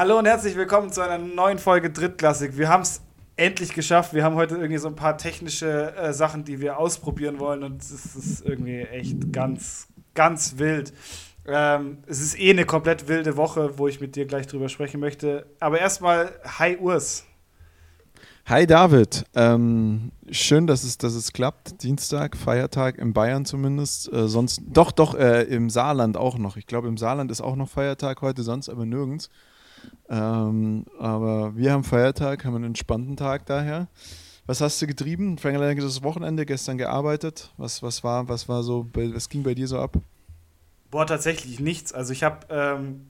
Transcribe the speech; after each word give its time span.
Hallo 0.00 0.16
und 0.16 0.26
herzlich 0.26 0.54
willkommen 0.54 0.92
zu 0.92 1.00
einer 1.00 1.18
neuen 1.18 1.58
Folge 1.58 1.90
Drittklassik. 1.90 2.56
Wir 2.56 2.68
haben 2.68 2.82
es 2.82 3.00
endlich 3.34 3.74
geschafft. 3.74 4.14
Wir 4.14 4.22
haben 4.22 4.36
heute 4.36 4.54
irgendwie 4.54 4.78
so 4.78 4.86
ein 4.86 4.94
paar 4.94 5.18
technische 5.18 5.92
äh, 5.96 6.12
Sachen, 6.12 6.44
die 6.44 6.60
wir 6.60 6.78
ausprobieren 6.78 7.40
wollen 7.40 7.64
und 7.64 7.82
es 7.82 8.14
ist 8.14 8.46
irgendwie 8.46 8.82
echt 8.82 9.32
ganz, 9.32 9.88
ganz 10.14 10.56
wild. 10.58 10.92
Ähm, 11.48 11.98
es 12.06 12.20
ist 12.20 12.38
eh 12.38 12.50
eine 12.50 12.64
komplett 12.64 13.08
wilde 13.08 13.36
Woche, 13.36 13.76
wo 13.76 13.88
ich 13.88 14.00
mit 14.00 14.14
dir 14.14 14.24
gleich 14.26 14.46
drüber 14.46 14.68
sprechen 14.68 15.00
möchte. 15.00 15.46
Aber 15.58 15.80
erstmal, 15.80 16.30
hi 16.44 16.76
Urs. 16.76 17.24
Hi 18.46 18.68
David, 18.68 19.24
ähm, 19.34 20.12
schön, 20.30 20.68
dass 20.68 20.84
es, 20.84 20.98
dass 20.98 21.14
es 21.14 21.32
klappt. 21.32 21.82
Dienstag, 21.82 22.36
Feiertag 22.36 22.98
in 22.98 23.12
Bayern 23.12 23.44
zumindest. 23.44 24.12
Äh, 24.12 24.28
sonst, 24.28 24.62
doch, 24.64 24.92
doch, 24.92 25.16
äh, 25.16 25.42
im 25.42 25.70
Saarland 25.70 26.16
auch 26.16 26.38
noch. 26.38 26.56
Ich 26.56 26.68
glaube, 26.68 26.86
im 26.86 26.98
Saarland 26.98 27.32
ist 27.32 27.40
auch 27.40 27.56
noch 27.56 27.68
Feiertag 27.68 28.22
heute, 28.22 28.44
sonst 28.44 28.68
aber 28.68 28.86
nirgends. 28.86 29.28
Ähm, 30.08 30.86
aber 30.98 31.56
wir 31.56 31.72
haben 31.72 31.84
Feiertag, 31.84 32.44
haben 32.44 32.56
einen 32.56 32.64
entspannten 32.64 33.16
Tag 33.16 33.46
daher. 33.46 33.88
Was 34.46 34.60
hast 34.60 34.80
du 34.80 34.86
getrieben? 34.86 35.36
Verlängertes 35.36 36.02
Wochenende, 36.02 36.46
gestern 36.46 36.78
gearbeitet. 36.78 37.52
Was, 37.58 37.82
was 37.82 38.02
war, 38.02 38.28
was 38.28 38.48
war 38.48 38.62
so, 38.62 38.86
was 38.94 39.28
ging 39.28 39.42
bei 39.42 39.54
dir 39.54 39.68
so 39.68 39.78
ab? 39.78 39.98
Boah, 40.90 41.06
tatsächlich 41.06 41.60
nichts. 41.60 41.92
Also 41.92 42.14
ich 42.14 42.22
habe 42.22 42.46
ähm, 42.48 43.06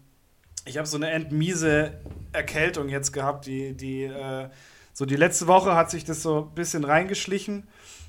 habe 0.76 0.86
so 0.86 0.96
eine 0.96 1.10
endmiese 1.10 1.92
Erkältung 2.32 2.88
jetzt 2.88 3.12
gehabt, 3.12 3.46
die, 3.46 3.74
die 3.74 4.02
äh, 4.02 4.48
so 4.92 5.06
die 5.06 5.16
letzte 5.16 5.46
Woche 5.46 5.76
hat 5.76 5.90
sich 5.90 6.04
das 6.04 6.22
so 6.22 6.48
ein 6.50 6.54
bisschen 6.54 6.84
reingeschlichen 6.84 7.68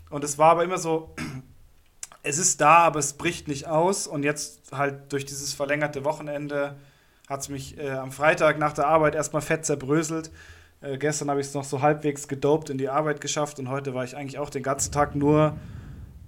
und 0.09 0.23
es 0.23 0.37
war 0.39 0.51
aber 0.51 0.63
immer 0.63 0.79
so, 0.79 1.15
es 2.23 2.39
ist 2.39 2.59
da, 2.61 2.79
aber 2.79 2.99
es 2.99 3.13
bricht 3.13 3.47
nicht 3.47 3.67
aus 3.67 4.07
und 4.07 4.23
jetzt 4.23 4.71
halt 4.71 5.13
durch 5.13 5.25
dieses 5.25 5.53
verlängerte 5.53 6.03
Wochenende 6.03 6.75
hat 7.30 7.41
es 7.41 7.49
mich 7.49 7.77
äh, 7.77 7.91
am 7.91 8.11
Freitag 8.11 8.58
nach 8.58 8.73
der 8.73 8.88
Arbeit 8.88 9.13
erstmal 9.13 9.44
fett 9.44 9.63
zerbröselt. 9.63 10.31
Äh, 10.81 10.97
gestern 10.97 11.30
habe 11.30 11.39
ich 11.39 11.47
es 11.47 11.53
noch 11.53 11.63
so 11.63 11.81
halbwegs 11.81 12.27
gedopt 12.27 12.72
in 12.72 12.80
die 12.80 12.89
Arbeit 12.89 13.22
geschafft 13.22 13.59
und 13.59 13.69
heute 13.69 13.94
war 13.94 14.03
ich 14.03 14.17
eigentlich 14.17 14.39
auch 14.39 14.49
den 14.49 14.63
ganzen 14.63 14.91
Tag 14.91 15.16
nur 15.16 15.55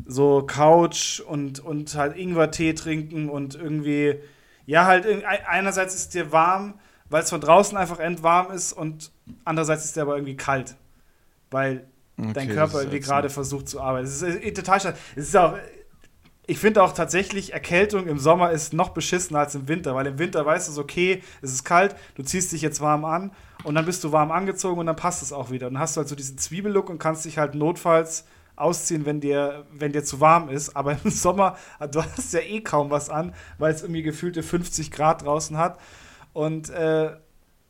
so 0.05 0.43
Couch 0.45 1.19
und, 1.19 1.59
und 1.59 1.95
halt 1.95 2.15
Ingwertee 2.15 2.73
trinken 2.73 3.29
und 3.29 3.55
irgendwie, 3.55 4.19
ja, 4.65 4.85
halt 4.85 5.05
einerseits 5.47 5.95
ist 5.95 6.13
dir 6.13 6.31
warm, 6.31 6.75
weil 7.09 7.23
es 7.23 7.29
von 7.29 7.41
draußen 7.41 7.77
einfach 7.77 7.99
endwarm 7.99 8.51
ist 8.51 8.73
und 8.73 9.11
andererseits 9.43 9.85
ist 9.85 9.95
der 9.95 10.03
aber 10.03 10.15
irgendwie 10.15 10.37
kalt, 10.37 10.75
weil 11.49 11.87
okay, 12.17 12.33
dein 12.33 12.49
Körper 12.49 12.79
irgendwie 12.79 12.99
gerade 12.99 13.29
versucht 13.29 13.69
zu 13.69 13.81
arbeiten. 13.81 14.05
Es 14.05 14.21
ist 14.21 14.43
äh, 14.43 14.51
total 14.53 14.81
schade. 14.81 14.97
Es 15.15 15.29
ist 15.29 15.37
auch, 15.37 15.55
ich 16.47 16.57
finde 16.57 16.83
auch 16.83 16.93
tatsächlich, 16.93 17.53
Erkältung 17.53 18.07
im 18.07 18.17
Sommer 18.17 18.51
ist 18.51 18.73
noch 18.73 18.89
beschissener 18.89 19.39
als 19.39 19.55
im 19.55 19.67
Winter, 19.67 19.95
weil 19.95 20.07
im 20.07 20.19
Winter 20.19 20.45
weißt 20.45 20.75
du, 20.75 20.81
okay, 20.81 21.23
es 21.41 21.51
ist 21.53 21.63
kalt, 21.63 21.95
du 22.15 22.23
ziehst 22.23 22.51
dich 22.51 22.61
jetzt 22.61 22.81
warm 22.81 23.05
an 23.05 23.31
und 23.63 23.75
dann 23.75 23.85
bist 23.85 24.03
du 24.03 24.11
warm 24.11 24.31
angezogen 24.31 24.79
und 24.79 24.87
dann 24.87 24.95
passt 24.95 25.21
es 25.21 25.31
auch 25.31 25.51
wieder. 25.51 25.67
Und 25.67 25.75
dann 25.75 25.81
hast 25.81 25.95
du 25.95 25.99
halt 25.99 26.09
so 26.09 26.15
diesen 26.15 26.37
Zwiebellook 26.37 26.89
und 26.89 26.97
kannst 26.97 27.25
dich 27.25 27.37
halt 27.37 27.53
notfalls 27.53 28.25
ausziehen, 28.55 29.05
wenn 29.05 29.21
dir, 29.21 29.65
wenn 29.71 29.91
dir 29.91 30.03
zu 30.03 30.19
warm 30.19 30.49
ist. 30.49 30.75
Aber 30.75 30.97
im 31.03 31.11
Sommer, 31.11 31.57
du 31.91 32.01
hast 32.03 32.33
ja 32.33 32.39
eh 32.41 32.61
kaum 32.61 32.89
was 32.89 33.09
an, 33.09 33.33
weil 33.57 33.73
es 33.73 33.83
irgendwie 33.83 34.03
gefühlte 34.03 34.43
50 34.43 34.91
Grad 34.91 35.23
draußen 35.23 35.57
hat. 35.57 35.79
Und 36.33 36.69
äh, 36.69 37.11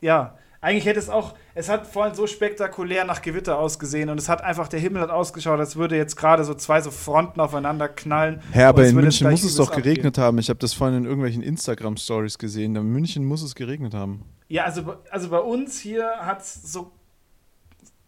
ja, 0.00 0.36
eigentlich 0.62 0.86
hätte 0.86 1.00
es 1.00 1.10
auch, 1.10 1.34
es 1.56 1.68
hat 1.68 1.88
vorhin 1.88 2.14
so 2.14 2.28
spektakulär 2.28 3.04
nach 3.04 3.20
Gewitter 3.20 3.58
ausgesehen 3.58 4.08
und 4.08 4.18
es 4.18 4.28
hat 4.28 4.42
einfach, 4.42 4.68
der 4.68 4.78
Himmel 4.78 5.02
hat 5.02 5.10
ausgeschaut, 5.10 5.58
als 5.58 5.74
würde 5.74 5.96
jetzt 5.96 6.16
gerade 6.16 6.44
so 6.44 6.54
zwei 6.54 6.80
so 6.80 6.92
Fronten 6.92 7.40
aufeinander 7.40 7.88
knallen. 7.88 8.40
Ja, 8.54 8.68
aber 8.68 8.86
in 8.86 8.94
München 8.94 9.28
muss 9.28 9.42
es 9.42 9.56
doch 9.56 9.72
geregnet 9.72 10.16
abgehen. 10.16 10.24
haben. 10.24 10.38
Ich 10.38 10.48
habe 10.48 10.60
das 10.60 10.72
vorhin 10.72 10.98
in 10.98 11.04
irgendwelchen 11.04 11.42
Instagram-Stories 11.42 12.38
gesehen. 12.38 12.76
In 12.76 12.84
München 12.84 13.24
muss 13.24 13.42
es 13.42 13.56
geregnet 13.56 13.92
haben. 13.92 14.24
Ja, 14.48 14.64
also, 14.64 14.94
also 15.10 15.30
bei 15.30 15.40
uns 15.40 15.80
hier 15.80 16.06
hat 16.20 16.42
es 16.42 16.62
so, 16.62 16.92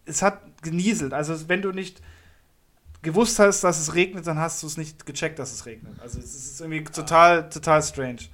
es 0.05 0.21
hat 0.21 0.39
genieselt. 0.61 1.13
Also 1.13 1.49
wenn 1.49 1.61
du 1.61 1.73
nicht 1.73 2.01
gewusst 3.01 3.37
hast, 3.37 3.65
dass 3.65 3.81
es 3.81 3.95
regnet, 3.95 4.27
dann 4.27 4.39
hast 4.39 4.63
du 4.63 4.67
es 4.67 4.77
nicht 4.77 5.05
gecheckt, 5.05 5.39
dass 5.39 5.51
es 5.51 5.65
regnet. 5.65 5.99
Also 5.99 6.19
es 6.19 6.33
ist 6.33 6.61
irgendwie 6.61 6.85
total, 6.85 7.49
total 7.49 7.83
strange. 7.83 8.29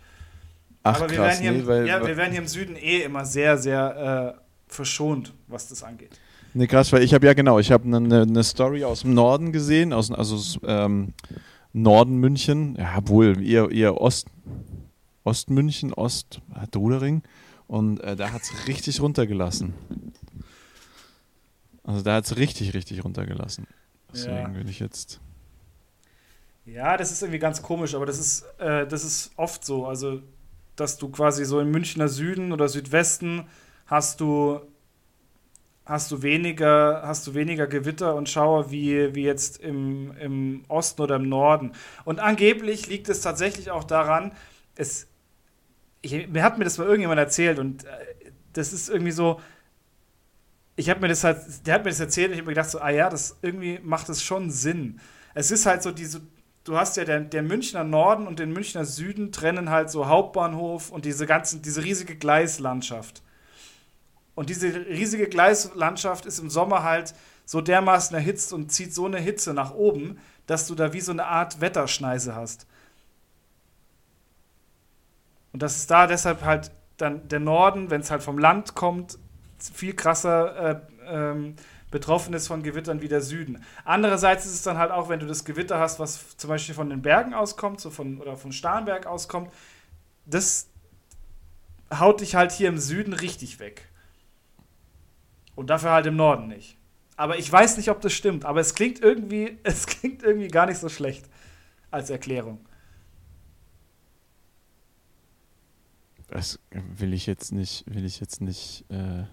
Ach, 0.83 0.97
Aber 0.97 1.09
wir, 1.09 1.17
krass, 1.17 1.39
werden 1.39 1.41
hier, 1.41 1.51
nee, 1.51 1.67
weil, 1.67 1.87
ja, 1.87 2.05
wir 2.05 2.17
werden 2.17 2.31
hier 2.31 2.41
im 2.41 2.47
Süden 2.47 2.75
eh 2.75 3.01
immer 3.01 3.25
sehr, 3.25 3.57
sehr 3.57 4.35
äh, 4.37 4.73
verschont, 4.73 5.33
was 5.47 5.67
das 5.67 5.83
angeht. 5.83 6.19
Nee, 6.53 6.67
krass, 6.67 6.91
weil 6.91 7.03
ich 7.03 7.13
habe 7.13 7.25
ja 7.25 7.33
genau, 7.33 7.59
ich 7.59 7.71
habe 7.71 7.85
eine 7.85 8.25
ne 8.25 8.43
Story 8.43 8.83
aus 8.83 9.01
dem 9.01 9.13
Norden 9.13 9.51
gesehen, 9.51 9.93
aus 9.93 10.11
also 10.11 10.59
ähm, 10.65 11.13
Norden 11.71 12.17
München, 12.17 12.75
ja 12.77 12.99
wohl 13.07 13.41
eher, 13.41 13.71
eher 13.71 14.01
Ost, 14.01 14.27
Ostmünchen, 15.23 15.93
Ost 15.93 16.41
Dudering 16.71 17.21
und 17.67 18.01
äh, 18.01 18.15
da 18.15 18.33
hat 18.33 18.41
es 18.41 18.67
richtig 18.67 18.99
runtergelassen. 19.01 19.73
Also 21.83 22.01
da 22.01 22.15
hat 22.15 22.25
es 22.25 22.37
richtig, 22.37 22.73
richtig 22.73 23.03
runtergelassen. 23.03 23.65
Deswegen 24.13 24.35
ja. 24.35 24.55
will 24.55 24.69
ich 24.69 24.79
jetzt. 24.79 25.19
Ja, 26.65 26.97
das 26.97 27.11
ist 27.11 27.21
irgendwie 27.21 27.39
ganz 27.39 27.61
komisch, 27.61 27.95
aber 27.95 28.05
das 28.05 28.19
ist, 28.19 28.43
äh, 28.59 28.85
das 28.85 29.03
ist 29.03 29.31
oft 29.35 29.65
so. 29.65 29.85
Also 29.85 30.21
dass 30.75 30.97
du 30.97 31.09
quasi 31.09 31.45
so 31.45 31.59
im 31.59 31.71
Münchner 31.71 32.07
Süden 32.07 32.51
oder 32.51 32.69
Südwesten 32.69 33.47
hast 33.85 34.21
du 34.21 34.61
hast 35.85 36.11
du 36.11 36.21
weniger, 36.21 37.01
hast 37.03 37.27
du 37.27 37.33
weniger 37.33 37.67
Gewitter 37.67 38.15
und 38.15 38.29
Schauer 38.29 38.71
wie, 38.71 39.13
wie 39.15 39.23
jetzt 39.23 39.57
im, 39.57 40.15
im 40.17 40.63
Osten 40.67 41.01
oder 41.01 41.17
im 41.17 41.27
Norden. 41.27 41.73
Und 42.05 42.19
angeblich 42.19 42.87
liegt 42.87 43.09
es 43.09 43.21
tatsächlich 43.21 43.71
auch 43.71 43.83
daran, 43.83 44.31
es, 44.75 45.07
ich, 46.01 46.27
mir 46.29 46.43
hat 46.43 46.57
mir 46.57 46.63
das 46.63 46.77
mal 46.77 46.85
irgendjemand 46.85 47.19
erzählt 47.19 47.59
und 47.59 47.83
äh, 47.83 47.89
das 48.53 48.73
ist 48.73 48.89
irgendwie 48.89 49.11
so, 49.11 49.41
ich 50.75 50.89
habe 50.89 51.01
mir 51.01 51.07
das 51.09 51.23
halt, 51.23 51.67
der 51.67 51.75
hat 51.75 51.83
mir 51.83 51.89
das 51.89 51.99
erzählt 51.99 52.27
und 52.27 52.33
ich 52.33 52.39
habe 52.39 52.47
mir 52.47 52.55
gedacht 52.55 52.69
so, 52.69 52.79
ah 52.79 52.89
ja, 52.89 53.09
das 53.09 53.37
irgendwie 53.41 53.79
macht 53.83 54.07
es 54.09 54.23
schon 54.23 54.49
Sinn. 54.49 54.99
Es 55.33 55.51
ist 55.51 55.65
halt 55.65 55.83
so 55.83 55.91
diese, 55.91 56.21
du 56.63 56.77
hast 56.77 56.97
ja 56.97 57.05
den, 57.05 57.29
der 57.29 57.43
Münchner 57.43 57.83
Norden 57.83 58.27
und 58.27 58.39
den 58.39 58.51
Münchner 58.53 58.85
Süden 58.85 59.31
trennen 59.31 59.69
halt 59.69 59.89
so 59.89 60.07
Hauptbahnhof 60.07 60.91
und 60.91 61.05
diese 61.05 61.25
ganzen, 61.25 61.61
diese 61.61 61.83
riesige 61.83 62.15
Gleislandschaft. 62.15 63.21
Und 64.35 64.49
diese 64.49 64.67
riesige 64.87 65.27
Gleislandschaft 65.27 66.25
ist 66.25 66.39
im 66.39 66.49
Sommer 66.49 66.83
halt 66.83 67.13
so 67.45 67.61
dermaßen 67.61 68.15
erhitzt 68.15 68.53
und 68.53 68.71
zieht 68.71 68.93
so 68.93 69.05
eine 69.05 69.19
Hitze 69.19 69.53
nach 69.53 69.73
oben, 69.73 70.19
dass 70.47 70.67
du 70.67 70.75
da 70.75 70.93
wie 70.93 71.01
so 71.01 71.11
eine 71.11 71.25
Art 71.25 71.59
Wetterschneise 71.61 72.35
hast. 72.35 72.65
Und 75.51 75.61
das 75.61 75.75
ist 75.75 75.91
da 75.91 76.07
deshalb 76.07 76.43
halt 76.43 76.71
dann 76.97 77.27
der 77.27 77.39
Norden, 77.39 77.89
wenn 77.89 78.01
es 78.01 78.11
halt 78.11 78.23
vom 78.23 78.37
Land 78.37 78.75
kommt, 78.75 79.17
viel 79.73 79.93
krasser 79.93 80.71
äh, 80.71 80.79
ähm, 81.07 81.55
betroffen 81.91 82.33
ist 82.33 82.47
von 82.47 82.63
Gewittern 82.63 83.01
wie 83.01 83.09
der 83.09 83.21
Süden. 83.21 83.63
Andererseits 83.83 84.45
ist 84.45 84.53
es 84.53 84.63
dann 84.63 84.77
halt 84.77 84.91
auch, 84.91 85.09
wenn 85.09 85.19
du 85.19 85.27
das 85.27 85.45
Gewitter 85.45 85.77
hast, 85.77 85.99
was 85.99 86.37
zum 86.37 86.47
Beispiel 86.47 86.73
von 86.73 86.89
den 86.89 87.01
Bergen 87.01 87.33
auskommt, 87.33 87.81
so 87.81 87.91
von, 87.91 88.19
oder 88.19 88.37
von 88.37 88.53
Starnberg 88.53 89.05
auskommt, 89.05 89.51
das 90.25 90.69
haut 91.93 92.21
dich 92.21 92.35
halt 92.35 92.53
hier 92.53 92.69
im 92.69 92.77
Süden 92.77 93.13
richtig 93.13 93.59
weg. 93.59 93.87
Und 95.55 95.69
dafür 95.69 95.91
halt 95.91 96.05
im 96.05 96.15
Norden 96.15 96.47
nicht. 96.47 96.77
Aber 97.17 97.37
ich 97.37 97.51
weiß 97.51 97.77
nicht, 97.77 97.89
ob 97.89 98.01
das 98.01 98.13
stimmt, 98.13 98.45
aber 98.45 98.61
es 98.61 98.73
klingt 98.73 99.01
irgendwie, 99.01 99.59
es 99.63 99.85
klingt 99.85 100.23
irgendwie 100.23 100.47
gar 100.47 100.65
nicht 100.65 100.79
so 100.79 100.89
schlecht 100.89 101.29
als 101.91 102.09
Erklärung. 102.09 102.65
Das 106.29 106.59
will 106.71 107.13
ich 107.13 107.25
jetzt 107.25 107.51
nicht, 107.51 107.83
will 107.93 108.05
ich 108.05 108.21
jetzt 108.21 108.39
nicht 108.39 108.85
äh 108.89 109.25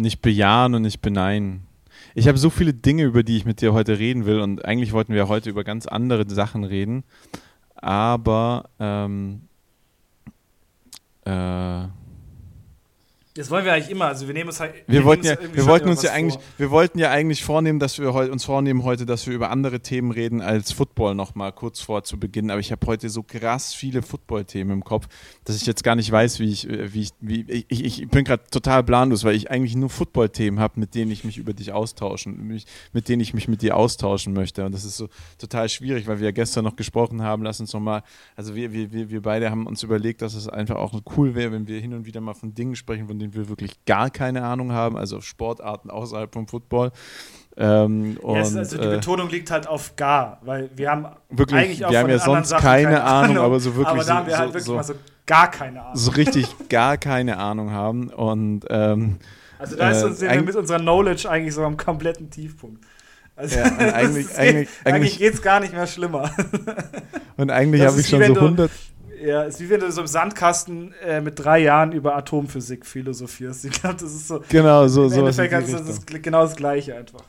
nicht 0.00 0.22
bejahen 0.22 0.74
und 0.74 0.82
nicht 0.82 1.00
beneiden. 1.00 1.66
Ich 2.14 2.26
habe 2.26 2.38
so 2.38 2.50
viele 2.50 2.74
Dinge, 2.74 3.04
über 3.04 3.22
die 3.22 3.36
ich 3.36 3.44
mit 3.44 3.60
dir 3.60 3.72
heute 3.72 3.98
reden 3.98 4.26
will 4.26 4.40
und 4.40 4.64
eigentlich 4.64 4.92
wollten 4.92 5.14
wir 5.14 5.28
heute 5.28 5.50
über 5.50 5.64
ganz 5.64 5.86
andere 5.86 6.28
Sachen 6.28 6.64
reden, 6.64 7.04
aber 7.74 8.68
ähm, 8.80 9.42
äh, 11.24 11.86
das 13.40 13.50
wollen 13.50 13.64
wir 13.64 13.72
eigentlich 13.72 13.90
immer. 13.90 14.06
Also 14.06 14.26
wir 14.26 14.34
nehmen 14.34 14.48
uns 14.50 14.60
halt. 14.60 14.74
Wir, 14.86 15.00
wir 15.00 15.04
wollten 15.04 15.24
ja, 15.24 15.36
wir 15.52 15.66
wollten 15.66 15.88
uns 15.88 16.02
ja 16.02 16.12
eigentlich, 16.12 16.38
wir 16.58 16.70
wollten 16.70 16.98
ja 16.98 17.10
eigentlich 17.10 17.42
vornehmen, 17.42 17.78
dass 17.78 17.98
wir 17.98 18.12
heute, 18.12 18.30
uns 18.30 18.44
vornehmen 18.44 18.84
heute, 18.84 19.06
dass 19.06 19.26
wir 19.26 19.34
über 19.34 19.50
andere 19.50 19.80
Themen 19.80 20.10
reden 20.10 20.42
als 20.42 20.72
Football 20.72 21.14
noch 21.14 21.34
mal 21.34 21.50
kurz 21.50 21.80
vor 21.80 22.04
zu 22.04 22.20
Beginn. 22.20 22.50
Aber 22.50 22.60
ich 22.60 22.70
habe 22.70 22.86
heute 22.86 23.08
so 23.08 23.22
krass 23.22 23.72
viele 23.72 24.02
Football-Themen 24.02 24.72
im 24.72 24.84
Kopf, 24.84 25.08
dass 25.44 25.56
ich 25.56 25.66
jetzt 25.66 25.82
gar 25.82 25.96
nicht 25.96 26.12
weiß, 26.12 26.38
wie 26.38 26.50
ich, 26.50 26.68
wie 26.68 27.00
ich, 27.00 27.10
wie 27.20 27.64
ich, 27.68 28.00
ich 28.02 28.08
bin 28.08 28.24
gerade 28.24 28.42
total 28.50 28.84
planlos, 28.84 29.24
weil 29.24 29.34
ich 29.34 29.50
eigentlich 29.50 29.74
nur 29.74 29.88
Football-Themen 29.88 30.60
habe, 30.60 30.78
mit 30.78 30.94
denen 30.94 31.10
ich 31.10 31.24
mich 31.24 31.38
über 31.38 31.54
dich 31.54 31.72
austauschen, 31.72 32.46
mich, 32.46 32.66
mit 32.92 33.08
denen 33.08 33.20
ich 33.20 33.32
mich 33.32 33.48
mit 33.48 33.62
dir 33.62 33.76
austauschen 33.76 34.34
möchte. 34.34 34.66
Und 34.66 34.72
das 34.72 34.84
ist 34.84 34.98
so 34.98 35.08
total 35.38 35.70
schwierig, 35.70 36.06
weil 36.06 36.18
wir 36.18 36.26
ja 36.26 36.32
gestern 36.32 36.64
noch 36.64 36.76
gesprochen 36.76 37.22
haben. 37.22 37.42
Lass 37.42 37.58
uns 37.58 37.72
noch 37.72 37.80
mal, 37.80 38.02
also 38.36 38.54
wir, 38.54 38.72
wir, 38.72 38.92
wir, 38.92 39.10
wir 39.10 39.22
beide 39.22 39.50
haben 39.50 39.66
uns 39.66 39.82
überlegt, 39.82 40.20
dass 40.20 40.34
es 40.34 40.46
einfach 40.46 40.76
auch 40.76 40.92
cool 41.16 41.34
wäre, 41.34 41.52
wenn 41.52 41.66
wir 41.66 41.80
hin 41.80 41.94
und 41.94 42.04
wieder 42.04 42.20
mal 42.20 42.34
von 42.34 42.54
Dingen 42.54 42.76
sprechen, 42.76 43.06
von 43.06 43.18
denen 43.18 43.29
besprechen 43.30 43.34
will, 43.34 43.48
wirklich 43.48 43.84
gar 43.84 44.10
keine 44.10 44.42
Ahnung 44.42 44.72
haben, 44.72 44.96
also 44.96 45.20
Sportarten 45.20 45.90
außerhalb 45.90 46.32
vom 46.32 46.46
Football. 46.46 46.92
Ähm, 47.56 48.16
ja, 48.16 48.28
und, 48.28 48.36
also 48.36 48.78
die 48.78 48.86
äh, 48.86 48.96
Betonung 48.96 49.28
liegt 49.28 49.50
halt 49.50 49.66
auf 49.66 49.96
gar, 49.96 50.38
weil 50.42 50.70
wir 50.76 50.90
haben 50.90 51.06
wirklich, 51.30 51.60
eigentlich 51.60 51.84
auch 51.84 51.90
wir 51.90 51.98
haben 51.98 52.08
ja 52.08 52.18
sonst 52.18 52.50
keine, 52.52 52.84
keine 52.84 53.02
Ahnung, 53.02 53.30
Ahnung, 53.30 53.44
aber 53.44 53.60
so 53.60 53.74
wirklich 53.74 53.88
aber 53.88 54.04
da 54.04 54.16
haben 54.16 54.26
wir 54.26 54.38
halt 54.38 54.48
wirklich 54.48 54.64
so, 54.64 54.76
mal 54.76 54.84
so 54.84 54.94
gar 55.26 55.50
keine 55.50 55.82
Ahnung. 55.82 55.96
So 55.96 56.12
richtig 56.12 56.68
gar 56.68 56.96
keine 56.96 57.38
Ahnung 57.38 57.72
haben 57.72 58.08
und 58.08 58.64
ähm, 58.70 59.18
also 59.58 59.76
da 59.76 59.90
ist 59.90 60.04
uns, 60.04 60.22
äh, 60.22 60.40
mit 60.40 60.56
unserer 60.56 60.78
Knowledge 60.78 61.28
eigentlich 61.28 61.54
so 61.54 61.64
am 61.64 61.76
kompletten 61.76 62.30
Tiefpunkt. 62.30 62.82
Also 63.36 63.58
ja, 63.58 63.64
eigentlich, 63.64 64.28
geht, 64.28 64.38
eigentlich, 64.38 64.68
eigentlich 64.84 65.18
geht 65.18 65.34
es 65.34 65.42
gar 65.42 65.60
nicht 65.60 65.72
mehr 65.74 65.86
schlimmer. 65.86 66.30
Und 67.36 67.50
eigentlich 67.50 67.82
habe 67.82 68.00
ich 68.00 68.08
schon 68.08 68.24
so 68.24 68.34
100. 68.34 68.70
Ja, 69.22 69.42
ist 69.42 69.60
wie 69.60 69.68
wenn 69.68 69.80
du 69.80 69.90
so 69.92 70.00
im 70.00 70.06
Sandkasten 70.06 70.94
äh, 71.04 71.20
mit 71.20 71.38
drei 71.38 71.58
Jahren 71.58 71.92
über 71.92 72.16
Atomphysik 72.16 72.86
philosophierst. 72.86 73.64
Ich 73.66 73.72
glaube, 73.72 73.96
das 73.96 74.14
ist 74.14 74.28
so. 74.28 74.40
Genau, 74.48 74.88
so. 74.88 75.06
Im 75.06 75.12
Endeffekt 75.12 75.52
ist 75.52 75.72
das, 75.72 76.04
das 76.04 76.22
genau 76.22 76.42
das 76.42 76.56
Gleiche 76.56 76.96
einfach. 76.96 77.24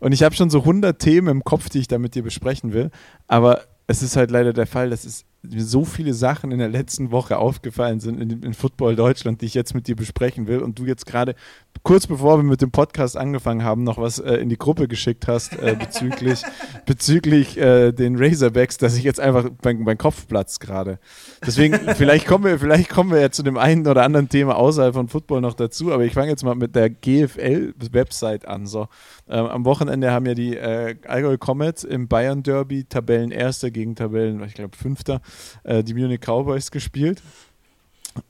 Und 0.00 0.12
ich 0.12 0.22
habe 0.22 0.34
schon 0.34 0.48
so 0.48 0.60
100 0.60 0.98
Themen 0.98 1.28
im 1.28 1.44
Kopf, 1.44 1.68
die 1.68 1.80
ich 1.80 1.88
da 1.88 1.98
mit 1.98 2.14
dir 2.14 2.22
besprechen 2.22 2.72
will. 2.72 2.90
Aber 3.26 3.62
es 3.88 4.02
ist 4.02 4.16
halt 4.16 4.30
leider 4.30 4.52
der 4.52 4.66
Fall, 4.66 4.90
dass 4.90 5.04
es 5.04 5.24
so 5.42 5.84
viele 5.84 6.14
Sachen 6.14 6.50
in 6.50 6.58
der 6.58 6.68
letzten 6.68 7.10
Woche 7.10 7.38
aufgefallen 7.38 8.00
sind 8.00 8.20
in, 8.20 8.42
in 8.42 8.54
Football 8.54 8.96
Deutschland, 8.96 9.40
die 9.40 9.46
ich 9.46 9.54
jetzt 9.54 9.74
mit 9.74 9.86
dir 9.86 9.94
besprechen 9.94 10.48
will. 10.48 10.58
Und 10.58 10.78
du 10.78 10.84
jetzt 10.84 11.06
gerade 11.06 11.34
kurz 11.82 12.06
bevor 12.06 12.38
wir 12.38 12.42
mit 12.42 12.60
dem 12.60 12.72
Podcast 12.72 13.16
angefangen 13.16 13.62
haben, 13.62 13.84
noch 13.84 13.98
was 13.98 14.18
äh, 14.18 14.34
in 14.34 14.48
die 14.48 14.58
Gruppe 14.58 14.88
geschickt 14.88 15.28
hast 15.28 15.56
äh, 15.58 15.76
bezüglich, 15.78 16.42
bezüglich 16.86 17.56
äh, 17.56 17.92
den 17.92 18.16
Razorbacks, 18.16 18.78
dass 18.78 18.96
ich 18.96 19.04
jetzt 19.04 19.20
einfach 19.20 19.48
mein, 19.62 19.80
mein 19.80 19.96
Kopf 19.96 20.26
platzt 20.26 20.60
gerade. 20.60 20.98
Deswegen, 21.46 21.74
vielleicht 21.94 22.26
kommen 22.26 22.44
wir, 22.44 22.58
vielleicht 22.58 22.90
kommen 22.90 23.12
wir 23.12 23.20
ja 23.20 23.30
zu 23.30 23.42
dem 23.42 23.56
einen 23.56 23.86
oder 23.86 24.02
anderen 24.02 24.28
Thema 24.28 24.56
außerhalb 24.56 24.94
von 24.94 25.08
Football 25.08 25.40
noch 25.40 25.54
dazu, 25.54 25.92
aber 25.92 26.04
ich 26.04 26.14
fange 26.14 26.30
jetzt 26.30 26.44
mal 26.44 26.56
mit 26.56 26.74
der 26.74 26.90
GFL-Website 26.90 28.46
an. 28.46 28.66
So. 28.66 28.88
Ähm, 29.28 29.46
am 29.46 29.64
Wochenende 29.64 30.10
haben 30.10 30.26
ja 30.26 30.34
die 30.34 30.56
äh, 30.56 30.96
Allgäu 31.06 31.38
Comets 31.38 31.84
im 31.84 32.08
Bayern 32.08 32.42
Derby 32.42 32.84
Tabellenerster 32.84 33.70
gegen 33.70 33.94
Tabellen, 33.94 34.42
ich 34.44 34.54
glaube 34.54 34.76
Fünfter, 34.76 35.20
äh, 35.64 35.82
die 35.82 35.94
Munich 35.94 36.20
Cowboys 36.20 36.70
gespielt. 36.70 37.22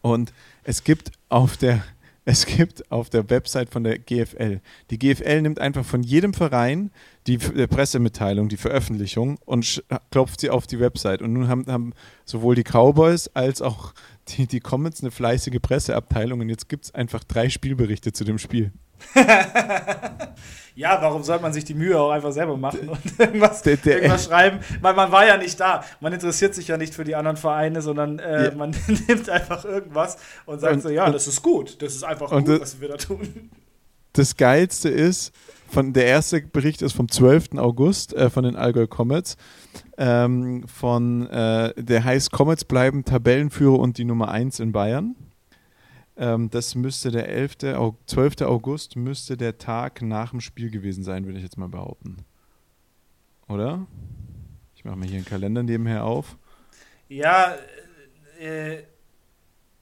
Und 0.02 0.32
es 0.64 0.84
gibt 0.84 1.12
auf 1.28 1.56
der 1.56 1.82
es 2.24 2.44
gibt 2.44 2.92
auf 2.92 3.08
der 3.08 3.30
Website 3.30 3.70
von 3.70 3.84
der 3.84 3.98
GFL. 3.98 4.60
Die 4.90 4.98
GFL 4.98 5.40
nimmt 5.40 5.58
einfach 5.58 5.84
von 5.84 6.02
jedem 6.02 6.34
Verein 6.34 6.90
die 7.26 7.38
Pressemitteilung, 7.38 8.50
die 8.50 8.58
Veröffentlichung 8.58 9.38
und 9.46 9.82
klopft 10.10 10.40
sie 10.40 10.50
auf 10.50 10.66
die 10.66 10.78
Website. 10.78 11.22
Und 11.22 11.32
nun 11.32 11.48
haben, 11.48 11.64
haben 11.68 11.94
sowohl 12.26 12.54
die 12.54 12.64
Cowboys 12.64 13.28
als 13.28 13.62
auch 13.62 13.94
die, 14.28 14.46
die 14.46 14.60
Comets 14.60 15.00
eine 15.00 15.10
fleißige 15.10 15.58
Presseabteilung 15.60 16.40
und 16.40 16.50
jetzt 16.50 16.68
gibt 16.68 16.84
es 16.84 16.94
einfach 16.94 17.24
drei 17.24 17.48
Spielberichte 17.48 18.12
zu 18.12 18.24
dem 18.24 18.38
Spiel. 18.38 18.72
ja, 20.74 20.98
warum 21.00 21.22
sollte 21.22 21.42
man 21.42 21.52
sich 21.52 21.64
die 21.64 21.74
Mühe 21.74 21.98
auch 21.98 22.10
einfach 22.10 22.32
selber 22.32 22.56
machen 22.56 22.88
und 22.88 23.00
irgendwas, 23.18 23.64
irgendwas 23.64 24.26
schreiben? 24.26 24.60
Weil 24.80 24.94
man 24.94 25.10
war 25.10 25.26
ja 25.26 25.36
nicht 25.36 25.58
da. 25.58 25.84
Man 26.00 26.12
interessiert 26.12 26.54
sich 26.54 26.68
ja 26.68 26.76
nicht 26.76 26.94
für 26.94 27.04
die 27.04 27.14
anderen 27.14 27.36
Vereine, 27.36 27.82
sondern 27.82 28.18
äh, 28.18 28.46
ja. 28.46 28.54
man 28.54 28.74
nimmt 29.08 29.28
einfach 29.28 29.64
irgendwas 29.64 30.18
und 30.46 30.60
sagt 30.60 30.74
und, 30.74 30.82
so, 30.82 30.88
ja, 30.88 31.06
und, 31.06 31.14
das 31.14 31.26
ist 31.26 31.42
gut. 31.42 31.80
Das 31.82 31.94
ist 31.94 32.04
einfach 32.04 32.30
gut, 32.30 32.48
das, 32.48 32.60
was 32.60 32.80
wir 32.80 32.88
da 32.88 32.96
tun. 32.96 33.50
Das 34.12 34.36
Geilste 34.36 34.88
ist, 34.88 35.32
von, 35.68 35.92
der 35.92 36.06
erste 36.06 36.40
Bericht 36.40 36.82
ist 36.82 36.92
vom 36.92 37.08
12. 37.08 37.56
August 37.56 38.14
äh, 38.14 38.30
von 38.30 38.44
den 38.44 38.56
Allgäu 38.56 38.86
Comets. 38.86 39.36
Ähm, 39.96 40.64
von, 40.66 41.26
äh, 41.26 41.74
der 41.76 42.04
heißt 42.04 42.32
Comets 42.32 42.64
bleiben 42.64 43.04
Tabellenführer 43.04 43.78
und 43.78 43.98
die 43.98 44.04
Nummer 44.04 44.30
1 44.30 44.60
in 44.60 44.72
Bayern. 44.72 45.14
Ähm, 46.19 46.50
das 46.50 46.75
müsste 46.75 47.12
der 47.12 47.29
11., 47.29 47.59
12. 48.06 48.43
August 48.43 48.97
müsste 48.97 49.37
der 49.37 49.56
Tag 49.59 50.03
nach 50.03 50.31
dem 50.31 50.41
Spiel 50.41 50.70
gewesen 50.70 51.05
sein, 51.05 51.25
würde 51.25 51.38
ich 51.38 51.44
jetzt 51.44 51.56
mal 51.56 51.69
behaupten. 51.69 52.17
Oder? 53.49 53.87
Ich 54.75 54.85
mache 54.85 54.97
mir 54.97 55.06
hier 55.06 55.17
einen 55.17 55.25
Kalender 55.25 55.62
nebenher 55.62 56.05
auf. 56.05 56.37
Ja, 57.09 57.55
äh, 58.41 58.82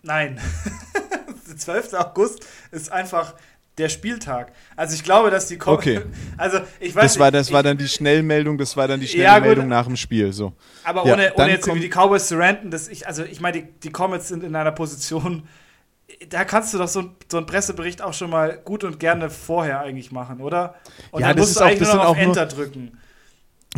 nein. 0.03 0.39
der 1.49 1.57
12. 1.57 1.95
August 1.95 2.47
ist 2.71 2.93
einfach 2.93 3.35
der 3.79 3.89
Spieltag. 3.89 4.53
Also 4.75 4.95
ich 4.95 5.05
glaube, 5.05 5.31
dass 5.31 5.49
die 5.49 5.59
kommen. 5.59 5.79
Okay. 5.79 6.03
Also 6.37 6.59
ich 6.81 6.95
weiß 6.95 7.15
das 7.15 7.19
war, 7.19 7.31
das 7.31 7.49
ich, 7.49 7.53
war 7.55 7.63
dann 7.63 7.79
die 7.79 7.89
Schnellmeldung, 7.89 8.59
das 8.59 8.77
war 8.77 8.89
dann 8.89 9.01
die 9.01 9.09
Schnellmeldung 9.09 9.65
ja, 9.65 9.71
nach 9.71 9.87
dem 9.87 9.97
Spiel. 9.97 10.35
So. 10.35 10.53
Aber 10.85 11.07
ja, 11.07 11.15
ohne, 11.15 11.35
ohne 11.35 11.51
jetzt 11.51 11.67
irgendwie 11.67 11.89
die 11.89 11.95
Cowboys 11.95 12.29
zu 12.29 12.37
ranten, 12.37 12.71
das 12.71 12.89
ich, 12.89 13.07
also 13.07 13.25
ich 13.25 13.41
meine, 13.41 13.63
die, 13.63 13.69
die 13.83 13.91
Comets 13.91 14.29
sind 14.29 14.45
in 14.45 14.55
einer 14.55 14.73
Position, 14.73 15.49
da 16.29 16.45
kannst 16.45 16.75
du 16.75 16.79
doch 16.79 16.89
so, 16.89 17.11
so 17.31 17.37
einen 17.37 17.47
Pressebericht 17.47 18.03
auch 18.03 18.15
schon 18.15 18.31
mal 18.31 18.59
gut 18.65 18.85
und 18.85 18.99
gerne 18.99 19.31
vorher 19.31 19.81
eigentlich 19.81 20.13
machen, 20.13 20.41
oder? 20.41 20.75
Und 21.11 21.21
ja, 21.21 21.29
dann 21.29 21.39
musst 21.39 21.57
du 21.57 21.61
auch, 21.61 21.67
eigentlich 21.67 21.89
nur 21.89 21.97
noch 21.97 22.07
auf 22.07 22.19
Enter 22.19 22.47
drücken. 22.47 22.99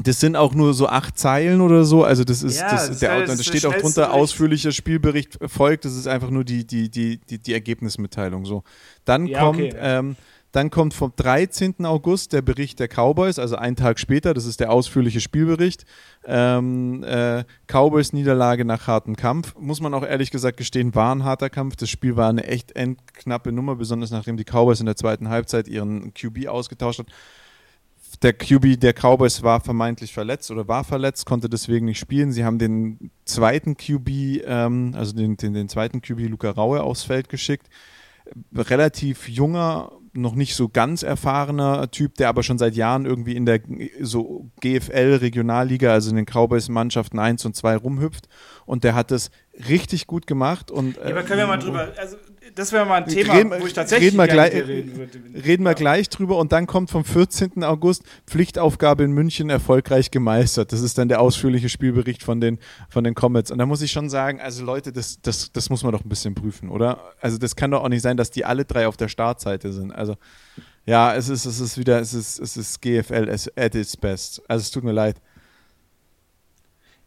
Das 0.02 0.20
sind 0.20 0.36
auch 0.36 0.54
nur 0.54 0.74
so 0.74 0.86
acht 0.86 1.18
Zeilen 1.18 1.60
oder 1.60 1.84
so. 1.84 2.04
Also 2.04 2.22
das 2.24 2.42
ist, 2.42 2.60
ja, 2.60 2.70
das, 2.70 2.88
das, 2.88 2.98
der, 3.00 3.26
das 3.26 3.44
steht 3.44 3.66
auch 3.66 3.74
drunter, 3.74 4.12
ausführlicher 4.12 4.70
Spielbericht 4.70 5.38
folgt. 5.46 5.84
Das 5.84 5.96
ist 5.96 6.06
einfach 6.06 6.30
nur 6.30 6.44
die, 6.44 6.66
die, 6.66 6.88
die, 6.90 7.18
die, 7.18 7.38
die 7.38 7.52
Ergebnismitteilung. 7.52 8.44
So. 8.44 8.62
Dann 9.04 9.26
ja, 9.26 9.40
kommt 9.40 9.60
okay. 9.60 9.74
ähm, 9.76 10.16
dann 10.58 10.70
kommt 10.70 10.92
vom 10.92 11.12
13. 11.14 11.86
August 11.86 12.32
der 12.32 12.42
Bericht 12.42 12.80
der 12.80 12.88
Cowboys, 12.88 13.38
also 13.38 13.54
einen 13.54 13.76
Tag 13.76 14.00
später, 14.00 14.34
das 14.34 14.44
ist 14.44 14.58
der 14.58 14.72
ausführliche 14.72 15.20
Spielbericht. 15.20 15.84
Ähm, 16.24 17.04
äh, 17.04 17.44
Cowboys 17.68 18.12
Niederlage 18.12 18.64
nach 18.64 18.88
hartem 18.88 19.14
Kampf. 19.14 19.54
Muss 19.56 19.80
man 19.80 19.94
auch 19.94 20.02
ehrlich 20.02 20.32
gesagt 20.32 20.56
gestehen, 20.56 20.96
war 20.96 21.14
ein 21.14 21.22
harter 21.22 21.48
Kampf. 21.48 21.76
Das 21.76 21.88
Spiel 21.88 22.16
war 22.16 22.28
eine 22.28 22.42
echt 22.42 22.74
endknappe 22.74 23.52
Nummer, 23.52 23.76
besonders 23.76 24.10
nachdem 24.10 24.36
die 24.36 24.42
Cowboys 24.42 24.80
in 24.80 24.86
der 24.86 24.96
zweiten 24.96 25.28
Halbzeit 25.28 25.68
ihren 25.68 26.12
QB 26.12 26.48
ausgetauscht 26.48 26.98
hat. 26.98 27.06
Der 28.22 28.32
QB 28.32 28.80
der 28.80 28.94
Cowboys 28.94 29.44
war 29.44 29.60
vermeintlich 29.60 30.12
verletzt 30.12 30.50
oder 30.50 30.66
war 30.66 30.82
verletzt, 30.82 31.24
konnte 31.24 31.48
deswegen 31.48 31.86
nicht 31.86 32.00
spielen. 32.00 32.32
Sie 32.32 32.44
haben 32.44 32.58
den 32.58 33.12
zweiten 33.24 33.76
QB, 33.76 34.42
ähm, 34.44 34.92
also 34.96 35.14
den, 35.14 35.36
den, 35.36 35.54
den 35.54 35.68
zweiten 35.68 36.02
QB 36.02 36.28
Luca 36.28 36.50
Raue 36.50 36.82
aufs 36.82 37.04
Feld 37.04 37.28
geschickt 37.28 37.68
relativ 38.54 39.28
junger 39.28 39.92
noch 40.12 40.34
nicht 40.34 40.54
so 40.54 40.68
ganz 40.68 41.02
erfahrener 41.02 41.90
Typ, 41.90 42.14
der 42.16 42.28
aber 42.28 42.42
schon 42.42 42.58
seit 42.58 42.74
Jahren 42.74 43.06
irgendwie 43.06 43.36
in 43.36 43.46
der 43.46 43.60
so 44.00 44.50
GFL 44.60 45.18
Regionalliga, 45.20 45.92
also 45.92 46.10
in 46.10 46.16
den 46.16 46.26
Cowboys 46.26 46.68
Mannschaften 46.68 47.18
1 47.18 47.44
und 47.44 47.56
2 47.56 47.76
rumhüpft. 47.76 48.28
Und 48.66 48.84
der 48.84 48.94
hat 48.94 49.10
das 49.10 49.30
richtig 49.68 50.06
gut 50.06 50.26
gemacht 50.26 50.70
und 50.70 50.96
ja, 50.96 51.10
aber 51.10 51.22
können 51.22 51.40
wir 51.40 51.46
mal 51.46 51.58
drüber 51.58 51.92
also 51.96 52.16
das 52.58 52.72
wäre 52.72 52.84
mal 52.84 53.02
ein 53.02 53.08
Thema, 53.08 53.34
reden, 53.34 53.52
wo 53.58 53.66
ich 53.66 53.72
tatsächlich 53.72 54.08
reden 54.08 54.18
wir, 54.18 54.26
gleich, 54.26 54.52
reden 54.52 54.96
würde. 54.96 55.18
Reden 55.46 55.62
wir 55.62 55.70
ja. 55.70 55.74
gleich 55.74 56.08
drüber 56.08 56.38
und 56.38 56.50
dann 56.50 56.66
kommt 56.66 56.90
vom 56.90 57.04
14. 57.04 57.62
August 57.62 58.02
Pflichtaufgabe 58.26 59.04
in 59.04 59.12
München 59.12 59.48
erfolgreich 59.48 60.10
gemeistert. 60.10 60.72
Das 60.72 60.80
ist 60.80 60.98
dann 60.98 61.08
der 61.08 61.20
ausführliche 61.20 61.68
Spielbericht 61.68 62.24
von 62.24 62.40
den, 62.40 62.58
von 62.88 63.04
den 63.04 63.14
Comets. 63.14 63.52
Und 63.52 63.58
da 63.58 63.66
muss 63.66 63.80
ich 63.80 63.92
schon 63.92 64.10
sagen, 64.10 64.40
also 64.40 64.64
Leute, 64.64 64.92
das, 64.92 65.20
das, 65.22 65.52
das 65.52 65.70
muss 65.70 65.84
man 65.84 65.92
doch 65.92 66.04
ein 66.04 66.08
bisschen 66.08 66.34
prüfen, 66.34 66.68
oder? 66.68 67.12
Also 67.20 67.38
das 67.38 67.54
kann 67.54 67.70
doch 67.70 67.84
auch 67.84 67.88
nicht 67.88 68.02
sein, 68.02 68.16
dass 68.16 68.30
die 68.30 68.44
alle 68.44 68.64
drei 68.64 68.88
auf 68.88 68.96
der 68.96 69.08
Startseite 69.08 69.72
sind. 69.72 69.92
Also 69.92 70.16
ja, 70.84 71.14
es 71.14 71.28
ist, 71.28 71.44
es 71.44 71.60
ist 71.60 71.78
wieder, 71.78 72.00
es 72.00 72.12
ist, 72.12 72.40
es 72.40 72.56
ist 72.56 72.82
GFL 72.82 73.30
at 73.56 73.74
its 73.74 73.96
best. 73.96 74.42
Also 74.48 74.62
es 74.62 74.70
tut 74.70 74.82
mir 74.82 74.92
leid. 74.92 75.20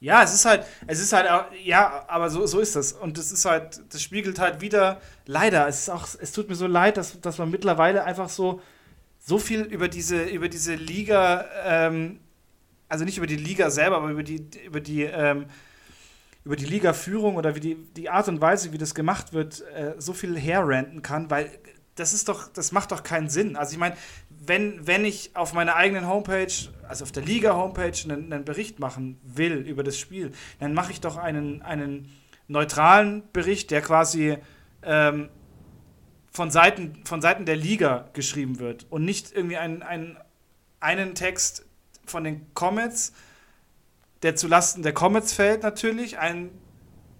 Ja, 0.01 0.23
es 0.23 0.33
ist 0.33 0.45
halt, 0.45 0.65
es 0.87 0.99
ist 0.99 1.13
halt, 1.13 1.29
ja, 1.63 2.05
aber 2.07 2.31
so, 2.31 2.47
so 2.47 2.59
ist 2.59 2.75
das. 2.75 2.91
Und 2.91 3.19
es 3.19 3.31
ist 3.31 3.45
halt, 3.45 3.81
das 3.93 4.01
spiegelt 4.01 4.39
halt 4.39 4.59
wieder, 4.59 4.99
leider, 5.27 5.67
es 5.67 5.81
ist 5.81 5.89
auch, 5.89 6.07
es 6.19 6.31
tut 6.31 6.49
mir 6.49 6.55
so 6.55 6.65
leid, 6.65 6.97
dass, 6.97 7.21
dass 7.21 7.37
man 7.37 7.51
mittlerweile 7.51 8.03
einfach 8.03 8.27
so, 8.27 8.61
so 9.19 9.37
viel 9.37 9.61
über 9.61 9.87
diese, 9.87 10.23
über 10.23 10.49
diese 10.49 10.73
Liga, 10.73 11.45
ähm, 11.63 12.19
also 12.89 13.05
nicht 13.05 13.19
über 13.19 13.27
die 13.27 13.35
Liga 13.35 13.69
selber, 13.69 13.97
aber 13.97 14.09
über 14.09 14.23
die, 14.23 14.43
über 14.65 14.81
die, 14.81 15.03
ähm, 15.03 15.45
über 16.43 16.55
die 16.55 16.65
Liga-Führung 16.65 17.35
oder 17.35 17.53
wie 17.53 17.59
die, 17.59 17.75
die 17.75 18.09
Art 18.09 18.27
und 18.27 18.41
Weise, 18.41 18.73
wie 18.73 18.79
das 18.79 18.95
gemacht 18.95 19.33
wird, 19.33 19.61
äh, 19.75 19.93
so 19.99 20.13
viel 20.13 20.35
herrenten 20.35 21.03
kann, 21.03 21.29
weil 21.29 21.51
das 21.93 22.13
ist 22.13 22.27
doch, 22.27 22.47
das 22.47 22.71
macht 22.71 22.91
doch 22.91 23.03
keinen 23.03 23.29
Sinn. 23.29 23.55
Also 23.55 23.73
ich 23.73 23.77
meine, 23.77 23.95
wenn, 24.43 24.87
wenn 24.87 25.05
ich 25.05 25.35
auf 25.35 25.53
meiner 25.53 25.75
eigenen 25.75 26.07
Homepage, 26.07 26.51
also 26.87 27.03
auf 27.03 27.11
der 27.11 27.23
Liga-Homepage, 27.23 27.93
einen, 28.05 28.33
einen, 28.33 28.43
Bericht 28.43 28.79
machen 28.79 29.19
will 29.23 29.57
über 29.57 29.83
das 29.83 29.99
Spiel, 29.99 30.31
dann 30.59 30.73
mache 30.73 30.91
ich 30.91 30.99
doch 30.99 31.17
einen, 31.17 31.61
einen 31.61 32.11
neutralen 32.47 33.23
Bericht, 33.33 33.69
der 33.69 33.81
quasi 33.81 34.37
ähm, 34.81 35.29
von, 36.31 36.49
Seiten, 36.49 37.03
von 37.05 37.21
Seiten 37.21 37.45
der 37.45 37.55
Liga 37.55 38.09
geschrieben 38.13 38.59
wird 38.59 38.87
und 38.89 39.05
nicht 39.05 39.31
irgendwie 39.31 39.57
einen, 39.57 39.83
einen, 39.83 40.17
einen 40.79 41.13
Text 41.13 41.65
von 42.05 42.23
den 42.23 42.51
Comets, 42.55 43.13
der 44.23 44.35
zulasten 44.35 44.81
der 44.81 44.93
Comets 44.93 45.33
fällt 45.33 45.61
natürlich, 45.61 46.17
ein 46.17 46.49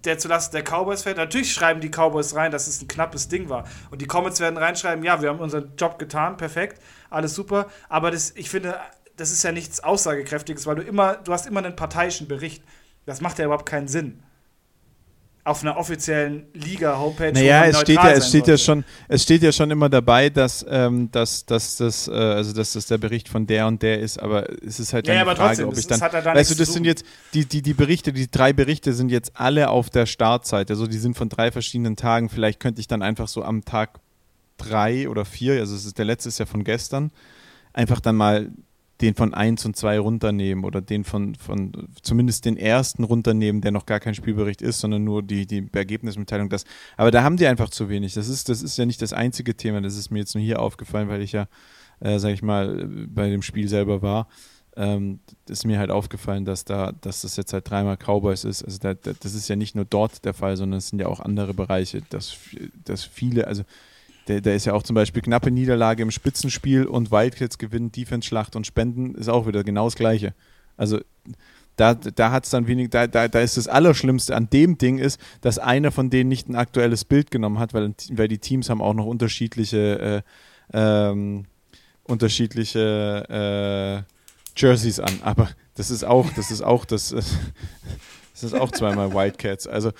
der 0.04 0.18
zulasten 0.18 0.52
der 0.52 0.64
Cowboys 0.64 1.02
fällt. 1.02 1.16
Natürlich 1.16 1.52
schreiben 1.52 1.80
die 1.80 1.90
Cowboys 1.90 2.34
rein, 2.34 2.50
dass 2.50 2.66
es 2.66 2.82
ein 2.82 2.88
knappes 2.88 3.28
Ding 3.28 3.48
war. 3.48 3.64
Und 3.90 4.00
die 4.00 4.06
Comets 4.06 4.40
werden 4.40 4.56
reinschreiben, 4.56 5.04
ja, 5.04 5.22
wir 5.22 5.28
haben 5.28 5.40
unseren 5.40 5.72
Job 5.76 5.98
getan, 5.98 6.36
perfekt, 6.36 6.82
alles 7.10 7.34
super. 7.34 7.68
Aber 7.88 8.10
das, 8.10 8.32
ich 8.36 8.50
finde, 8.50 8.78
das 9.16 9.30
ist 9.30 9.42
ja 9.42 9.52
nichts 9.52 9.80
Aussagekräftiges, 9.80 10.66
weil 10.66 10.76
du 10.76 10.82
immer, 10.82 11.14
du 11.14 11.32
hast 11.32 11.46
immer 11.46 11.64
einen 11.64 11.76
parteiischen 11.76 12.28
Bericht. 12.28 12.62
Das 13.06 13.20
macht 13.20 13.38
ja 13.38 13.44
überhaupt 13.44 13.66
keinen 13.66 13.88
Sinn. 13.88 14.22
Auf 15.44 15.62
einer 15.62 15.76
offiziellen 15.76 16.46
Liga-Homepage. 16.54 17.32
Naja, 17.32 17.64
es 17.64 17.80
steht, 17.80 17.96
ja, 17.96 18.12
es, 18.12 18.28
steht 18.28 18.46
ja 18.46 18.56
schon, 18.56 18.84
es 19.08 19.24
steht 19.24 19.42
ja 19.42 19.50
schon 19.50 19.72
immer 19.72 19.88
dabei, 19.88 20.30
dass, 20.30 20.64
ähm, 20.68 21.10
dass, 21.10 21.44
dass, 21.46 21.76
das, 21.76 22.06
äh, 22.06 22.12
also 22.12 22.52
dass 22.52 22.74
das 22.74 22.86
der 22.86 22.98
Bericht 22.98 23.28
von 23.28 23.46
der 23.48 23.66
und 23.66 23.82
der 23.82 23.98
ist, 23.98 24.22
aber 24.22 24.48
es 24.62 24.78
ist 24.78 24.92
halt 24.92 25.08
ja, 25.08 25.14
ja, 25.14 25.22
aber 25.22 25.34
Frage, 25.34 25.48
trotzdem, 25.48 25.68
ob 25.68 25.76
ich 25.76 25.86
dann. 25.88 25.98
das 25.98 26.12
da 26.12 26.34
weißt 26.34 26.52
du, 26.52 26.54
das 26.54 26.72
sind 26.72 26.84
jetzt, 26.84 27.04
die, 27.34 27.44
die, 27.44 27.60
die 27.60 27.74
Berichte, 27.74 28.12
die 28.12 28.30
drei 28.30 28.52
Berichte 28.52 28.92
sind 28.92 29.10
jetzt 29.10 29.32
alle 29.34 29.68
auf 29.68 29.90
der 29.90 30.06
Startseite. 30.06 30.74
Also 30.74 30.86
die 30.86 30.98
sind 30.98 31.16
von 31.16 31.28
drei 31.28 31.50
verschiedenen 31.50 31.96
Tagen. 31.96 32.28
Vielleicht 32.28 32.60
könnte 32.60 32.80
ich 32.80 32.86
dann 32.86 33.02
einfach 33.02 33.26
so 33.26 33.42
am 33.42 33.64
Tag 33.64 33.98
drei 34.58 35.08
oder 35.08 35.24
vier, 35.24 35.54
also 35.54 35.74
es 35.74 35.84
ist, 35.84 35.98
der 35.98 36.04
letzte 36.04 36.28
ist 36.28 36.38
ja 36.38 36.46
von 36.46 36.62
gestern, 36.62 37.10
einfach 37.72 37.98
dann 37.98 38.14
mal 38.14 38.50
den 39.02 39.14
von 39.14 39.34
1 39.34 39.66
und 39.66 39.76
2 39.76 39.98
runternehmen 39.98 40.64
oder 40.64 40.80
den 40.80 41.04
von, 41.04 41.34
von 41.34 41.88
zumindest 42.02 42.44
den 42.44 42.56
ersten 42.56 43.02
runternehmen, 43.04 43.60
der 43.60 43.72
noch 43.72 43.84
gar 43.84 44.00
kein 44.00 44.14
Spielbericht 44.14 44.62
ist, 44.62 44.78
sondern 44.80 45.02
nur 45.02 45.22
die, 45.22 45.46
die 45.46 45.68
Ergebnismitteilung. 45.72 46.48
Das, 46.48 46.64
aber 46.96 47.10
da 47.10 47.24
haben 47.24 47.36
die 47.36 47.46
einfach 47.46 47.68
zu 47.68 47.88
wenig. 47.88 48.14
Das 48.14 48.28
ist, 48.28 48.48
das 48.48 48.62
ist 48.62 48.78
ja 48.78 48.86
nicht 48.86 49.02
das 49.02 49.12
einzige 49.12 49.56
Thema, 49.56 49.80
das 49.80 49.96
ist 49.96 50.10
mir 50.10 50.20
jetzt 50.20 50.34
nur 50.34 50.44
hier 50.44 50.60
aufgefallen, 50.60 51.08
weil 51.08 51.20
ich 51.20 51.32
ja, 51.32 51.48
äh, 52.00 52.18
sag 52.18 52.32
ich 52.32 52.42
mal, 52.42 52.88
bei 53.08 53.28
dem 53.28 53.42
Spiel 53.42 53.68
selber 53.68 54.02
war. 54.02 54.28
Ähm, 54.74 55.18
ist 55.48 55.66
mir 55.66 55.78
halt 55.78 55.90
aufgefallen, 55.90 56.46
dass 56.46 56.64
da, 56.64 56.92
dass 56.92 57.22
das 57.22 57.36
jetzt 57.36 57.52
halt 57.52 57.68
dreimal 57.68 57.98
Cowboys 57.98 58.44
ist. 58.44 58.62
Also 58.62 58.78
da, 58.78 58.94
das 58.94 59.34
ist 59.34 59.48
ja 59.48 59.56
nicht 59.56 59.74
nur 59.74 59.84
dort 59.84 60.24
der 60.24 60.32
Fall, 60.32 60.56
sondern 60.56 60.78
es 60.78 60.88
sind 60.88 60.98
ja 60.98 61.08
auch 61.08 61.20
andere 61.20 61.52
Bereiche, 61.52 62.00
dass, 62.08 62.34
dass 62.84 63.04
viele, 63.04 63.48
also 63.48 63.64
der, 64.28 64.40
der 64.40 64.54
ist 64.54 64.66
ja 64.66 64.72
auch 64.72 64.82
zum 64.82 64.94
Beispiel 64.94 65.22
knappe 65.22 65.50
Niederlage 65.50 66.02
im 66.02 66.10
Spitzenspiel 66.10 66.86
und 66.86 67.10
Wildcats 67.10 67.58
gewinnen, 67.58 67.92
Defense-Schlacht 67.92 68.56
und 68.56 68.66
Spenden 68.66 69.14
ist 69.14 69.28
auch 69.28 69.46
wieder 69.46 69.64
genau 69.64 69.86
das 69.86 69.96
Gleiche. 69.96 70.34
Also 70.76 71.00
da, 71.76 71.94
da 71.94 72.30
hat 72.30 72.44
es 72.44 72.50
dann 72.50 72.66
wenig, 72.66 72.90
da, 72.90 73.06
da, 73.06 73.28
da 73.28 73.40
ist 73.40 73.56
das 73.56 73.68
Allerschlimmste 73.68 74.36
an 74.36 74.48
dem 74.50 74.78
Ding 74.78 74.98
ist, 74.98 75.20
dass 75.40 75.58
einer 75.58 75.90
von 75.90 76.10
denen 76.10 76.28
nicht 76.28 76.48
ein 76.48 76.56
aktuelles 76.56 77.04
Bild 77.04 77.30
genommen 77.30 77.58
hat, 77.58 77.74
weil, 77.74 77.94
weil 78.10 78.28
die 78.28 78.38
Teams 78.38 78.68
haben 78.68 78.82
auch 78.82 78.94
noch 78.94 79.06
unterschiedliche, 79.06 80.22
äh, 80.72 80.74
ähm, 80.74 81.46
unterschiedliche 82.04 84.04
äh, 84.06 84.60
Jerseys 84.60 85.00
an. 85.00 85.20
Aber 85.22 85.48
das 85.74 85.90
ist 85.90 86.04
auch, 86.04 86.30
das 86.34 86.50
ist 86.50 86.62
auch 86.62 86.84
das, 86.84 87.10
das 88.32 88.42
ist 88.42 88.54
auch 88.54 88.70
zweimal 88.70 89.14
Wildcats. 89.14 89.66
Also, 89.66 89.92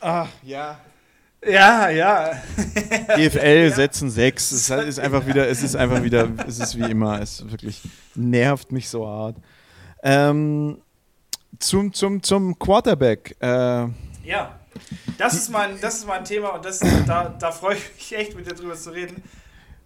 ah, 0.00 0.28
ja, 0.42 0.78
ja, 1.46 1.88
ja. 1.88 2.32
GFL 3.16 3.72
setzen 3.72 4.10
sechs. 4.10 4.50
Es 4.52 4.70
ist 4.70 4.98
einfach 4.98 5.26
wieder, 5.26 5.48
es 5.48 5.62
ist 5.62 5.76
einfach 5.76 6.02
wieder, 6.02 6.28
es 6.46 6.58
ist 6.58 6.78
wie 6.78 6.90
immer. 6.90 7.20
Es 7.20 7.48
wirklich 7.50 7.82
nervt 8.14 8.72
mich 8.72 8.88
so 8.88 9.06
hart. 9.06 9.36
Ähm, 10.02 10.78
zum, 11.58 11.92
zum, 11.92 12.22
zum 12.22 12.58
Quarterback. 12.58 13.36
Äh, 13.40 13.86
ja, 14.24 14.58
das 15.16 15.34
ist, 15.34 15.48
mein, 15.50 15.80
das 15.80 15.98
ist 15.98 16.06
mein 16.06 16.24
Thema 16.24 16.50
und 16.50 16.64
das, 16.64 16.80
da, 17.06 17.34
da 17.38 17.50
freue 17.50 17.76
ich 17.76 17.94
mich 17.94 18.16
echt 18.16 18.36
mit 18.36 18.46
dir 18.46 18.54
drüber 18.54 18.74
zu 18.74 18.90
reden, 18.90 19.22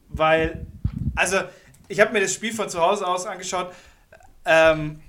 weil, 0.08 0.66
also, 1.14 1.38
ich 1.88 2.00
habe 2.00 2.12
mir 2.12 2.20
das 2.20 2.32
Spiel 2.32 2.52
von 2.52 2.68
zu 2.68 2.80
Hause 2.80 3.06
aus 3.06 3.26
angeschaut. 3.26 3.72
Ähm, 4.44 5.00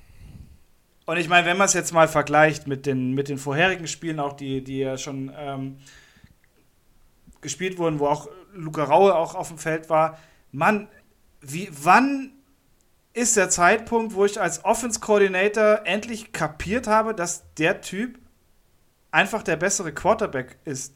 und 1.06 1.18
ich 1.18 1.28
meine, 1.28 1.46
wenn 1.46 1.58
man 1.58 1.66
es 1.66 1.74
jetzt 1.74 1.94
mal 1.94 2.08
vergleicht 2.08 2.68
mit 2.68 2.86
den, 2.86 3.14
mit 3.14 3.28
den 3.28 3.38
vorherigen 3.38 3.88
Spielen, 3.88 4.20
auch 4.20 4.34
die, 4.34 4.64
die 4.64 4.80
ja 4.80 4.98
schon 4.98 5.32
ähm, 5.38 5.78
gespielt 7.44 7.78
wurden, 7.78 8.00
wo 8.00 8.08
auch 8.08 8.28
Luca 8.54 8.84
Raue 8.84 9.16
auch 9.16 9.36
auf 9.36 9.50
dem 9.50 9.58
Feld 9.58 9.90
war. 9.90 10.18
Mann, 10.52 10.88
wie, 11.42 11.70
wann 11.72 12.32
ist 13.14 13.38
der 13.38 13.50
Zeitpunkt, 13.50 14.16
wo 14.16 14.26
ich 14.26 14.42
als 14.42 14.66
Offense 14.66 15.00
Coordinator 15.00 15.82
endlich 15.86 16.32
kapiert 16.32 16.88
habe, 16.88 17.14
dass 17.14 17.44
der 17.58 17.82
Typ 17.82 18.18
einfach 19.12 19.44
der 19.44 19.56
bessere 19.56 19.94
Quarterback 19.94 20.58
ist 20.66 20.96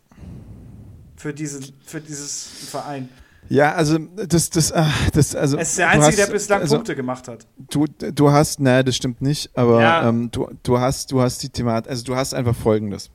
für, 1.15 1.33
diesen, 1.33 1.73
für 1.85 2.01
dieses 2.01 2.47
Verein? 2.71 3.09
Ja, 3.49 3.73
also 3.73 3.97
das, 3.97 4.49
das, 4.49 4.73
ach, 4.73 5.09
das 5.11 5.35
also. 5.35 5.57
Es 5.57 5.69
ist 5.69 5.77
der 5.77 5.89
Einzige, 5.89 6.07
hast, 6.07 6.17
der 6.17 6.33
bislang 6.33 6.61
also, 6.61 6.75
Punkte 6.75 6.95
gemacht 6.95 7.27
hat. 7.27 7.47
Du, 7.69 7.85
du 7.87 8.31
hast, 8.31 8.59
naja, 8.59 8.83
das 8.83 8.95
stimmt 8.95 9.21
nicht, 9.21 9.55
aber 9.55 9.81
ja. 9.81 10.09
ähm, 10.09 10.29
du, 10.31 10.49
du 10.63 10.79
hast, 10.79 11.11
du 11.11 11.21
hast 11.21 11.41
die 11.43 11.49
Thematik, 11.49 11.89
also 11.89 12.03
du 12.03 12.15
hast 12.15 12.33
einfach 12.33 12.55
folgendes. 12.55 13.09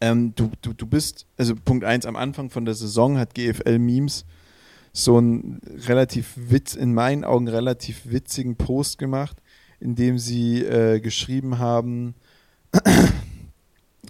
Ähm, 0.00 0.34
du, 0.34 0.50
du, 0.62 0.72
du 0.72 0.86
bist, 0.86 1.26
also 1.36 1.54
Punkt 1.56 1.84
1 1.84 2.06
am 2.06 2.16
Anfang 2.16 2.50
von 2.50 2.64
der 2.64 2.74
Saison 2.74 3.18
hat 3.18 3.34
GFL 3.34 3.78
Memes 3.78 4.24
so 4.92 5.18
einen 5.18 5.60
relativ 5.86 6.32
witz, 6.36 6.74
in 6.74 6.94
meinen 6.94 7.24
Augen 7.24 7.48
relativ 7.48 8.02
witzigen 8.04 8.56
Post 8.56 8.98
gemacht, 8.98 9.36
in 9.80 9.94
dem 9.94 10.18
sie 10.18 10.62
äh, 10.62 11.00
geschrieben 11.00 11.58
haben, 11.58 12.14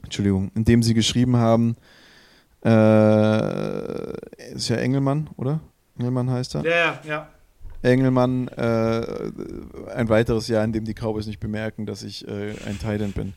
Entschuldigung, 0.02 0.50
in 0.54 0.64
dem 0.64 0.82
sie 0.82 0.94
geschrieben 0.94 1.36
haben, 1.36 1.76
äh, 2.64 4.52
ist 4.54 4.68
ja 4.68 4.76
Engelmann, 4.76 5.30
oder? 5.36 5.60
Engelmann 5.98 6.30
heißt 6.30 6.56
er? 6.56 6.64
Ja, 6.64 6.70
ja, 6.70 7.00
ja. 7.06 7.28
Engelmann, 7.82 8.48
äh, 8.48 9.30
ein 9.94 10.08
weiteres 10.08 10.48
Jahr, 10.48 10.64
in 10.64 10.72
dem 10.72 10.84
die 10.84 10.94
Cowboys 10.94 11.26
nicht 11.26 11.38
bemerken, 11.38 11.86
dass 11.86 12.02
ich 12.02 12.26
äh, 12.26 12.54
ein 12.66 12.78
Titan 12.78 13.12
bin. 13.12 13.34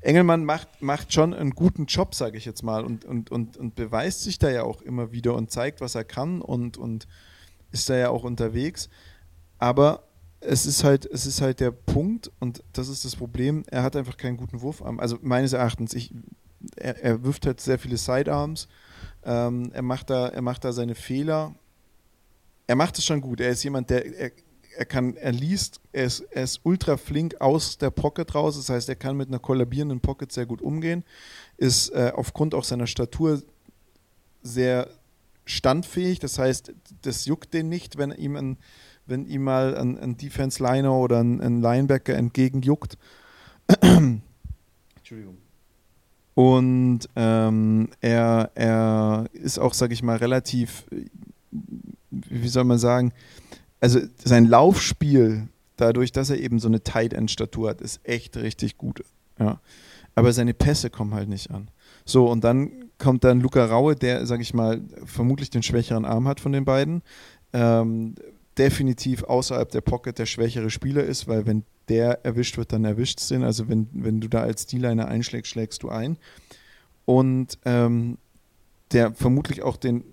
Engelmann 0.00 0.44
macht, 0.44 0.82
macht 0.82 1.12
schon 1.12 1.34
einen 1.34 1.50
guten 1.50 1.86
Job, 1.86 2.14
sage 2.14 2.38
ich 2.38 2.44
jetzt 2.44 2.62
mal, 2.62 2.84
und, 2.84 3.04
und, 3.04 3.30
und, 3.30 3.56
und 3.56 3.74
beweist 3.74 4.22
sich 4.22 4.38
da 4.38 4.50
ja 4.50 4.62
auch 4.62 4.82
immer 4.82 5.12
wieder 5.12 5.34
und 5.34 5.50
zeigt, 5.50 5.80
was 5.80 5.94
er 5.94 6.04
kann 6.04 6.40
und, 6.40 6.76
und 6.76 7.06
ist 7.72 7.88
da 7.90 7.96
ja 7.96 8.10
auch 8.10 8.24
unterwegs. 8.24 8.88
Aber 9.58 10.04
es 10.40 10.66
ist 10.66 10.84
halt, 10.84 11.06
es 11.06 11.26
ist 11.26 11.40
halt 11.40 11.60
der 11.60 11.70
Punkt, 11.70 12.30
und 12.38 12.62
das 12.72 12.88
ist 12.88 13.04
das 13.04 13.16
Problem, 13.16 13.64
er 13.68 13.82
hat 13.82 13.96
einfach 13.96 14.16
keinen 14.16 14.36
guten 14.36 14.60
Wurfarm. 14.60 15.00
Also 15.00 15.18
meines 15.22 15.52
Erachtens, 15.52 15.94
ich, 15.94 16.12
er, 16.76 17.02
er 17.02 17.24
wirft 17.24 17.46
halt 17.46 17.60
sehr 17.60 17.78
viele 17.78 17.96
Sidearms, 17.96 18.68
ähm, 19.24 19.70
er, 19.72 19.82
macht 19.82 20.10
da, 20.10 20.28
er 20.28 20.42
macht 20.42 20.64
da 20.64 20.72
seine 20.72 20.94
Fehler. 20.94 21.54
Er 22.68 22.76
macht 22.76 22.98
es 22.98 23.04
schon 23.04 23.20
gut. 23.20 23.40
Er 23.40 23.50
ist 23.50 23.62
jemand, 23.64 23.90
der 23.90 24.04
er, 24.16 24.30
er 24.76 24.84
kann, 24.84 25.16
er 25.16 25.32
liest, 25.32 25.80
er 25.92 26.04
ist, 26.04 26.20
er 26.30 26.44
ist 26.44 26.60
ultra 26.64 26.96
flink 26.96 27.40
aus 27.40 27.78
der 27.78 27.90
Pocket 27.90 28.34
raus, 28.34 28.56
das 28.56 28.68
heißt, 28.68 28.88
er 28.88 28.96
kann 28.96 29.16
mit 29.16 29.28
einer 29.28 29.38
kollabierenden 29.38 30.00
Pocket 30.00 30.30
sehr 30.30 30.46
gut 30.46 30.60
umgehen, 30.62 31.04
ist 31.56 31.90
äh, 31.90 32.12
aufgrund 32.14 32.54
auch 32.54 32.64
seiner 32.64 32.86
Statur 32.86 33.42
sehr 34.42 34.88
standfähig, 35.44 36.18
das 36.18 36.38
heißt, 36.38 36.72
das 37.02 37.24
juckt 37.24 37.54
den 37.54 37.68
nicht, 37.68 37.98
wenn 37.98 38.10
ihm 38.12 38.36
ein, 38.36 38.58
wenn 39.06 39.26
ihm 39.26 39.44
mal 39.44 39.76
ein, 39.76 39.98
ein 39.98 40.16
Defense-Liner 40.16 40.92
oder 40.92 41.22
ein, 41.22 41.40
ein 41.40 41.60
Linebacker 41.62 42.14
entgegenjuckt. 42.14 42.98
Entschuldigung. 43.80 45.38
Und 46.34 47.08
ähm, 47.16 47.88
er, 48.00 48.50
er 48.54 49.26
ist 49.32 49.58
auch, 49.58 49.72
sag 49.72 49.92
ich 49.92 50.02
mal, 50.02 50.16
relativ, 50.16 50.84
wie 52.10 52.48
soll 52.48 52.64
man 52.64 52.78
sagen, 52.78 53.12
also 53.80 54.00
sein 54.22 54.46
Laufspiel, 54.46 55.48
dadurch, 55.76 56.12
dass 56.12 56.30
er 56.30 56.38
eben 56.38 56.58
so 56.58 56.68
eine 56.68 56.82
Tight 56.82 57.12
End 57.12 57.30
Statur 57.30 57.70
hat, 57.70 57.80
ist 57.80 58.00
echt 58.04 58.36
richtig 58.36 58.78
gut. 58.78 59.04
Ja. 59.38 59.60
Aber 60.14 60.32
seine 60.32 60.54
Pässe 60.54 60.88
kommen 60.88 61.14
halt 61.14 61.28
nicht 61.28 61.50
an. 61.50 61.70
So, 62.04 62.30
und 62.30 62.42
dann 62.42 62.90
kommt 62.98 63.24
dann 63.24 63.40
Luca 63.40 63.64
Raue, 63.66 63.94
der, 63.94 64.26
sag 64.26 64.40
ich 64.40 64.54
mal, 64.54 64.80
vermutlich 65.04 65.50
den 65.50 65.62
schwächeren 65.62 66.06
Arm 66.06 66.26
hat 66.26 66.40
von 66.40 66.52
den 66.52 66.64
beiden. 66.64 67.02
Ähm, 67.52 68.14
definitiv 68.56 69.24
außerhalb 69.24 69.70
der 69.70 69.82
Pocket 69.82 70.18
der 70.18 70.26
schwächere 70.26 70.70
Spieler 70.70 71.04
ist, 71.04 71.28
weil 71.28 71.46
wenn 71.46 71.64
der 71.88 72.24
erwischt 72.24 72.56
wird, 72.56 72.72
dann 72.72 72.84
erwischt 72.84 73.20
es 73.20 73.28
den. 73.28 73.42
Also 73.42 73.68
wenn, 73.68 73.88
wenn 73.92 74.20
du 74.20 74.28
da 74.28 74.40
als 74.40 74.66
D-Liner 74.66 75.06
einschlägst, 75.06 75.50
schlägst 75.50 75.82
du 75.82 75.90
ein. 75.90 76.16
Und 77.04 77.58
ähm, 77.64 78.16
der 78.92 79.12
vermutlich 79.12 79.62
auch 79.62 79.76
den, 79.76 80.04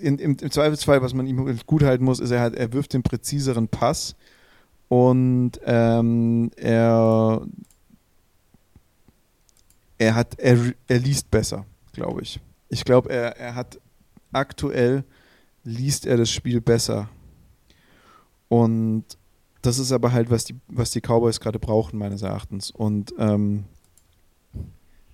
in, 0.00 0.18
im, 0.18 0.36
im, 0.40 0.50
Zweifelsfall, 0.50 1.02
was 1.02 1.14
man 1.14 1.26
ihm 1.26 1.58
gut 1.66 1.82
halten 1.82 2.04
muss, 2.04 2.20
ist, 2.20 2.30
er, 2.30 2.40
hat, 2.40 2.54
er 2.54 2.72
wirft 2.72 2.92
den 2.92 3.02
präziseren 3.02 3.68
Pass 3.68 4.14
und 4.88 5.52
ähm, 5.64 6.50
er, 6.56 7.46
er, 9.98 10.14
hat, 10.14 10.38
er, 10.38 10.72
er 10.86 10.98
liest 10.98 11.30
besser, 11.30 11.64
glaube 11.92 12.22
ich. 12.22 12.40
Ich 12.68 12.84
glaube, 12.84 13.10
er, 13.10 13.36
er 13.36 13.54
hat 13.54 13.80
aktuell 14.32 15.04
liest 15.64 16.06
er 16.06 16.16
das 16.16 16.30
Spiel 16.30 16.60
besser. 16.60 17.08
Und 18.48 19.04
das 19.62 19.78
ist 19.78 19.92
aber 19.92 20.12
halt, 20.12 20.30
was 20.30 20.44
die, 20.44 20.56
was 20.68 20.90
die 20.90 21.00
Cowboys 21.00 21.40
gerade 21.40 21.58
brauchen, 21.58 21.98
meines 21.98 22.22
Erachtens. 22.22 22.70
Und 22.70 23.14
ähm, 23.18 23.64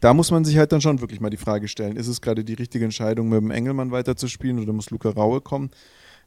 da 0.00 0.12
muss 0.14 0.30
man 0.30 0.44
sich 0.44 0.58
halt 0.58 0.72
dann 0.72 0.80
schon 0.80 1.00
wirklich 1.00 1.20
mal 1.20 1.30
die 1.30 1.36
Frage 1.36 1.68
stellen, 1.68 1.96
ist 1.96 2.08
es 2.08 2.20
gerade 2.20 2.44
die 2.44 2.54
richtige 2.54 2.84
Entscheidung, 2.84 3.28
mit 3.28 3.40
dem 3.40 3.50
Engelmann 3.50 3.90
weiterzuspielen 3.90 4.58
oder 4.58 4.72
muss 4.72 4.90
Luca 4.90 5.10
Raue 5.10 5.40
kommen? 5.40 5.70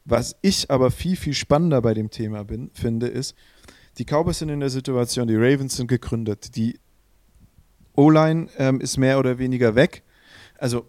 Was 0.04 0.36
ich 0.42 0.70
aber 0.70 0.90
viel, 0.90 1.16
viel 1.16 1.34
spannender 1.34 1.80
bei 1.82 1.94
dem 1.94 2.10
Thema 2.10 2.44
bin, 2.44 2.70
finde, 2.72 3.06
ist, 3.06 3.34
die 3.98 4.04
Cowboys 4.04 4.38
sind 4.38 4.48
in 4.48 4.60
der 4.60 4.70
Situation, 4.70 5.28
die 5.28 5.36
Ravens 5.36 5.76
sind 5.76 5.88
gegründet, 5.88 6.56
die 6.56 6.78
O-Line 7.94 8.48
ähm, 8.56 8.80
ist 8.80 8.96
mehr 8.96 9.18
oder 9.18 9.38
weniger 9.38 9.74
weg. 9.74 10.02
Also 10.58 10.86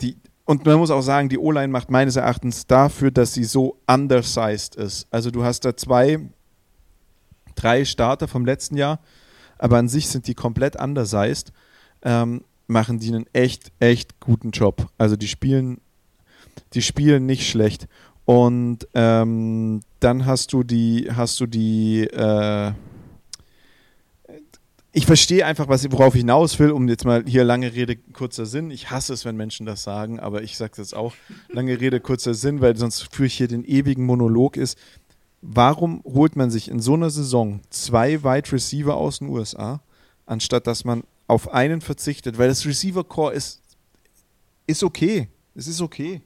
die, 0.00 0.16
und 0.44 0.66
man 0.66 0.78
muss 0.78 0.90
auch 0.90 1.02
sagen, 1.02 1.28
die 1.28 1.38
O-Line 1.38 1.68
macht 1.68 1.90
meines 1.90 2.16
Erachtens 2.16 2.66
dafür, 2.66 3.10
dass 3.10 3.34
sie 3.34 3.44
so 3.44 3.80
undersized 3.86 4.76
ist. 4.76 5.06
Also 5.10 5.30
du 5.30 5.44
hast 5.44 5.64
da 5.64 5.76
zwei, 5.76 6.18
drei 7.54 7.84
Starter 7.84 8.28
vom 8.28 8.44
letzten 8.44 8.76
Jahr, 8.76 9.00
aber 9.58 9.78
an 9.78 9.88
sich 9.88 10.08
sind 10.08 10.26
die 10.26 10.34
komplett 10.34 10.76
undersized 10.76 11.52
ähm, 12.02 12.42
machen 12.66 12.98
die 12.98 13.08
einen 13.08 13.26
echt, 13.32 13.72
echt 13.80 14.20
guten 14.20 14.50
Job. 14.50 14.88
Also 14.96 15.16
die 15.16 15.28
spielen, 15.28 15.80
die 16.72 16.82
spielen 16.82 17.26
nicht 17.26 17.48
schlecht. 17.48 17.88
Und 18.24 18.86
ähm, 18.94 19.80
dann 19.98 20.24
hast 20.24 20.52
du 20.52 20.62
die, 20.62 21.08
hast 21.12 21.40
du 21.40 21.46
die, 21.46 22.02
äh, 22.04 22.72
ich 24.92 25.06
verstehe 25.06 25.46
einfach, 25.46 25.68
was, 25.68 25.90
worauf 25.90 26.14
ich 26.14 26.20
hinaus 26.20 26.58
will, 26.58 26.70
um 26.70 26.88
jetzt 26.88 27.04
mal 27.04 27.24
hier 27.26 27.44
lange 27.44 27.74
Rede, 27.74 27.96
kurzer 27.96 28.46
Sinn. 28.46 28.70
Ich 28.70 28.90
hasse 28.90 29.12
es, 29.12 29.24
wenn 29.24 29.36
Menschen 29.36 29.66
das 29.66 29.82
sagen, 29.82 30.18
aber 30.18 30.42
ich 30.42 30.56
sage 30.56 30.72
das 30.76 30.94
auch. 30.94 31.14
Lange 31.48 31.80
Rede, 31.80 32.00
kurzer 32.00 32.34
Sinn, 32.34 32.60
weil 32.60 32.76
sonst 32.76 33.12
führe 33.14 33.26
ich 33.26 33.34
hier 33.34 33.48
den 33.48 33.64
ewigen 33.64 34.04
Monolog 34.04 34.56
ist. 34.56 34.78
Warum 35.42 36.02
holt 36.04 36.36
man 36.36 36.50
sich 36.50 36.68
in 36.68 36.80
so 36.80 36.94
einer 36.94 37.10
Saison 37.10 37.60
zwei 37.70 38.22
Wide 38.22 38.52
Receiver 38.52 38.96
aus 38.96 39.20
den 39.20 39.28
USA, 39.28 39.80
anstatt 40.26 40.66
dass 40.66 40.84
man 40.84 41.04
auf 41.30 41.52
einen 41.52 41.80
verzichtet? 41.80 42.38
Weil 42.38 42.48
das 42.48 42.66
Receiver 42.66 43.04
Core 43.04 43.34
ist, 43.34 43.62
ist 44.66 44.82
okay. 44.82 45.28
Es 45.54 45.66
ist 45.66 45.80
okay 45.80 46.22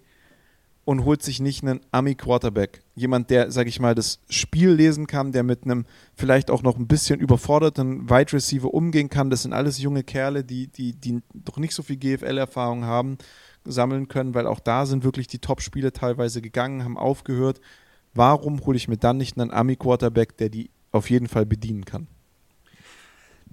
und 0.84 1.04
holt 1.04 1.22
sich 1.22 1.40
nicht 1.40 1.62
einen 1.62 1.80
Ami-Quarterback. 1.92 2.82
Jemand, 2.94 3.30
der, 3.30 3.50
sag 3.50 3.66
ich 3.66 3.80
mal, 3.80 3.94
das 3.94 4.20
Spiel 4.28 4.70
lesen 4.70 5.06
kann, 5.06 5.32
der 5.32 5.42
mit 5.42 5.64
einem 5.64 5.86
vielleicht 6.14 6.50
auch 6.50 6.62
noch 6.62 6.76
ein 6.76 6.86
bisschen 6.86 7.20
überforderten 7.20 8.08
Wide 8.10 8.32
Receiver 8.34 8.72
umgehen 8.72 9.08
kann. 9.08 9.30
Das 9.30 9.42
sind 9.42 9.52
alles 9.52 9.78
junge 9.78 10.04
Kerle, 10.04 10.44
die, 10.44 10.68
die, 10.68 10.92
die 10.92 11.22
doch 11.32 11.56
nicht 11.56 11.74
so 11.74 11.82
viel 11.82 11.96
GFL-Erfahrung 11.96 12.84
haben, 12.84 13.16
sammeln 13.64 14.08
können, 14.08 14.34
weil 14.34 14.46
auch 14.46 14.60
da 14.60 14.84
sind 14.84 15.04
wirklich 15.04 15.26
die 15.26 15.38
Top-Spiele 15.38 15.92
teilweise 15.92 16.42
gegangen, 16.42 16.84
haben 16.84 16.98
aufgehört. 16.98 17.60
Warum 18.12 18.64
hole 18.64 18.76
ich 18.76 18.88
mir 18.88 18.98
dann 18.98 19.16
nicht 19.16 19.38
einen 19.38 19.50
Ami-Quarterback, 19.50 20.36
der 20.36 20.50
die 20.50 20.70
auf 20.92 21.08
jeden 21.08 21.28
Fall 21.28 21.46
bedienen 21.46 21.86
kann? 21.86 22.06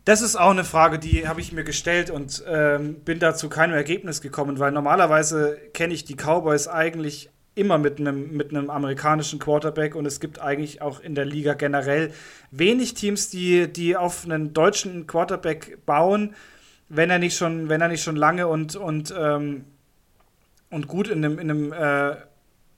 Das 0.03 0.22
ist 0.22 0.36
auch 0.36 0.50
eine 0.50 0.63
Frage, 0.63 0.98
die 0.98 1.27
habe 1.27 1.41
ich 1.41 1.51
mir 1.51 1.63
gestellt 1.63 2.10
und 2.10 2.43
ähm, 2.48 2.96
bin 3.05 3.20
da 3.20 3.36
zu 3.36 3.50
keinem 3.50 3.75
Ergebnis 3.75 4.22
gekommen, 4.22 4.58
weil 4.58 4.72
normalerweise 4.72 5.60
kenne 5.74 5.93
ich 5.93 6.05
die 6.05 6.15
Cowboys 6.15 6.67
eigentlich 6.67 7.29
immer 7.53 7.77
mit 7.77 8.00
einem 8.00 8.36
mit 8.36 8.55
amerikanischen 8.55 9.38
Quarterback 9.38 9.93
und 9.96 10.05
es 10.05 10.20
gibt 10.20 10.39
eigentlich 10.39 10.81
auch 10.81 11.01
in 11.01 11.15
der 11.15 11.25
Liga 11.25 11.53
generell 11.53 12.13
wenig 12.50 12.93
Teams, 12.96 13.29
die 13.29 13.72
die 13.72 13.96
auf 13.96 14.25
einen 14.25 14.53
deutschen 14.53 15.05
Quarterback 15.05 15.86
bauen, 15.86 16.34
wenn 16.89 17.10
er 17.10 17.20
nicht 17.20 17.38
schon 17.38 17.70
wenn 17.70 17.81
er 17.81 17.89
nicht 17.89 18.03
schon 18.03 18.15
lange 18.15 18.48
und 18.48 18.75
und 18.75 19.13
ähm, 19.15 19.65
und 20.72 20.88
gut 20.88 21.10
in 21.10 21.24
einem 21.24 21.39
in 21.39 21.51
einem 21.51 21.74
äh, 21.74 22.15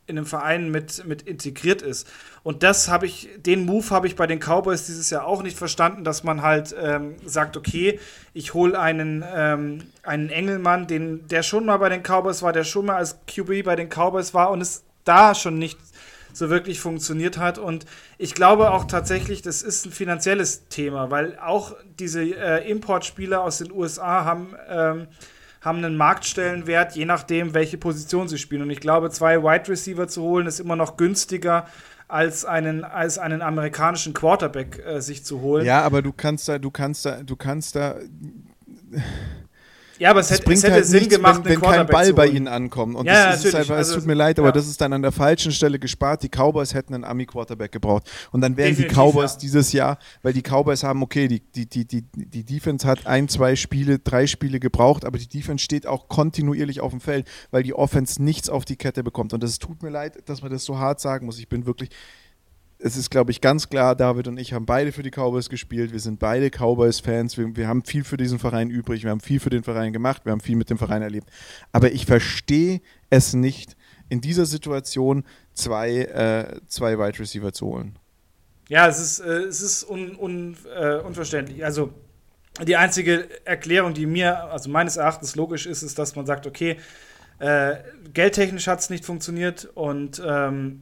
in 0.06 0.18
einem 0.18 0.26
Verein 0.26 0.70
mit, 0.70 1.06
mit 1.06 1.22
integriert 1.22 1.82
ist. 1.82 2.08
Und 2.44 2.64
das 2.64 2.90
habe 2.90 3.06
ich, 3.06 3.30
den 3.38 3.66
Move 3.66 3.90
habe 3.90 4.08
ich 4.08 4.16
bei 4.16 4.28
den 4.28 4.40
Cowboys 4.40 4.86
dieses 4.86 5.10
Jahr 5.10 5.26
auch 5.26 5.44
nicht 5.44 5.58
verstanden, 5.58 6.04
dass 6.04 6.24
man 6.24 6.42
halt 6.42 6.76
ähm, 6.82 7.16
sagt, 7.26 7.56
okay, 7.56 8.00
ich 8.34 8.54
hole 8.54 8.78
einen, 8.78 9.24
ähm, 9.34 9.80
einen 10.04 10.30
Engelmann, 10.30 10.88
den, 10.88 11.28
der 11.28 11.44
schon 11.44 11.66
mal 11.66 11.78
bei 11.78 11.90
den 11.90 12.04
Cowboys 12.04 12.42
war, 12.42 12.52
der 12.52 12.66
schon 12.66 12.86
mal 12.86 12.98
als 12.98 13.20
QB 13.28 13.64
bei 13.64 13.76
den 13.76 13.90
Cowboys 13.90 14.34
war 14.34 14.52
und 14.52 14.62
es 14.62 14.84
da 15.06 15.36
schon 15.36 15.58
nicht 15.58 15.80
so 16.34 16.50
wirklich 16.50 16.80
funktioniert 16.80 17.38
hat. 17.38 17.58
Und 17.58 17.86
ich 18.18 18.34
glaube 18.34 18.72
auch 18.72 18.86
tatsächlich, 18.86 19.42
das 19.42 19.62
ist 19.62 19.86
ein 19.86 19.92
finanzielles 19.92 20.68
Thema, 20.68 21.12
weil 21.12 21.38
auch 21.40 21.76
diese 22.00 22.24
äh, 22.24 22.70
Importspieler 22.70 23.42
aus 23.42 23.60
den 23.60 23.72
USA 23.72 24.26
haben 24.26 24.56
ähm, 24.68 25.08
haben 25.64 25.78
einen 25.78 25.96
Marktstellenwert, 25.96 26.96
je 26.96 27.06
nachdem, 27.06 27.54
welche 27.54 27.78
Position 27.78 28.28
sie 28.28 28.38
spielen. 28.38 28.64
Und 28.64 28.70
ich 28.70 28.82
glaube, 28.82 29.10
zwei 29.10 29.42
Wide 29.42 29.70
Receiver 29.70 30.08
zu 30.08 30.22
holen, 30.22 30.46
ist 30.46 30.60
immer 30.60 30.76
noch 30.76 30.98
günstiger 30.98 31.68
als 32.08 32.46
einen, 32.46 32.84
als 32.84 33.18
einen 33.18 33.42
amerikanischen 33.42 34.14
Quarterback 34.14 34.84
äh, 34.86 35.00
sich 35.00 35.24
zu 35.26 35.42
holen. 35.42 35.66
Ja, 35.66 35.82
aber 35.82 36.02
du 36.02 36.12
kannst 36.12 36.48
da, 36.48 36.60
du 36.60 36.70
kannst 36.70 37.06
da, 37.06 37.24
du 37.24 37.36
kannst 37.36 37.76
da 37.76 37.96
ja, 40.04 40.10
aber 40.10 40.20
es, 40.20 40.30
hätte, 40.32 40.52
es 40.52 40.64
hätte 40.64 40.74
halt 40.74 40.86
Sinn 40.86 41.00
nichts, 41.00 41.16
gemacht, 41.16 41.46
wenn, 41.46 41.62
wenn 41.62 41.62
kein 41.62 41.88
Ball 41.88 42.12
bei 42.12 42.28
ihnen 42.28 42.50
ankommt. 42.50 42.98
Und 42.98 43.06
ja, 43.06 43.32
das 43.32 43.46
ist 43.46 43.56
einfach, 43.56 43.78
also, 43.78 43.94
es 43.94 43.98
tut 44.00 44.06
mir 44.06 44.16
leid, 44.16 44.38
aber 44.38 44.50
ja. 44.50 44.52
das 44.52 44.68
ist 44.68 44.82
dann 44.82 44.92
an 44.92 45.02
der 45.02 45.14
falschen 45.14 45.54
Stelle 45.54 45.80
gespart. 45.80 46.24
Die 46.24 46.28
Cowboys 46.28 46.74
hätten 46.74 46.94
einen 46.94 47.06
Ami-Quarterback 47.06 47.72
gebraucht. 47.72 48.12
Und 48.34 48.42
dann 48.42 48.58
wären 48.58 48.72
Definitiv, 48.72 48.98
die 48.98 49.02
Cowboys 49.02 49.36
ja. 49.36 49.40
dieses 49.40 49.72
Jahr, 49.72 49.98
weil 50.22 50.34
die 50.34 50.42
Cowboys 50.42 50.84
haben, 50.84 51.02
okay, 51.04 51.30
die, 51.30 51.40
die, 51.40 51.70
die, 51.70 51.86
die, 51.86 52.04
die 52.14 52.44
Defense 52.44 52.86
hat 52.86 53.08
ein, 53.08 53.30
zwei 53.30 53.56
Spiele, 53.56 53.98
drei 53.98 54.28
Spiele 54.28 54.60
gebraucht, 54.60 55.06
aber 55.06 55.18
die 55.18 55.30
Defense 55.30 55.64
steht 55.64 55.88
auch 55.88 56.10
kontinuierlich 56.10 56.82
auf 56.82 56.92
dem 56.92 57.00
Feld, 57.00 57.26
weil 57.52 57.64
die 57.64 57.74
Offense 57.74 58.22
nichts 58.22 58.50
auf 58.50 58.66
die 58.66 58.76
Kette 58.76 59.06
bekommt. 59.06 59.32
Und 59.32 59.42
es 59.42 59.58
tut 59.58 59.84
mir 59.84 59.90
leid, 59.90 60.18
dass 60.26 60.42
man 60.42 60.52
das 60.52 60.66
so 60.66 60.80
hart 60.80 61.00
sagen 61.00 61.26
muss. 61.26 61.40
Ich 61.40 61.48
bin 61.48 61.66
wirklich, 61.66 61.92
es 62.86 62.98
ist, 62.98 63.10
glaube 63.10 63.32
ich, 63.32 63.40
ganz 63.40 63.70
klar, 63.70 63.96
David 63.96 64.28
und 64.28 64.38
ich 64.38 64.52
haben 64.52 64.66
beide 64.66 64.92
für 64.92 65.04
die 65.04 65.10
Cowboys 65.10 65.48
gespielt. 65.48 65.94
Wir 65.94 66.02
sind 66.02 66.20
beide 66.20 66.50
Cowboys-Fans. 66.50 67.38
Wir, 67.38 67.56
wir, 67.56 67.66
haben 67.70 67.84
viel 67.86 68.04
für 68.04 68.18
diesen 68.18 68.40
Verein 68.40 68.70
übrig. 68.70 69.04
Wir 69.04 69.12
haben 69.12 69.22
viel 69.22 69.40
für 69.40 69.50
den 69.50 69.64
Verein 69.64 69.94
gemacht. 69.94 70.26
Wir 70.26 70.34
haben 70.34 70.42
viel 70.42 70.58
mit 70.58 70.70
dem 70.70 70.78
Verein 70.78 71.02
erlebt. 71.02 71.30
Aber 71.72 71.94
ich 71.94 72.06
verstehe 72.06 72.82
es 73.10 73.34
nicht, 73.34 73.78
in 74.10 74.20
dieser 74.20 74.46
Situation 74.46 75.24
zwei, 75.54 76.00
äh, 76.00 76.60
zwei 76.68 77.00
Wide 77.00 77.20
Receiver 77.20 77.54
zu 77.54 77.68
holen. 77.68 77.98
Ja, 78.68 78.90
es 78.90 79.00
ist, 79.00 79.20
äh, 79.20 79.44
es 79.44 79.62
ist 79.62 79.84
un, 79.84 80.18
un, 80.18 80.58
äh, 80.78 80.98
unverständlich. 80.98 81.64
Also, 81.64 81.94
die 82.68 82.76
einzige 82.76 83.30
Erklärung, 83.46 83.94
die 83.94 84.06
mir, 84.06 84.52
also 84.52 84.70
meines 84.70 84.98
Erachtens 84.98 85.38
logisch 85.38 85.68
ist, 85.68 85.84
ist, 85.84 85.98
dass 85.98 86.18
man 86.18 86.26
sagt, 86.26 86.46
okay, 86.48 86.78
äh, 87.40 87.76
geldtechnisch 88.14 88.68
hat 88.68 88.82
es 88.82 88.90
nicht 88.90 89.06
funktioniert 89.06 89.70
und 89.74 90.22
ähm, 90.24 90.82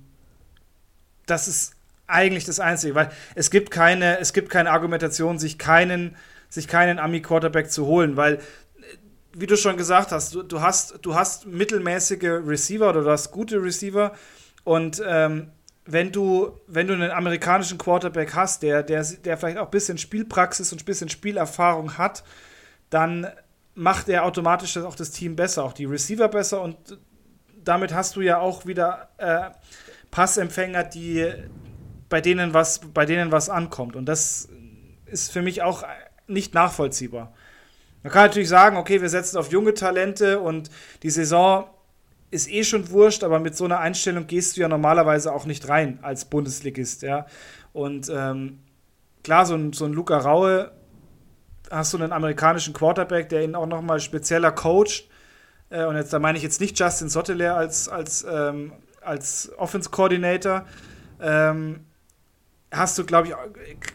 das 1.28 1.48
ist 1.48 1.76
eigentlich 2.12 2.46
das 2.46 2.60
Einzige, 2.60 2.96
weil 2.96 3.12
es 3.36 3.50
gibt 3.50 3.72
keine, 3.72 4.20
es 4.20 4.34
gibt 4.34 4.50
keine 4.50 4.72
Argumentation, 4.72 5.40
sich 5.40 5.58
keinen, 5.58 6.16
sich 6.50 6.68
keinen 6.68 7.00
Ami-Quarterback 7.00 7.72
zu 7.72 7.86
holen, 7.86 8.18
weil 8.18 8.40
wie 9.34 9.48
du 9.48 9.56
schon 9.56 9.78
gesagt 9.78 10.12
hast, 10.12 10.36
du, 10.36 10.44
du, 10.44 10.62
hast, 10.62 11.00
du 11.02 11.16
hast 11.16 11.48
mittelmäßige 11.48 12.42
Receiver 12.46 12.90
oder 12.90 13.02
du 13.02 13.10
hast 13.10 13.32
gute 13.32 13.62
Receiver 13.64 14.14
und 14.64 15.02
ähm, 15.06 15.52
wenn 15.86 16.12
du, 16.12 16.60
wenn 16.68 16.88
du 16.88 16.94
einen 16.94 17.12
amerikanischen 17.12 17.78
Quarterback 17.78 18.36
hast, 18.36 18.62
der, 18.62 18.84
der, 18.84 19.04
der 19.04 19.38
vielleicht 19.38 19.58
auch 19.58 19.66
ein 19.66 19.72
bisschen 19.72 19.98
Spielpraxis 19.98 20.72
und 20.72 20.82
ein 20.82 20.86
bisschen 20.86 21.10
Spielerfahrung 21.10 21.98
hat, 21.98 22.24
dann 22.90 23.28
macht 23.74 24.10
er 24.10 24.26
automatisch 24.26 24.78
auch 24.78 24.96
das 24.96 25.12
Team 25.12 25.36
besser, 25.36 25.64
auch 25.64 25.74
die 25.74 25.86
Receiver 25.86 26.28
besser 26.28 26.62
und 26.62 26.78
damit 27.64 27.94
hast 27.94 28.16
du 28.16 28.22
ja 28.22 28.40
auch 28.40 28.66
wieder 28.66 29.10
äh, 29.18 29.50
Passempfänger, 30.12 30.84
die, 30.84 31.34
bei 32.12 32.22
denen 32.22 32.54
was, 32.54 32.82
bei 32.94 33.08
denen 33.08 33.32
was 33.32 33.50
ankommt. 33.50 33.96
Und 33.96 34.06
das 34.06 34.48
ist 35.06 35.32
für 35.32 35.42
mich 35.42 35.64
auch 35.64 35.84
nicht 36.28 36.54
nachvollziehbar. 36.54 37.34
Man 38.04 38.12
kann 38.12 38.26
natürlich 38.26 38.50
sagen, 38.50 38.78
okay, 38.78 39.02
wir 39.02 39.10
setzen 39.10 39.38
auf 39.38 39.52
junge 39.52 39.74
Talente 39.74 40.40
und 40.40 40.70
die 41.02 41.10
Saison 41.10 41.68
ist 42.30 42.52
eh 42.52 42.64
schon 42.64 42.90
wurscht, 42.92 43.24
aber 43.24 43.40
mit 43.40 43.56
so 43.56 43.66
einer 43.66 43.80
Einstellung 43.80 44.28
gehst 44.28 44.56
du 44.56 44.62
ja 44.62 44.68
normalerweise 44.68 45.34
auch 45.34 45.46
nicht 45.46 45.68
rein 45.70 46.00
als 46.02 46.26
Bundesligist, 46.26 47.02
ja. 47.02 47.26
Und 47.74 48.12
ähm, 48.14 48.60
klar, 49.24 49.46
so 49.46 49.56
ein, 49.56 49.74
so 49.74 49.86
ein 49.86 49.94
Luca 49.94 50.18
Raue 50.18 50.72
hast 51.70 51.94
du 51.94 51.98
einen 51.98 52.12
amerikanischen 52.12 52.74
Quarterback, 52.74 53.30
der 53.30 53.44
ihn 53.44 53.56
auch 53.56 53.66
nochmal 53.66 54.00
spezieller 54.00 54.52
coacht. 54.52 55.08
Äh, 55.70 55.86
und 55.86 55.96
jetzt, 55.96 56.12
da 56.12 56.20
meine 56.20 56.38
ich 56.38 56.44
jetzt 56.44 56.60
nicht 56.60 56.78
Justin 56.78 57.10
Sotteler 57.10 57.56
als, 57.56 57.88
als, 57.88 58.26
ähm, 58.30 58.74
als 59.02 59.52
Offense 59.58 59.90
Coordinator. 59.90 60.66
Ähm, 61.22 61.86
hast 62.72 62.98
du, 62.98 63.06
glaube 63.06 63.28
ich, 63.28 63.36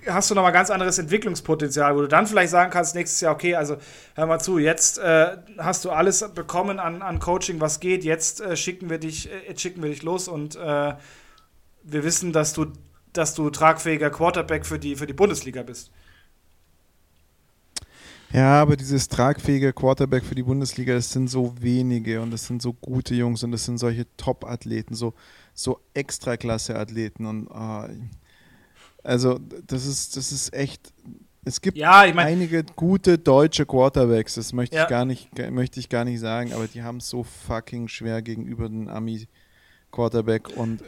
hast 0.07 0.31
du 0.31 0.35
nochmal 0.35 0.53
ganz 0.53 0.71
anderes 0.71 0.99
Entwicklungspotenzial, 0.99 1.97
wo 1.97 2.03
du 2.03 2.09
dann 2.09 2.27
vielleicht 2.27 2.51
sagen 2.51 2.71
kannst, 2.71 2.95
nächstes 2.95 3.21
Jahr, 3.21 3.35
okay, 3.35 3.55
also 3.55 3.79
hör 4.15 4.27
mal 4.27 4.39
zu, 4.39 4.59
jetzt 4.59 4.99
äh, 4.99 5.39
hast 5.59 5.85
du 5.85 5.91
alles 5.91 6.25
bekommen 6.35 6.79
an, 6.79 7.01
an 7.01 7.19
Coaching, 7.19 7.61
was 7.61 7.81
geht, 7.81 8.05
jetzt 8.05 8.41
äh, 8.41 8.57
schicken 8.57 8.91
wir 8.91 8.99
dich, 8.99 9.31
äh, 9.31 9.57
schicken 9.57 9.83
wir 9.83 9.89
dich 9.89 10.03
los 10.03 10.29
und 10.29 10.57
äh, 10.57 10.59
wir 10.59 12.05
wissen, 12.05 12.33
dass 12.33 12.53
du, 12.53 12.67
dass 13.13 13.35
du 13.35 13.49
tragfähiger 13.49 14.11
Quarterback 14.11 14.67
für 14.67 14.79
die, 14.79 14.97
für 14.97 15.07
die 15.07 15.15
Bundesliga 15.15 15.63
bist. 15.63 15.91
Ja, 18.33 18.61
aber 18.61 18.77
dieses 18.77 19.09
tragfähige 19.09 19.73
Quarterback 19.73 20.25
für 20.25 20.35
die 20.35 20.43
Bundesliga, 20.43 20.93
das 20.93 21.13
sind 21.13 21.29
so 21.29 21.55
wenige 21.61 22.21
und 22.21 22.33
das 22.33 22.47
sind 22.47 22.61
so 22.61 22.75
gute 22.75 23.15
Jungs 23.15 23.43
und 23.43 23.53
das 23.53 23.65
sind 23.65 23.79
solche 23.79 24.05
Top-Athleten, 24.17 24.95
so, 24.95 25.15
so 25.55 25.81
Extraklasse-Athleten 25.95 27.25
und 27.25 27.47
oh, 27.47 27.85
also, 29.07 29.39
das 29.67 29.87
ist, 29.87 30.17
das 30.17 30.33
ist 30.33 30.53
echt. 30.53 30.93
Es 31.45 31.61
gibt 31.61 31.79
ja, 31.79 32.05
ich 32.05 32.15
mein, 32.15 32.27
einige 32.27 32.65
gute 32.65 33.19
deutsche 33.19 33.67
Quarterbacks, 33.67 34.35
das 34.35 34.53
möchte 34.53 34.75
ja. 34.75 34.83
ich 34.83 34.89
gar 34.89 35.05
nicht, 35.05 35.31
möchte 35.51 35.79
ich 35.79 35.89
gar 35.89 36.05
nicht 36.05 36.19
sagen, 36.19 36.53
aber 36.53 36.67
die 36.67 36.83
haben 36.83 36.97
es 36.97 37.09
so 37.09 37.23
fucking 37.23 37.87
schwer 37.87 38.21
gegenüber 38.21 38.69
den 38.69 38.89
Ami 38.89 39.29
Quarterback 39.93 40.57
und 40.57 40.83
äh, 40.83 40.87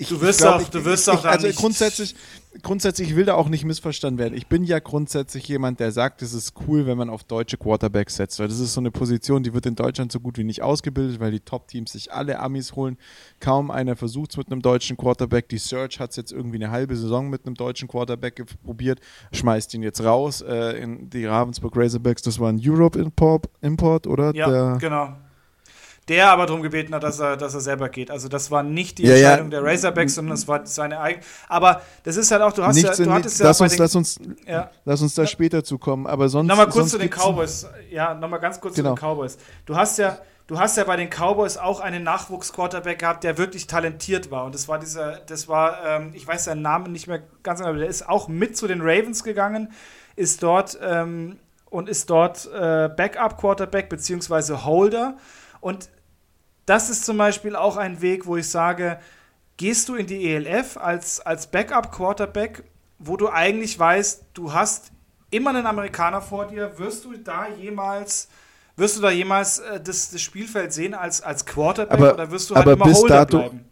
ich, 0.00 0.08
du 0.10 0.20
wirst 0.20 0.38
ich 0.38 0.44
glaub, 0.46 0.54
auch, 0.54 0.60
ich, 0.60 0.68
du 0.68 0.84
wirst 0.84 1.08
ich, 1.08 1.14
auch 1.14 1.24
Also 1.24 1.48
grundsätzlich, 1.48 2.14
grundsätzlich, 2.62 3.10
ich 3.10 3.16
will 3.16 3.24
da 3.24 3.34
auch 3.34 3.48
nicht 3.48 3.64
missverstanden 3.64 4.16
werden. 4.20 4.34
Ich 4.34 4.46
bin 4.46 4.62
ja 4.62 4.78
grundsätzlich 4.78 5.48
jemand, 5.48 5.80
der 5.80 5.90
sagt, 5.90 6.22
es 6.22 6.32
ist 6.32 6.54
cool, 6.68 6.86
wenn 6.86 6.96
man 6.96 7.10
auf 7.10 7.24
deutsche 7.24 7.56
Quarterbacks 7.56 8.14
setzt. 8.14 8.38
Weil 8.38 8.46
das 8.46 8.60
ist 8.60 8.74
so 8.74 8.80
eine 8.80 8.92
Position, 8.92 9.42
die 9.42 9.52
wird 9.52 9.66
in 9.66 9.74
Deutschland 9.74 10.12
so 10.12 10.20
gut 10.20 10.38
wie 10.38 10.44
nicht 10.44 10.62
ausgebildet, 10.62 11.18
weil 11.18 11.32
die 11.32 11.40
Top-Teams 11.40 11.90
sich 11.90 12.12
alle 12.12 12.38
Amis 12.38 12.76
holen. 12.76 12.96
Kaum 13.40 13.72
einer 13.72 13.96
versucht 13.96 14.30
es 14.30 14.36
mit 14.36 14.52
einem 14.52 14.62
deutschen 14.62 14.96
Quarterback. 14.96 15.48
Die 15.48 15.58
Search 15.58 15.98
hat 15.98 16.10
es 16.10 16.16
jetzt 16.16 16.30
irgendwie 16.30 16.62
eine 16.62 16.70
halbe 16.70 16.94
Saison 16.94 17.28
mit 17.28 17.44
einem 17.44 17.56
deutschen 17.56 17.88
Quarterback 17.88 18.40
probiert, 18.62 19.00
schmeißt 19.32 19.74
ihn 19.74 19.82
jetzt 19.82 20.00
raus. 20.00 20.42
Äh, 20.42 20.78
in 20.80 21.10
die 21.10 21.26
Ravensburg 21.26 21.76
Razorbacks, 21.76 22.22
das 22.22 22.38
war 22.38 22.50
ein 22.50 22.60
Europe-Import, 22.64 23.48
Import, 23.62 24.06
oder? 24.06 24.32
Ja, 24.32 24.48
der, 24.48 24.78
genau 24.78 25.16
der 26.08 26.30
aber 26.30 26.46
darum 26.46 26.62
gebeten 26.62 26.94
hat, 26.94 27.02
dass 27.02 27.20
er, 27.20 27.36
dass 27.36 27.54
er 27.54 27.60
selber 27.60 27.88
geht. 27.88 28.10
Also 28.10 28.28
das 28.28 28.50
war 28.50 28.62
nicht 28.62 28.98
die 28.98 29.04
ja, 29.04 29.14
Entscheidung 29.14 29.50
ja. 29.50 29.60
der 29.60 29.70
Razorbacks, 29.70 30.14
sondern 30.14 30.34
es 30.34 30.48
war 30.48 30.64
seine 30.66 31.00
eigene. 31.00 31.24
Aber 31.48 31.82
das 32.04 32.16
ist 32.16 32.30
halt 32.30 32.42
auch, 32.42 32.52
du 32.52 32.64
hast 32.64 32.76
Nichts 32.76 32.98
ja, 32.98 33.04
du 33.04 33.12
hattest 33.12 33.40
lass 33.40 33.58
ja 33.58 33.64
uns, 33.64 33.72
den, 33.72 33.78
lass 33.78 33.94
uns, 33.94 34.20
ja. 34.46 34.70
lass 34.84 35.02
uns 35.02 35.14
da 35.14 35.26
später 35.26 35.62
zu 35.62 35.78
kommen. 35.78 36.06
Aber 36.06 36.28
sonst. 36.28 36.48
Nochmal 36.48 36.66
kurz 36.66 36.76
sonst 36.76 36.90
zu 36.92 36.98
den 36.98 37.10
Cowboys. 37.10 37.66
Ja, 37.90 38.14
nochmal 38.14 38.40
ganz 38.40 38.60
kurz 38.60 38.74
genau. 38.74 38.94
zu 38.94 39.00
den 39.00 39.00
Cowboys. 39.00 39.38
Du 39.66 39.76
hast 39.76 39.98
ja, 39.98 40.18
du 40.46 40.58
hast 40.58 40.76
ja 40.76 40.84
bei 40.84 40.96
den 40.96 41.10
Cowboys 41.10 41.58
auch 41.58 41.80
einen 41.80 42.02
Nachwuchs-Quarterback 42.02 42.98
gehabt, 43.00 43.24
der 43.24 43.36
wirklich 43.36 43.66
talentiert 43.66 44.30
war. 44.30 44.44
Und 44.44 44.54
das 44.54 44.66
war 44.66 44.78
dieser, 44.78 45.18
das 45.26 45.46
war, 45.48 45.84
ähm, 45.86 46.12
ich 46.14 46.26
weiß 46.26 46.44
seinen 46.44 46.62
Namen 46.62 46.92
nicht 46.92 47.06
mehr 47.06 47.22
ganz 47.42 47.60
genau, 47.60 47.70
aber 47.70 47.78
der 47.78 47.88
ist 47.88 48.08
auch 48.08 48.28
mit 48.28 48.56
zu 48.56 48.66
den 48.66 48.80
Ravens 48.80 49.24
gegangen, 49.24 49.72
ist 50.16 50.42
dort 50.42 50.78
ähm, 50.82 51.36
und 51.66 51.88
ist 51.88 52.08
dort 52.08 52.46
äh, 52.46 52.88
Backup-Quarterback 52.88 53.90
beziehungsweise 53.90 54.64
Holder. 54.64 55.16
Und 55.60 55.90
das 56.68 56.90
ist 56.90 57.04
zum 57.04 57.16
Beispiel 57.16 57.56
auch 57.56 57.76
ein 57.76 58.02
Weg, 58.02 58.26
wo 58.26 58.36
ich 58.36 58.48
sage, 58.48 58.98
gehst 59.56 59.88
du 59.88 59.94
in 59.94 60.06
die 60.06 60.30
ELF 60.30 60.76
als, 60.76 61.20
als 61.20 61.46
Backup-Quarterback, 61.48 62.64
wo 62.98 63.16
du 63.16 63.28
eigentlich 63.28 63.78
weißt, 63.78 64.24
du 64.34 64.52
hast 64.52 64.92
immer 65.30 65.50
einen 65.50 65.66
Amerikaner 65.66 66.20
vor 66.20 66.46
dir, 66.46 66.78
wirst 66.78 67.04
du 67.04 67.16
da 67.16 67.48
jemals, 67.48 68.28
wirst 68.76 68.96
du 68.98 69.00
da 69.00 69.10
jemals 69.10 69.58
äh, 69.58 69.80
das, 69.80 70.10
das 70.10 70.20
Spielfeld 70.20 70.72
sehen 70.72 70.94
als, 70.94 71.20
als 71.20 71.46
Quarterback 71.46 71.98
aber, 71.98 72.14
oder 72.14 72.30
wirst 72.30 72.50
du 72.50 72.54
halt 72.54 72.66
aber 72.66 72.74
immer 72.74 72.84
bis 72.84 72.98
Holder 72.98 73.14
dato, 73.14 73.38
bleiben? 73.38 73.64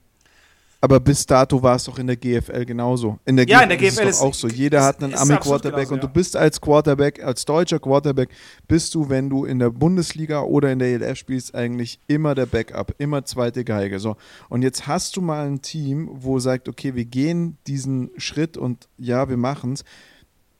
Aber 0.86 1.00
bis 1.00 1.26
dato 1.26 1.60
war 1.60 1.74
es 1.74 1.82
doch 1.82 1.98
in 1.98 2.06
der 2.06 2.14
GFL 2.16 2.64
genauso. 2.64 3.18
In 3.24 3.34
der 3.36 3.44
Ja, 3.48 3.58
GFL 3.58 3.62
in 3.64 3.68
der 3.70 3.78
GFL 3.78 3.86
ist 3.86 3.98
es 3.98 4.08
ist- 4.18 4.22
auch 4.22 4.34
so. 4.34 4.46
Jeder 4.46 4.84
hat 4.84 5.02
einen 5.02 5.14
Ami-Quarterback 5.16 5.90
und 5.90 6.00
du 6.00 6.06
bist 6.06 6.36
als 6.36 6.60
Quarterback, 6.60 7.20
als 7.24 7.44
deutscher 7.44 7.80
Quarterback, 7.80 8.28
bist 8.68 8.94
du, 8.94 9.08
wenn 9.08 9.28
du 9.28 9.44
in 9.46 9.58
der 9.58 9.70
Bundesliga 9.70 10.42
oder 10.42 10.70
in 10.70 10.78
der 10.78 10.86
ELF 10.90 11.18
spielst, 11.18 11.56
eigentlich 11.56 11.98
immer 12.06 12.36
der 12.36 12.46
Backup, 12.46 12.94
immer 12.98 13.24
zweite 13.24 13.64
Geige. 13.64 13.98
So. 13.98 14.14
Und 14.48 14.62
jetzt 14.62 14.86
hast 14.86 15.16
du 15.16 15.22
mal 15.22 15.48
ein 15.48 15.60
Team, 15.60 16.08
wo 16.12 16.38
sagt, 16.38 16.68
okay, 16.68 16.94
wir 16.94 17.04
gehen 17.04 17.58
diesen 17.66 18.10
Schritt 18.16 18.56
und 18.56 18.86
ja, 18.96 19.28
wir 19.28 19.36
machen 19.38 19.72
es. 19.72 19.82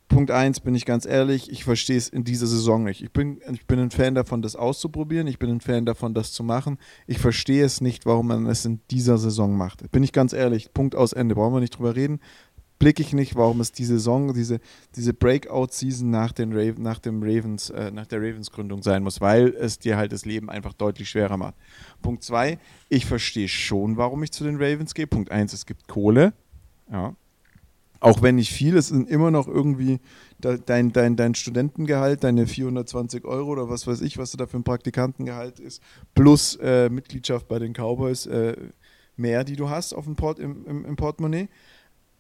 Punkt 0.08 0.30
eins, 0.30 0.60
bin 0.60 0.74
ich 0.74 0.84
ganz 0.84 1.04
ehrlich, 1.04 1.50
ich 1.50 1.64
verstehe 1.64 1.96
es 1.96 2.08
in 2.08 2.22
dieser 2.22 2.46
Saison 2.46 2.84
nicht. 2.84 3.02
Ich 3.02 3.12
bin, 3.12 3.40
ich 3.52 3.66
bin 3.66 3.80
ein 3.80 3.90
Fan 3.90 4.14
davon, 4.14 4.40
das 4.40 4.54
auszuprobieren. 4.54 5.26
Ich 5.26 5.38
bin 5.38 5.50
ein 5.50 5.60
Fan 5.60 5.84
davon, 5.84 6.14
das 6.14 6.32
zu 6.32 6.44
machen. 6.44 6.78
Ich 7.06 7.18
verstehe 7.18 7.64
es 7.64 7.80
nicht, 7.80 8.06
warum 8.06 8.28
man 8.28 8.46
es 8.46 8.64
in 8.64 8.80
dieser 8.90 9.18
Saison 9.18 9.56
macht. 9.56 9.90
Bin 9.90 10.04
ich 10.04 10.12
ganz 10.12 10.32
ehrlich. 10.32 10.72
Punkt 10.72 10.94
aus 10.94 11.12
Ende. 11.12 11.34
Brauchen 11.34 11.54
wir 11.54 11.60
nicht 11.60 11.76
drüber 11.76 11.96
reden. 11.96 12.20
Blicke 12.78 13.02
ich 13.02 13.14
nicht, 13.14 13.36
warum 13.36 13.60
es 13.60 13.72
die 13.72 13.86
Saison, 13.86 14.34
diese, 14.34 14.60
diese 14.94 15.14
Breakout-Season 15.14 16.10
nach, 16.10 16.34
nach 16.36 16.44
äh, 16.44 16.78
nach 16.78 18.06
der 18.06 18.20
Ravens-Gründung 18.20 18.82
sein 18.82 19.02
muss, 19.02 19.22
weil 19.22 19.48
es 19.58 19.78
dir 19.78 19.96
halt 19.96 20.12
das 20.12 20.26
Leben 20.26 20.50
einfach 20.50 20.74
deutlich 20.74 21.08
schwerer 21.08 21.38
macht. 21.38 21.54
Punkt 22.02 22.22
zwei, 22.22 22.58
ich 22.90 23.06
verstehe 23.06 23.48
schon, 23.48 23.96
warum 23.96 24.22
ich 24.22 24.30
zu 24.30 24.44
den 24.44 24.56
Ravens 24.56 24.92
gehe. 24.92 25.06
Punkt 25.06 25.30
eins, 25.30 25.54
es 25.54 25.64
gibt 25.64 25.88
Kohle. 25.88 26.34
Ja, 26.92 27.16
auch 28.00 28.22
wenn 28.22 28.36
nicht 28.36 28.52
viel, 28.52 28.76
es 28.76 28.88
sind 28.88 29.08
immer 29.08 29.30
noch 29.30 29.48
irgendwie 29.48 30.00
de, 30.38 30.58
dein, 30.64 30.92
dein, 30.92 31.16
dein 31.16 31.34
Studentengehalt, 31.34 32.24
deine 32.24 32.46
420 32.46 33.24
Euro 33.24 33.52
oder 33.52 33.68
was 33.68 33.86
weiß 33.86 34.00
ich, 34.02 34.18
was 34.18 34.30
du 34.30 34.36
da 34.36 34.46
für 34.46 34.58
ein 34.58 34.64
Praktikantengehalt 34.64 35.60
ist, 35.60 35.82
plus 36.14 36.56
äh, 36.56 36.88
Mitgliedschaft 36.90 37.48
bei 37.48 37.58
den 37.58 37.72
Cowboys 37.72 38.26
äh, 38.26 38.56
mehr, 39.16 39.44
die 39.44 39.56
du 39.56 39.70
hast 39.70 39.94
auf 39.94 40.04
dem 40.04 40.16
Port, 40.16 40.38
im, 40.38 40.66
im, 40.66 40.84
im 40.84 40.96
Portemonnaie. 40.96 41.48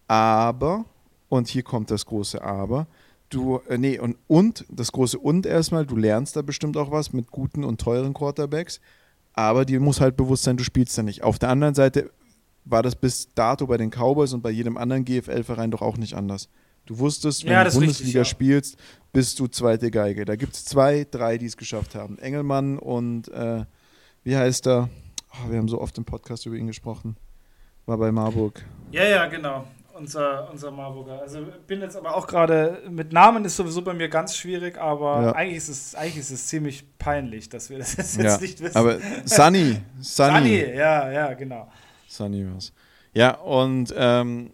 Aber, 0.08 0.84
und 1.28 1.48
hier 1.48 1.62
kommt 1.62 1.90
das 1.90 2.06
große 2.06 2.42
Aber, 2.42 2.86
du, 3.28 3.60
äh, 3.68 3.78
nee, 3.78 3.98
und, 3.98 4.16
und, 4.28 4.64
das 4.68 4.92
große 4.92 5.18
Und 5.18 5.46
erstmal, 5.46 5.84
du 5.84 5.96
lernst 5.96 6.36
da 6.36 6.42
bestimmt 6.42 6.76
auch 6.76 6.90
was 6.90 7.12
mit 7.12 7.30
guten 7.30 7.64
und 7.64 7.80
teuren 7.80 8.14
Quarterbacks, 8.14 8.80
aber 9.32 9.64
dir 9.64 9.80
muss 9.80 10.00
halt 10.00 10.16
bewusst 10.16 10.44
sein, 10.44 10.56
du 10.56 10.64
spielst 10.64 10.96
da 10.96 11.02
nicht. 11.02 11.22
Auf 11.22 11.38
der 11.38 11.50
anderen 11.50 11.74
Seite 11.74 12.10
war 12.66 12.82
das 12.82 12.94
bis 12.96 13.32
dato 13.34 13.66
bei 13.66 13.76
den 13.78 13.90
Cowboys 13.90 14.32
und 14.32 14.42
bei 14.42 14.50
jedem 14.50 14.76
anderen 14.76 15.04
GFL-Verein 15.04 15.70
doch 15.70 15.80
auch 15.82 15.96
nicht 15.96 16.14
anders. 16.14 16.48
Du 16.84 16.98
wusstest, 16.98 17.44
wenn 17.44 17.52
Ja, 17.52 17.64
du 17.64 17.70
Bundesliga 17.72 18.04
richtig, 18.06 18.14
ja. 18.14 18.24
spielst, 18.24 18.76
bist 19.12 19.38
du 19.40 19.46
zweite 19.48 19.90
Geige. 19.90 20.24
Da 20.24 20.36
gibt 20.36 20.54
es 20.54 20.64
zwei, 20.64 21.06
drei, 21.10 21.38
die 21.38 21.46
es 21.46 21.56
geschafft 21.56 21.94
haben. 21.94 22.18
Engelmann 22.18 22.78
und 22.78 23.28
äh, 23.28 23.64
wie 24.22 24.36
heißt 24.36 24.66
er? 24.68 24.88
Oh, 25.32 25.50
wir 25.50 25.58
haben 25.58 25.68
so 25.68 25.80
oft 25.80 25.96
im 25.98 26.04
Podcast 26.04 26.46
über 26.46 26.56
ihn 26.56 26.66
gesprochen. 26.66 27.16
War 27.86 27.98
bei 27.98 28.10
Marburg. 28.12 28.64
Ja, 28.92 29.04
ja, 29.04 29.26
genau. 29.26 29.64
Unser, 29.94 30.50
unser 30.50 30.70
Marburger. 30.70 31.22
Also 31.22 31.38
bin 31.66 31.80
jetzt 31.80 31.96
aber 31.96 32.14
auch 32.14 32.26
gerade, 32.26 32.82
mit 32.90 33.12
Namen 33.12 33.44
ist 33.46 33.56
sowieso 33.56 33.80
bei 33.82 33.94
mir 33.94 34.08
ganz 34.08 34.36
schwierig, 34.36 34.76
aber 34.78 35.22
Ja. 35.22 35.32
eigentlich, 35.32 35.56
ist 35.56 35.68
es, 35.70 35.94
eigentlich 35.94 36.18
ist 36.18 36.30
es 36.30 36.46
ziemlich 36.48 36.84
peinlich, 36.98 37.48
dass 37.48 37.70
wir 37.70 37.78
das 37.78 37.96
jetzt 37.96 38.16
Ja, 38.20 38.36
nicht 38.38 38.60
wissen. 38.60 38.76
aber 38.76 38.98
Sunny, 39.24 39.80
Sunny, 40.00 40.38
Sunny, 40.38 40.64
ja, 40.76 41.10
ja, 41.10 41.32
genau. 41.34 41.68
Sunny 42.08 42.46
war's. 42.50 42.72
Ja, 43.14 43.36
und 43.38 43.94
ähm, 43.96 44.50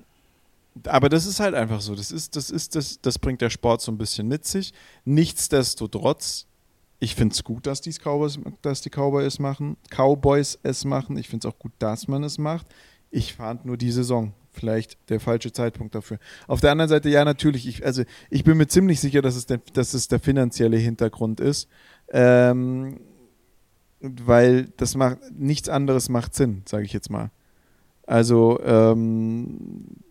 aber 0.87 1.09
das 1.09 1.27
ist 1.27 1.41
halt 1.41 1.55
einfach 1.55 1.81
so. 1.81 1.95
Das 1.95 2.11
ist, 2.11 2.37
das 2.37 2.51
ist, 2.51 2.75
das, 2.77 3.01
das 3.01 3.19
bringt 3.19 3.41
der 3.41 3.51
Sport 3.51 3.83
so 3.83 3.93
ein 3.93 3.99
bisschen 3.99 4.29
mit 4.29 4.47
sich. 4.47 4.73
Nichtsdestotrotz, 5.05 6.47
ich 6.99 7.15
finde 7.15 7.35
es 7.35 7.45
gut, 7.45 7.67
dass, 7.67 7.81
die's 7.81 7.99
Cowboys, 7.99 8.39
dass 8.63 8.81
die 8.81 8.91
Cowboys 8.91 9.27
es 9.27 9.39
machen, 9.39 9.77
Cowboys 9.91 10.59
es 10.63 10.85
machen. 10.85 11.17
Ich 11.17 11.29
finde 11.29 11.47
es 11.47 11.53
auch 11.53 11.59
gut, 11.59 11.73
dass 11.79 12.09
man 12.09 12.25
es 12.25 12.39
macht. 12.39 12.67
Ich 13.11 13.35
fand 13.35 13.67
nur 13.67 13.77
die 13.77 13.91
Saison 13.91 14.33
vielleicht 14.53 14.99
der 15.11 15.21
falsche 15.21 15.53
Zeitpunkt 15.53 15.95
dafür. 15.95 16.19
Auf 16.47 16.61
der 16.61 16.71
anderen 16.71 16.89
Seite, 16.89 17.09
ja, 17.09 17.25
natürlich. 17.25 17.67
Ich, 17.67 17.85
also 17.85 18.05
ich 18.31 18.45
bin 18.45 18.57
mir 18.57 18.67
ziemlich 18.67 19.01
sicher, 19.01 19.23
dass 19.23 19.37
es 19.37 19.47
der, 19.47 19.61
dass 19.73 19.95
es 19.95 20.09
der 20.09 20.21
finanzielle 20.21 20.77
Hintergrund 20.77 21.41
ist. 21.41 21.69
Ähm, 22.09 23.01
weil 24.01 24.69
das 24.77 24.95
macht 24.95 25.19
nichts 25.37 25.69
anderes 25.69 26.09
macht 26.09 26.35
Sinn, 26.35 26.63
sage 26.67 26.85
ich 26.85 26.93
jetzt 26.93 27.11
mal. 27.11 27.31
Also 28.07 28.61
ähm, 28.65 30.03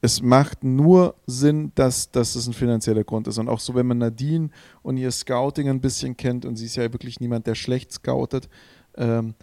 es 0.00 0.22
macht 0.22 0.62
nur 0.62 1.14
Sinn, 1.26 1.72
dass, 1.74 2.10
dass 2.10 2.34
es 2.34 2.46
ein 2.46 2.52
finanzieller 2.52 3.04
Grund 3.04 3.26
ist. 3.26 3.38
Und 3.38 3.48
auch 3.48 3.60
so, 3.60 3.74
wenn 3.74 3.86
man 3.86 3.98
Nadine 3.98 4.50
und 4.82 4.96
ihr 4.96 5.10
Scouting 5.10 5.68
ein 5.68 5.80
bisschen 5.80 6.16
kennt, 6.16 6.44
und 6.44 6.56
sie 6.56 6.66
ist 6.66 6.76
ja 6.76 6.92
wirklich 6.92 7.20
niemand, 7.20 7.46
der 7.46 7.54
schlecht 7.54 7.92
scoutet, 7.92 8.48
ähm, 8.96 9.34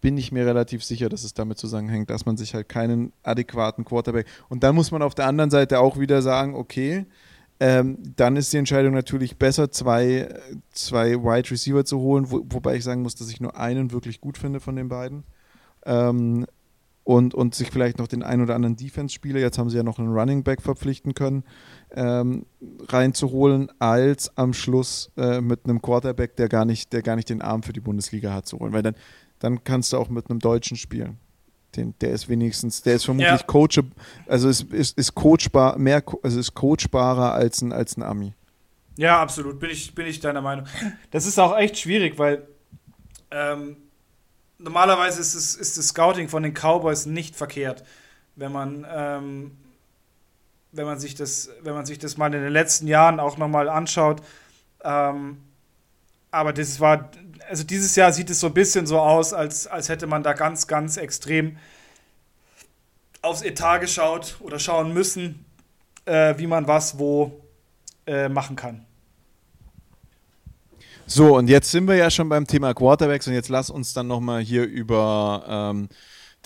bin 0.00 0.18
ich 0.18 0.32
mir 0.32 0.44
relativ 0.44 0.84
sicher, 0.84 1.08
dass 1.08 1.24
es 1.24 1.32
damit 1.32 1.56
zusammenhängt, 1.56 2.10
dass 2.10 2.26
man 2.26 2.36
sich 2.36 2.54
halt 2.54 2.68
keinen 2.68 3.12
adäquaten 3.22 3.86
Quarterback. 3.86 4.26
Und 4.50 4.62
dann 4.62 4.74
muss 4.74 4.90
man 4.90 5.00
auf 5.00 5.14
der 5.14 5.26
anderen 5.26 5.50
Seite 5.50 5.80
auch 5.80 5.98
wieder 5.98 6.20
sagen, 6.20 6.54
okay, 6.54 7.06
ähm, 7.60 7.96
dann 8.16 8.36
ist 8.36 8.52
die 8.52 8.58
Entscheidung 8.58 8.92
natürlich 8.92 9.38
besser, 9.38 9.70
zwei, 9.70 10.28
zwei 10.72 11.14
Wide 11.14 11.50
Receiver 11.50 11.84
zu 11.86 12.00
holen, 12.00 12.30
wo, 12.30 12.44
wobei 12.50 12.76
ich 12.76 12.84
sagen 12.84 13.00
muss, 13.00 13.14
dass 13.14 13.30
ich 13.30 13.40
nur 13.40 13.56
einen 13.56 13.92
wirklich 13.92 14.20
gut 14.20 14.36
finde 14.36 14.60
von 14.60 14.76
den 14.76 14.88
beiden. 14.88 15.24
Ähm, 15.86 16.46
und, 17.04 17.34
und 17.34 17.54
sich 17.54 17.70
vielleicht 17.70 17.98
noch 17.98 18.08
den 18.08 18.22
ein 18.22 18.40
oder 18.40 18.54
anderen 18.54 18.76
Defense-Spieler, 18.76 19.38
jetzt 19.38 19.58
haben 19.58 19.68
sie 19.68 19.76
ja 19.76 19.82
noch 19.82 19.98
einen 19.98 20.12
Running 20.12 20.42
Back 20.42 20.62
verpflichten 20.62 21.14
können, 21.14 21.44
ähm, 21.94 22.46
reinzuholen, 22.88 23.70
als 23.78 24.36
am 24.36 24.54
Schluss 24.54 25.12
äh, 25.16 25.42
mit 25.42 25.64
einem 25.64 25.82
Quarterback, 25.82 26.34
der 26.36 26.48
gar, 26.48 26.64
nicht, 26.64 26.92
der 26.94 27.02
gar 27.02 27.14
nicht 27.16 27.28
den 27.28 27.42
Arm 27.42 27.62
für 27.62 27.74
die 27.74 27.80
Bundesliga 27.80 28.32
hat, 28.32 28.46
zu 28.46 28.58
holen. 28.58 28.72
Weil 28.72 28.82
dann, 28.82 28.94
dann 29.38 29.62
kannst 29.64 29.92
du 29.92 29.98
auch 29.98 30.08
mit 30.08 30.30
einem 30.30 30.38
Deutschen 30.38 30.78
spielen. 30.78 31.18
Den, 31.76 31.94
der 32.00 32.10
ist 32.12 32.28
wenigstens, 32.28 32.82
der 32.82 32.94
ist 32.94 33.04
vermutlich 33.04 33.40
Ja. 33.40 33.46
Coach, 33.46 33.80
also 34.26 34.48
ist, 34.48 34.72
ist, 34.72 34.96
ist 34.96 35.14
coachbar, 35.14 35.76
mehr, 35.76 36.02
also 36.22 36.40
ist 36.40 36.54
coachbarer 36.54 37.34
als 37.34 37.60
ein, 37.60 37.72
als 37.72 37.96
ein 37.96 38.02
Ami. 38.02 38.32
Ja, 38.96 39.20
absolut, 39.20 39.58
bin 39.58 39.70
ich, 39.70 39.94
bin 39.94 40.06
ich 40.06 40.20
deiner 40.20 40.40
Meinung. 40.40 40.66
Das 41.10 41.26
ist 41.26 41.38
auch 41.38 41.56
echt 41.58 41.76
schwierig, 41.76 42.16
weil 42.16 42.46
ähm, 43.32 43.76
normalerweise 44.58 45.20
ist, 45.20 45.34
es, 45.34 45.54
ist 45.54 45.78
das 45.78 45.88
Scouting 45.88 46.28
von 46.28 46.42
den 46.42 46.54
Cowboys 46.54 47.06
nicht 47.06 47.36
verkehrt, 47.36 47.84
wenn 48.36 48.52
man, 48.52 48.86
ähm, 48.88 49.56
wenn 50.72 50.86
man, 50.86 50.98
sich, 50.98 51.14
das, 51.14 51.50
wenn 51.62 51.74
man 51.74 51.86
sich 51.86 51.98
das 51.98 52.16
mal 52.16 52.32
in 52.32 52.42
den 52.42 52.52
letzten 52.52 52.86
Jahren 52.86 53.20
auch 53.20 53.36
nochmal 53.36 53.68
anschaut. 53.68 54.22
Ähm, 54.82 55.38
aber 56.30 56.52
das 56.52 56.80
war, 56.80 57.10
also 57.48 57.64
dieses 57.64 57.94
Jahr 57.96 58.12
sieht 58.12 58.30
es 58.30 58.40
so 58.40 58.48
ein 58.48 58.54
bisschen 58.54 58.86
so 58.86 58.98
aus, 58.98 59.32
als, 59.32 59.66
als 59.66 59.88
hätte 59.88 60.06
man 60.06 60.22
da 60.22 60.32
ganz, 60.32 60.66
ganz 60.66 60.96
extrem 60.96 61.56
aufs 63.22 63.42
Etat 63.42 63.78
geschaut 63.78 64.36
oder 64.40 64.58
schauen 64.58 64.92
müssen, 64.92 65.44
äh, 66.04 66.34
wie 66.36 66.46
man 66.46 66.66
was 66.66 66.98
wo 66.98 67.40
äh, 68.06 68.28
machen 68.28 68.56
kann. 68.56 68.84
So, 71.06 71.36
und 71.36 71.48
jetzt 71.48 71.70
sind 71.70 71.86
wir 71.86 71.96
ja 71.96 72.10
schon 72.10 72.30
beim 72.30 72.46
Thema 72.46 72.72
Quarterbacks 72.72 73.26
und 73.28 73.34
jetzt 73.34 73.50
lass 73.50 73.68
uns 73.68 73.92
dann 73.92 74.06
nochmal 74.06 74.40
hier 74.40 74.64
über 74.64 75.44
ähm, 75.46 75.88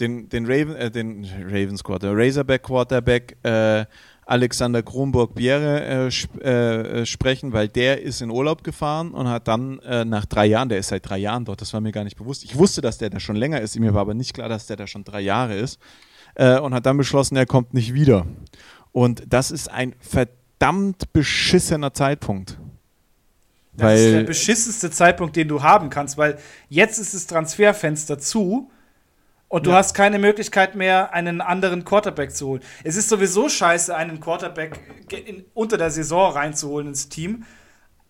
den, 0.00 0.28
den, 0.28 0.46
Raven, 0.46 0.74
äh, 0.74 0.90
den 0.90 1.24
Ravens 1.44 1.84
Quarter, 1.84 2.16
Razorback 2.16 2.64
Quarterback 2.64 3.36
äh, 3.44 3.84
Alexander 4.26 4.82
Kronborg-Bierre 4.82 6.06
äh, 6.06 6.10
sp 6.10 6.42
äh, 6.42 7.06
sprechen, 7.06 7.52
weil 7.52 7.68
der 7.68 8.02
ist 8.02 8.20
in 8.20 8.30
Urlaub 8.30 8.64
gefahren 8.64 9.12
und 9.12 9.28
hat 9.28 9.46
dann 9.46 9.78
äh, 9.80 10.04
nach 10.04 10.26
drei 10.26 10.46
Jahren, 10.46 10.68
der 10.68 10.78
ist 10.78 10.88
seit 10.88 11.08
drei 11.08 11.18
Jahren 11.18 11.44
dort, 11.44 11.60
das 11.60 11.72
war 11.72 11.80
mir 11.80 11.92
gar 11.92 12.04
nicht 12.04 12.16
bewusst. 12.16 12.42
Ich 12.44 12.58
wusste, 12.58 12.80
dass 12.80 12.98
der 12.98 13.10
da 13.10 13.20
schon 13.20 13.36
länger 13.36 13.60
ist, 13.60 13.78
mir 13.78 13.94
war 13.94 14.02
aber 14.02 14.14
nicht 14.14 14.34
klar, 14.34 14.48
dass 14.48 14.66
der 14.66 14.76
da 14.76 14.88
schon 14.88 15.04
drei 15.04 15.20
Jahre 15.20 15.54
ist 15.54 15.78
äh, 16.34 16.58
und 16.58 16.74
hat 16.74 16.84
dann 16.84 16.96
beschlossen, 16.96 17.36
er 17.36 17.46
kommt 17.46 17.74
nicht 17.74 17.94
wieder. 17.94 18.26
Und 18.90 19.22
das 19.28 19.52
ist 19.52 19.70
ein 19.70 19.94
verdammt 20.00 21.12
beschissener 21.12 21.94
Zeitpunkt. 21.94 22.58
Das 23.78 23.86
weil, 23.86 23.98
ist 23.98 24.12
der 24.12 24.22
beschissenste 24.24 24.90
Zeitpunkt, 24.90 25.36
den 25.36 25.46
du 25.46 25.62
haben 25.62 25.88
kannst, 25.88 26.18
weil 26.18 26.38
jetzt 26.68 26.98
ist 26.98 27.14
das 27.14 27.26
Transferfenster 27.28 28.18
zu 28.18 28.70
und 29.46 29.66
du 29.66 29.70
ja. 29.70 29.76
hast 29.76 29.94
keine 29.94 30.18
Möglichkeit 30.18 30.74
mehr, 30.74 31.14
einen 31.14 31.40
anderen 31.40 31.84
Quarterback 31.84 32.34
zu 32.34 32.48
holen. 32.48 32.62
Es 32.82 32.96
ist 32.96 33.08
sowieso 33.08 33.48
scheiße, 33.48 33.96
einen 33.96 34.20
Quarterback 34.20 34.78
in, 35.26 35.44
unter 35.54 35.78
der 35.78 35.90
Saison 35.90 36.32
reinzuholen 36.32 36.88
ins 36.88 37.08
Team. 37.08 37.44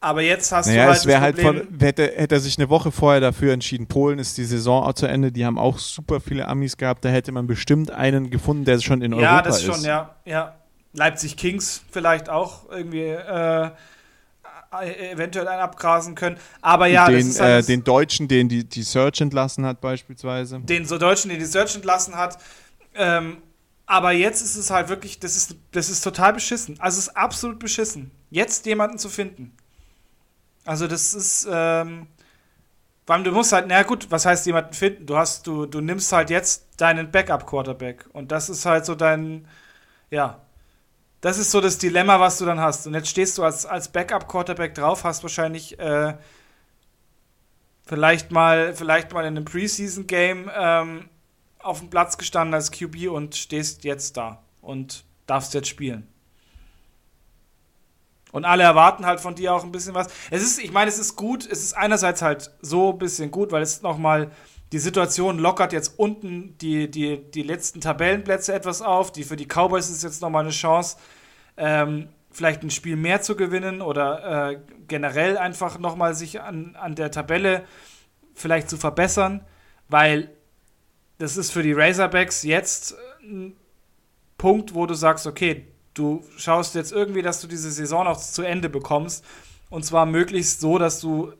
Aber 0.00 0.22
jetzt 0.22 0.52
hast 0.52 0.68
naja, 0.68 0.84
du 0.84 0.88
halt. 0.88 0.98
Es 0.98 1.06
wäre 1.06 1.20
halt 1.20 1.38
von, 1.38 1.68
hätte, 1.80 2.12
hätte 2.14 2.36
er 2.36 2.40
sich 2.40 2.56
eine 2.56 2.70
Woche 2.70 2.90
vorher 2.90 3.20
dafür 3.20 3.52
entschieden. 3.52 3.88
Polen 3.88 4.18
ist 4.18 4.38
die 4.38 4.44
Saison 4.44 4.84
auch 4.84 4.94
zu 4.94 5.06
Ende. 5.06 5.32
Die 5.32 5.44
haben 5.44 5.58
auch 5.58 5.78
super 5.78 6.20
viele 6.20 6.48
Amis 6.48 6.76
gehabt. 6.76 7.04
Da 7.04 7.10
hätte 7.10 7.30
man 7.32 7.46
bestimmt 7.46 7.90
einen 7.90 8.30
gefunden, 8.30 8.64
der 8.64 8.80
schon 8.80 9.02
in 9.02 9.12
ja, 9.12 9.18
Europa 9.18 9.48
ist. 9.50 9.62
Ja, 9.62 9.68
das 9.68 9.76
schon, 9.76 9.84
ja. 9.84 10.14
ja. 10.24 10.54
Leipzig 10.94 11.36
Kings 11.36 11.82
vielleicht 11.90 12.30
auch 12.30 12.70
irgendwie. 12.70 13.08
Äh, 13.08 13.70
eventuell 14.70 15.48
einen 15.48 15.60
abgrasen 15.60 16.14
können. 16.14 16.38
Aber 16.60 16.86
ja, 16.86 17.06
den, 17.06 17.26
halt 17.38 17.64
äh, 17.64 17.66
den 17.66 17.84
Deutschen, 17.84 18.28
den 18.28 18.48
die, 18.48 18.64
die 18.64 18.82
Search 18.82 19.20
entlassen 19.20 19.64
hat, 19.64 19.80
beispielsweise. 19.80 20.60
Den 20.60 20.84
so 20.84 20.98
Deutschen, 20.98 21.30
den 21.30 21.38
die 21.38 21.46
Search 21.46 21.74
entlassen 21.74 22.16
hat. 22.16 22.38
Ähm, 22.94 23.38
aber 23.86 24.12
jetzt 24.12 24.42
ist 24.42 24.56
es 24.56 24.70
halt 24.70 24.88
wirklich, 24.90 25.18
das 25.18 25.36
ist, 25.36 25.56
das 25.72 25.88
ist 25.88 26.02
total 26.02 26.34
beschissen. 26.34 26.78
Also 26.78 26.98
es 26.98 27.08
ist 27.08 27.16
absolut 27.16 27.58
beschissen, 27.58 28.10
jetzt 28.30 28.66
jemanden 28.66 28.98
zu 28.98 29.08
finden. 29.08 29.56
Also 30.66 30.86
das 30.86 31.14
ist, 31.14 31.48
ähm, 31.50 32.06
weil 33.06 33.22
du 33.22 33.32
musst 33.32 33.52
halt, 33.52 33.64
na 33.68 33.82
gut, 33.84 34.10
was 34.10 34.26
heißt 34.26 34.44
jemanden 34.44 34.74
finden? 34.74 35.06
Du 35.06 35.16
hast, 35.16 35.46
du, 35.46 35.64
du 35.64 35.80
nimmst 35.80 36.12
halt 36.12 36.28
jetzt 36.28 36.66
deinen 36.76 37.10
Backup-Quarterback. 37.10 38.04
Und 38.12 38.30
das 38.30 38.50
ist 38.50 38.66
halt 38.66 38.84
so 38.84 38.94
dein, 38.94 39.48
ja, 40.10 40.42
das 41.20 41.38
ist 41.38 41.50
so 41.50 41.60
das 41.60 41.78
Dilemma, 41.78 42.20
was 42.20 42.38
du 42.38 42.44
dann 42.44 42.60
hast. 42.60 42.86
Und 42.86 42.94
jetzt 42.94 43.08
stehst 43.08 43.36
du 43.38 43.44
als, 43.44 43.66
als 43.66 43.88
Backup-Quarterback 43.88 44.74
drauf, 44.74 45.04
hast 45.04 45.22
wahrscheinlich 45.22 45.78
äh, 45.78 46.14
vielleicht, 47.84 48.30
mal, 48.30 48.74
vielleicht 48.74 49.12
mal 49.12 49.22
in 49.22 49.36
einem 49.36 49.44
Preseason-Game 49.44 50.50
ähm, 50.54 51.08
auf 51.58 51.80
dem 51.80 51.90
Platz 51.90 52.18
gestanden 52.18 52.54
als 52.54 52.70
QB 52.70 53.08
und 53.10 53.34
stehst 53.34 53.84
jetzt 53.84 54.16
da 54.16 54.42
und 54.60 55.04
darfst 55.26 55.54
jetzt 55.54 55.68
spielen. 55.68 56.06
Und 58.30 58.44
alle 58.44 58.62
erwarten 58.62 59.06
halt 59.06 59.20
von 59.20 59.34
dir 59.34 59.54
auch 59.54 59.64
ein 59.64 59.72
bisschen 59.72 59.94
was. 59.94 60.08
Es 60.30 60.42
ist, 60.42 60.58
ich 60.58 60.70
meine, 60.70 60.90
es 60.90 60.98
ist 60.98 61.16
gut, 61.16 61.46
es 61.50 61.62
ist 61.62 61.72
einerseits 61.72 62.22
halt 62.22 62.50
so 62.60 62.92
ein 62.92 62.98
bisschen 62.98 63.30
gut, 63.30 63.52
weil 63.52 63.62
es 63.62 63.82
nochmal 63.82 64.30
die 64.72 64.78
Situation 64.78 65.38
lockert 65.38 65.72
jetzt 65.72 65.98
unten 65.98 66.56
die, 66.58 66.90
die, 66.90 67.18
die 67.30 67.42
letzten 67.42 67.80
Tabellenplätze 67.80 68.52
etwas 68.52 68.82
auf. 68.82 69.12
Die, 69.12 69.24
für 69.24 69.36
die 69.36 69.46
Cowboys 69.46 69.88
ist 69.88 70.02
jetzt 70.02 70.20
nochmal 70.20 70.44
eine 70.44 70.52
Chance, 70.52 70.98
ähm, 71.56 72.08
vielleicht 72.30 72.62
ein 72.62 72.70
Spiel 72.70 72.96
mehr 72.96 73.22
zu 73.22 73.34
gewinnen 73.34 73.80
oder 73.80 74.50
äh, 74.50 74.60
generell 74.86 75.38
einfach 75.38 75.78
nochmal 75.78 76.14
sich 76.14 76.40
an, 76.40 76.76
an 76.76 76.94
der 76.94 77.10
Tabelle 77.10 77.64
vielleicht 78.34 78.68
zu 78.68 78.76
verbessern, 78.76 79.44
weil 79.88 80.30
das 81.18 81.36
ist 81.36 81.50
für 81.50 81.62
die 81.62 81.72
Razorbacks 81.72 82.42
jetzt 82.42 82.94
ein 83.22 83.56
Punkt, 84.36 84.74
wo 84.74 84.86
du 84.86 84.94
sagst, 84.94 85.26
okay, 85.26 85.66
du 85.94 86.24
schaust 86.36 86.74
jetzt 86.74 86.92
irgendwie, 86.92 87.22
dass 87.22 87.40
du 87.40 87.48
diese 87.48 87.72
Saison 87.72 88.06
auch 88.06 88.18
zu 88.18 88.42
Ende 88.42 88.68
bekommst 88.68 89.24
und 89.70 89.84
zwar 89.84 90.06
möglichst 90.06 90.60
so, 90.60 90.78
dass 90.78 91.00
du 91.00 91.32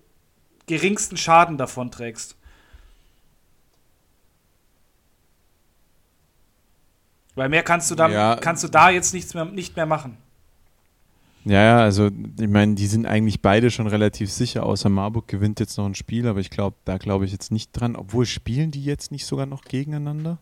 geringsten 0.67 1.17
Schaden 1.17 1.59
davon 1.59 1.91
trägst. 1.91 2.38
Weil 7.39 7.49
mehr 7.49 7.63
kannst 7.63 7.89
du 7.89 7.95
dann, 7.95 8.11
ja. 8.11 8.35
kannst 8.35 8.65
du 8.65 8.69
da 8.69 8.91
jetzt 8.91 9.15
nichts 9.15 9.33
mehr, 9.33 9.45
nicht 9.45 9.77
mehr 9.77 9.87
machen. 9.87 10.17
Ja, 11.45 11.63
ja, 11.63 11.79
also 11.79 12.11
ich 12.39 12.49
meine, 12.49 12.75
die 12.75 12.87
sind 12.87 13.07
eigentlich 13.07 13.41
beide 13.41 13.71
schon 13.71 13.87
relativ 13.87 14.31
sicher, 14.31 14.67
außer 14.67 14.89
Marburg 14.89 15.29
gewinnt 15.29 15.61
jetzt 15.61 15.79
noch 15.79 15.87
ein 15.87 15.95
Spiel, 15.95 16.27
aber 16.27 16.41
ich 16.41 16.51
glaube, 16.51 16.77
da 16.85 16.99
glaube 16.99 17.25
ich 17.25 17.33
jetzt 17.33 17.53
nicht 17.53 17.71
dran. 17.73 17.95
Obwohl 17.95 18.27
spielen 18.27 18.73
die 18.73 18.85
jetzt 18.85 19.13
nicht 19.13 19.25
sogar 19.25 19.47
noch 19.47 19.63
gegeneinander? 19.63 20.39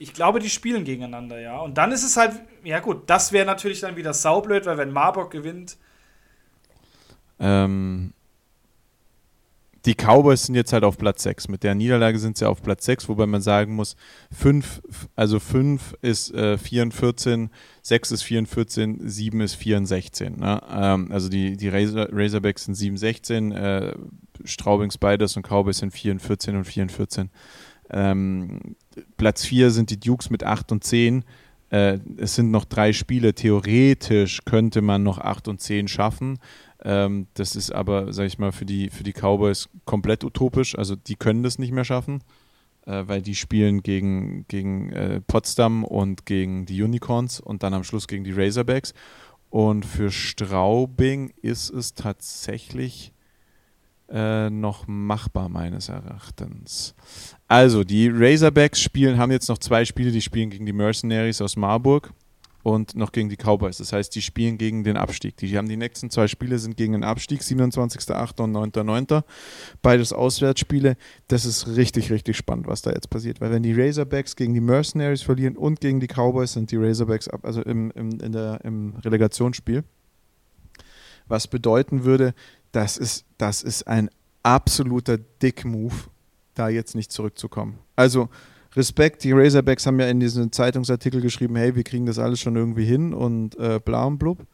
Ich 0.00 0.12
glaube, 0.12 0.40
die 0.40 0.50
spielen 0.50 0.82
gegeneinander, 0.82 1.40
ja. 1.40 1.60
Und 1.60 1.78
dann 1.78 1.92
ist 1.92 2.02
es 2.02 2.16
halt, 2.16 2.32
ja 2.64 2.80
gut, 2.80 3.08
das 3.08 3.30
wäre 3.30 3.46
natürlich 3.46 3.80
dann 3.80 3.94
wieder 3.94 4.12
saublöd, 4.12 4.66
weil 4.66 4.76
wenn 4.76 4.90
Marburg 4.90 5.30
gewinnt. 5.30 5.76
Ähm, 7.38 8.12
die 9.86 9.94
Cowboys 9.94 10.44
sind 10.44 10.54
jetzt 10.54 10.72
halt 10.72 10.84
auf 10.84 10.98
Platz 10.98 11.22
6. 11.22 11.48
Mit 11.48 11.62
der 11.62 11.74
Niederlage 11.74 12.18
sind 12.18 12.36
sie 12.36 12.46
auf 12.46 12.62
Platz 12.62 12.84
6, 12.84 13.08
wobei 13.08 13.26
man 13.26 13.40
sagen 13.40 13.74
muss, 13.74 13.96
5, 14.32 14.82
also 15.16 15.40
5 15.40 15.96
ist 16.02 16.34
äh, 16.34 16.58
4 16.58 16.82
und 16.82 16.94
14, 16.94 17.50
6 17.82 18.10
ist 18.10 18.22
4 18.22 18.40
und 18.40 18.46
14, 18.46 19.08
7 19.08 19.40
ist 19.40 19.54
4 19.54 19.78
und 19.78 19.86
16. 19.86 20.36
Ne? 20.36 20.60
Ähm, 20.70 21.10
also 21.10 21.28
die, 21.28 21.56
die 21.56 21.68
Razor, 21.68 22.08
Razorbacks 22.12 22.64
sind 22.64 22.74
7 22.74 22.96
16, 22.96 23.52
äh, 23.52 23.94
Straubing 24.44 24.90
Spiders 24.90 25.36
und 25.36 25.46
Cowboys 25.46 25.78
sind 25.78 25.92
4 25.92 26.12
und 26.12 26.20
14 26.20 26.56
und 26.56 26.64
4 26.64 26.82
und 26.84 26.92
14. 26.92 27.30
Ähm, 27.90 28.76
Platz 29.16 29.44
4 29.44 29.70
sind 29.70 29.90
die 29.90 29.98
Dukes 29.98 30.30
mit 30.30 30.44
8 30.44 30.72
und 30.72 30.84
10. 30.84 31.24
Äh, 31.70 31.98
es 32.16 32.34
sind 32.34 32.50
noch 32.50 32.64
drei 32.64 32.92
Spiele. 32.92 33.34
Theoretisch 33.34 34.44
könnte 34.44 34.82
man 34.82 35.02
noch 35.02 35.18
8 35.18 35.48
und 35.48 35.60
10 35.60 35.88
schaffen. 35.88 36.38
Ähm, 36.82 37.26
das 37.34 37.56
ist 37.56 37.72
aber, 37.72 38.12
sag 38.12 38.26
ich 38.26 38.38
mal, 38.38 38.52
für 38.52 38.64
die, 38.64 38.90
für 38.90 39.04
die 39.04 39.12
Cowboys 39.12 39.68
komplett 39.84 40.24
utopisch. 40.24 40.76
Also 40.76 40.96
die 40.96 41.16
können 41.16 41.42
das 41.42 41.58
nicht 41.58 41.72
mehr 41.72 41.84
schaffen, 41.84 42.22
äh, 42.86 43.02
weil 43.06 43.22
die 43.22 43.34
spielen 43.34 43.82
gegen, 43.82 44.46
gegen 44.48 44.92
äh, 44.92 45.20
Potsdam 45.20 45.84
und 45.84 46.26
gegen 46.26 46.66
die 46.66 46.82
Unicorns 46.82 47.40
und 47.40 47.62
dann 47.62 47.74
am 47.74 47.84
Schluss 47.84 48.08
gegen 48.08 48.24
die 48.24 48.32
Razorbacks. 48.32 48.94
Und 49.50 49.84
für 49.84 50.10
Straubing 50.10 51.32
ist 51.42 51.70
es 51.70 51.94
tatsächlich 51.94 53.12
äh, 54.08 54.48
noch 54.48 54.86
machbar, 54.86 55.48
meines 55.48 55.88
Erachtens. 55.88 56.94
Also, 57.48 57.84
die 57.84 58.08
Razorbacks 58.08 58.80
spielen, 58.80 59.18
haben 59.18 59.32
jetzt 59.32 59.48
noch 59.48 59.58
zwei 59.58 59.84
Spiele, 59.84 60.12
die 60.12 60.20
spielen 60.22 60.50
gegen 60.50 60.66
die 60.66 60.72
Mercenaries 60.72 61.40
aus 61.42 61.56
Marburg 61.56 62.12
und 62.62 62.94
noch 62.94 63.12
gegen 63.12 63.28
die 63.28 63.36
Cowboys. 63.36 63.78
Das 63.78 63.92
heißt, 63.92 64.14
die 64.14 64.22
spielen 64.22 64.58
gegen 64.58 64.84
den 64.84 64.96
Abstieg. 64.96 65.36
Die 65.36 65.56
haben 65.56 65.68
die 65.68 65.76
nächsten 65.76 66.10
zwei 66.10 66.28
Spiele 66.28 66.58
sind 66.58 66.76
gegen 66.76 66.92
den 66.92 67.04
Abstieg, 67.04 67.40
27.8. 67.40 68.42
und 68.42 68.52
9.9. 68.52 69.22
Beides 69.82 70.12
Auswärtsspiele. 70.12 70.96
Das 71.28 71.44
ist 71.44 71.68
richtig, 71.68 72.10
richtig 72.10 72.36
spannend, 72.36 72.66
was 72.66 72.82
da 72.82 72.90
jetzt 72.90 73.10
passiert. 73.10 73.40
Weil 73.40 73.50
wenn 73.50 73.62
die 73.62 73.72
Razorbacks 73.72 74.36
gegen 74.36 74.54
die 74.54 74.60
Mercenaries 74.60 75.22
verlieren 75.22 75.56
und 75.56 75.80
gegen 75.80 76.00
die 76.00 76.08
Cowboys, 76.08 76.52
sind 76.52 76.70
die 76.70 76.76
Razorbacks 76.76 77.28
ab, 77.28 77.40
also 77.44 77.62
im, 77.62 77.90
im, 77.92 78.20
in 78.20 78.32
der, 78.32 78.60
im 78.64 78.94
Relegationsspiel. 79.04 79.84
Was 81.28 81.46
bedeuten 81.46 82.04
würde, 82.04 82.34
das 82.72 82.98
ist, 82.98 83.24
das 83.38 83.62
ist 83.62 83.86
ein 83.86 84.10
absoluter 84.42 85.18
Dick-Move, 85.18 85.94
da 86.54 86.68
jetzt 86.68 86.94
nicht 86.94 87.12
zurückzukommen. 87.12 87.78
Also 87.96 88.28
Respekt, 88.76 89.24
die 89.24 89.32
Razorbacks 89.32 89.86
haben 89.86 89.98
ja 89.98 90.06
in 90.06 90.20
diesem 90.20 90.52
Zeitungsartikel 90.52 91.20
geschrieben, 91.20 91.56
hey, 91.56 91.74
wir 91.74 91.82
kriegen 91.82 92.06
das 92.06 92.18
alles 92.18 92.40
schon 92.40 92.56
irgendwie 92.56 92.84
hin 92.84 93.12
und 93.12 93.58
äh, 93.58 93.80
bla 93.84 94.04
und 94.04 94.18
blub. 94.18 94.46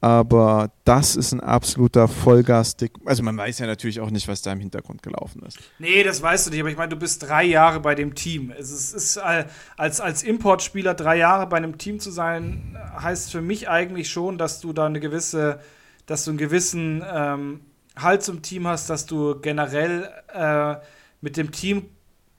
Aber 0.00 0.70
das 0.84 1.16
ist 1.16 1.32
ein 1.32 1.40
absoluter 1.40 2.06
Vollgas-Dick. 2.06 2.92
Also 3.04 3.24
man 3.24 3.36
weiß 3.36 3.58
ja 3.58 3.66
natürlich 3.66 3.98
auch 3.98 4.10
nicht, 4.10 4.28
was 4.28 4.42
da 4.42 4.52
im 4.52 4.60
Hintergrund 4.60 5.02
gelaufen 5.02 5.42
ist. 5.42 5.58
Nee, 5.80 6.04
das 6.04 6.22
weißt 6.22 6.46
du 6.46 6.50
nicht, 6.50 6.60
aber 6.60 6.70
ich 6.70 6.76
meine, 6.76 6.90
du 6.90 6.96
bist 6.96 7.28
drei 7.28 7.42
Jahre 7.42 7.80
bei 7.80 7.96
dem 7.96 8.14
Team. 8.14 8.52
Es 8.56 8.70
ist, 8.70 8.92
ist 8.92 9.16
äh, 9.16 9.46
als, 9.76 10.00
als 10.00 10.22
Importspieler 10.22 10.94
drei 10.94 11.16
Jahre 11.16 11.48
bei 11.48 11.56
einem 11.56 11.78
Team 11.78 11.98
zu 11.98 12.12
sein, 12.12 12.78
heißt 12.96 13.32
für 13.32 13.42
mich 13.42 13.68
eigentlich 13.68 14.08
schon, 14.08 14.38
dass 14.38 14.60
du 14.60 14.72
da 14.72 14.86
eine 14.86 15.00
gewisse, 15.00 15.58
dass 16.06 16.24
du 16.24 16.30
einen 16.30 16.38
gewissen 16.38 17.04
ähm, 17.12 17.60
Halt 17.96 18.22
zum 18.22 18.42
Team 18.42 18.68
hast, 18.68 18.88
dass 18.90 19.06
du 19.06 19.40
generell 19.40 20.08
äh, 20.32 20.76
mit 21.20 21.36
dem 21.36 21.50
Team 21.50 21.86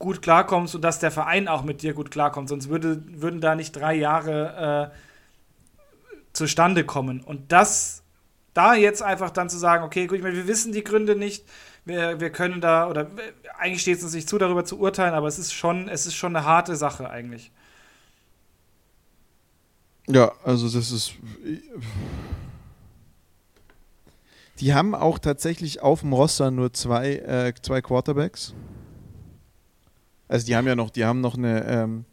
gut 0.00 0.22
klarkommst 0.22 0.74
und 0.74 0.82
dass 0.82 0.98
der 0.98 1.12
Verein 1.12 1.46
auch 1.46 1.62
mit 1.62 1.82
dir 1.82 1.92
gut 1.94 2.10
klarkommt. 2.10 2.48
Sonst 2.48 2.68
würde, 2.68 3.02
würden 3.06 3.40
da 3.40 3.54
nicht 3.54 3.72
drei 3.72 3.94
Jahre 3.94 4.90
äh, 4.92 4.96
zustande 6.32 6.84
kommen. 6.84 7.20
Und 7.20 7.52
das, 7.52 8.02
da 8.54 8.74
jetzt 8.74 9.02
einfach 9.02 9.30
dann 9.30 9.48
zu 9.48 9.58
sagen, 9.58 9.84
okay, 9.84 10.06
gut, 10.06 10.16
ich 10.16 10.24
meine, 10.24 10.36
wir 10.36 10.48
wissen 10.48 10.72
die 10.72 10.82
Gründe 10.82 11.16
nicht, 11.16 11.44
wir, 11.84 12.18
wir 12.18 12.30
können 12.30 12.60
da, 12.60 12.88
oder 12.88 13.10
eigentlich 13.58 13.82
steht 13.82 13.98
es 13.98 14.04
uns 14.04 14.14
nicht 14.14 14.28
zu, 14.28 14.38
darüber 14.38 14.64
zu 14.64 14.78
urteilen, 14.78 15.14
aber 15.14 15.28
es 15.28 15.38
ist 15.38 15.52
schon, 15.52 15.88
es 15.88 16.06
ist 16.06 16.14
schon 16.14 16.34
eine 16.34 16.46
harte 16.46 16.76
Sache 16.76 17.10
eigentlich. 17.10 17.52
Ja, 20.08 20.32
also 20.44 20.68
das 20.68 20.90
ist. 20.90 21.12
Die 24.60 24.74
haben 24.74 24.94
auch 24.94 25.18
tatsächlich 25.18 25.82
auf 25.82 26.00
dem 26.00 26.12
Roster 26.12 26.50
nur 26.50 26.72
zwei, 26.72 27.16
äh, 27.16 27.52
zwei 27.62 27.80
Quarterbacks. 27.80 28.54
Also 30.30 30.46
die 30.46 30.54
haben 30.54 30.68
ja 30.68 30.76
noch, 30.76 30.90
die 30.90 31.04
haben 31.04 31.20
noch 31.20 31.36
eine, 31.36 31.66
ähm, 31.66 32.04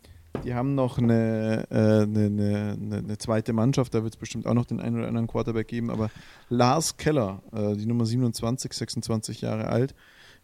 die 0.44 0.56
haben 0.56 0.74
noch 0.74 0.98
eine, 0.98 1.68
äh, 1.70 1.76
eine, 1.76 2.26
eine, 2.26 2.98
eine, 2.98 3.18
zweite 3.20 3.54
Mannschaft, 3.54 3.94
da 3.94 4.02
wird 4.02 4.16
es 4.16 4.18
bestimmt 4.18 4.48
auch 4.48 4.56
noch 4.56 4.66
den 4.66 4.80
einen 4.80 4.98
oder 4.98 5.08
anderen 5.08 5.28
Quarterback 5.28 5.68
geben, 5.68 5.92
aber 5.92 6.10
Lars 6.50 6.98
Keller, 6.98 7.44
äh, 7.54 7.76
die 7.76 7.86
Nummer 7.86 8.08
27, 8.08 8.74
26 8.74 9.42
Jahre 9.42 9.68
alt, 9.68 9.94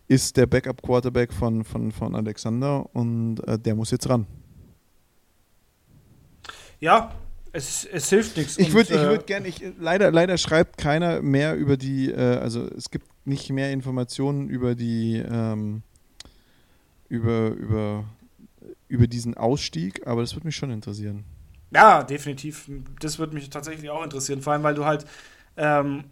ist 0.08 0.38
der 0.38 0.46
Backup-Quarterback 0.46 1.34
von, 1.34 1.64
von, 1.64 1.92
von 1.92 2.14
Alexander 2.14 2.88
und 2.96 3.40
äh, 3.48 3.58
der 3.58 3.74
muss 3.74 3.90
jetzt 3.90 4.08
ran. 4.08 4.28
Ja, 6.80 7.16
es, 7.54 7.86
es 7.86 8.08
hilft 8.08 8.38
nichts. 8.38 8.60
Ich 8.60 8.74
würde 8.74 8.94
äh, 8.94 9.02
würd 9.02 9.26
gerne, 9.26 9.52
leider, 9.80 10.12
leider 10.12 10.38
schreibt 10.38 10.78
keiner 10.78 11.24
mehr 11.24 11.56
über 11.56 11.76
die, 11.76 12.12
äh, 12.12 12.38
also 12.38 12.68
es 12.68 12.92
gibt 12.92 13.08
nicht 13.26 13.50
mehr 13.50 13.72
Informationen 13.72 14.48
über 14.48 14.76
die, 14.76 15.18
ähm, 15.18 15.82
über, 17.14 17.50
über, 17.50 18.06
über 18.88 19.06
diesen 19.06 19.38
Ausstieg, 19.38 20.08
aber 20.08 20.22
das 20.22 20.34
würde 20.34 20.48
mich 20.48 20.56
schon 20.56 20.72
interessieren. 20.72 21.24
Ja, 21.70 22.02
definitiv. 22.02 22.68
Das 23.00 23.20
würde 23.20 23.36
mich 23.36 23.52
tatsächlich 23.52 23.88
auch 23.92 24.04
interessieren, 24.04 24.42
vor 24.42 24.54
allem, 24.54 24.64
weil 24.64 24.74
du 24.74 24.84
halt, 24.86 25.06
ähm, 25.56 26.06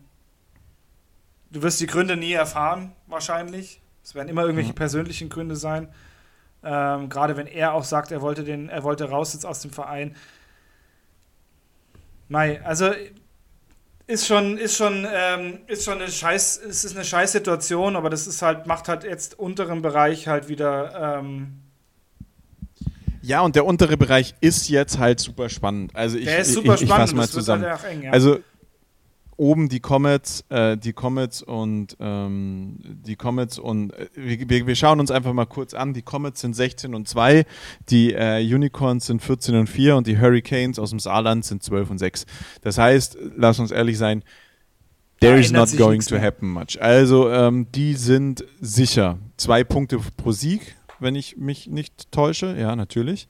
du 1.49 1.63
wirst 1.63 1.79
die 1.79 1.87
Gründe 1.87 2.17
nie 2.17 2.33
erfahren, 2.33 2.91
wahrscheinlich. 3.07 3.81
Es 4.03 4.13
werden 4.13 4.29
immer 4.29 4.43
irgendwelche 4.43 4.73
mhm. 4.73 4.75
persönlichen 4.75 5.29
Gründe 5.29 5.55
sein. 5.55 5.87
Ähm, 6.63 7.09
Gerade 7.09 7.35
wenn 7.35 7.47
er 7.47 7.73
auch 7.73 7.83
sagt, 7.83 8.11
er 8.11 8.21
wollte 8.21 8.43
den, 8.43 8.69
er 8.69 8.83
wollte 8.83 9.09
raus 9.09 9.33
jetzt 9.33 9.45
aus 9.45 9.61
dem 9.61 9.71
Verein. 9.71 10.15
Mei, 12.29 12.63
also 12.63 12.91
ist 14.11 14.27
schon, 14.27 14.57
ist 14.57 14.77
schon, 14.77 15.07
ähm, 15.11 15.59
ist 15.67 15.85
schon 15.85 16.01
eine 16.01 16.11
Scheiß, 16.11 16.61
es 16.69 16.83
ist 16.83 16.95
eine 16.95 17.05
Scheißsituation, 17.05 17.95
aber 17.95 18.09
das 18.09 18.27
ist 18.27 18.41
halt, 18.41 18.67
macht 18.67 18.87
halt 18.87 19.03
jetzt 19.03 19.39
unteren 19.39 19.81
Bereich 19.81 20.27
halt 20.27 20.49
wieder. 20.49 21.19
Ähm 21.19 21.61
ja, 23.21 23.41
und 23.41 23.55
der 23.55 23.65
untere 23.65 23.97
Bereich 23.97 24.35
ist 24.41 24.67
jetzt 24.69 24.97
halt 24.97 25.19
super 25.19 25.49
spannend. 25.49 25.95
Also 25.95 26.17
ich, 26.17 26.25
der 26.25 26.39
ist 26.39 26.53
super 26.53 26.75
ich, 26.75 26.81
ich, 26.81 26.89
ich 26.89 26.95
fasse 26.95 27.15
mal 27.15 27.29
zusammen. 27.29 27.63
Halt 27.63 27.83
eng, 27.85 28.03
ja. 28.03 28.11
Also 28.11 28.39
oben 29.41 29.69
die 29.69 29.79
Comets, 29.79 30.45
äh, 30.49 30.77
die 30.77 30.93
Comets 30.93 31.41
und 31.41 31.97
ähm, 31.99 32.77
die 32.79 33.15
Comets 33.15 33.57
und 33.57 33.91
äh, 33.91 34.07
wir, 34.13 34.67
wir, 34.67 34.75
schauen 34.75 34.99
uns 34.99 35.09
einfach 35.09 35.33
mal 35.33 35.47
kurz 35.47 35.73
an. 35.73 35.95
Die 35.95 36.03
Comets 36.03 36.41
sind 36.41 36.55
16 36.55 36.93
und 36.93 37.07
2, 37.07 37.45
die 37.89 38.13
äh, 38.13 38.39
Unicorns 38.39 39.07
sind 39.07 39.19
14 39.23 39.55
und 39.55 39.67
4 39.67 39.95
und 39.95 40.05
die 40.05 40.19
Hurricanes 40.19 40.77
aus 40.77 40.91
dem 40.91 40.99
Saarland 40.99 41.43
sind 41.43 41.63
12 41.63 41.89
und 41.89 41.97
6. 41.97 42.27
Das 42.61 42.77
heißt, 42.77 43.17
lass 43.35 43.57
uns 43.57 43.71
ehrlich 43.71 43.97
sein, 43.97 44.23
there 45.21 45.39
is 45.39 45.51
not 45.51 45.75
going 45.75 46.01
to 46.01 46.19
happen 46.19 46.47
much. 46.47 46.79
Also 46.79 47.31
ähm, 47.31 47.65
die 47.73 47.95
sind 47.95 48.45
sicher 48.59 49.17
zwei 49.37 49.63
Punkte 49.63 49.97
pro 50.17 50.33
Sieg, 50.33 50.75
wenn 50.99 51.15
ich 51.15 51.37
mich 51.37 51.65
nicht 51.65 52.11
täusche. 52.11 52.55
Ja, 52.59 52.75
natürlich. 52.75 53.27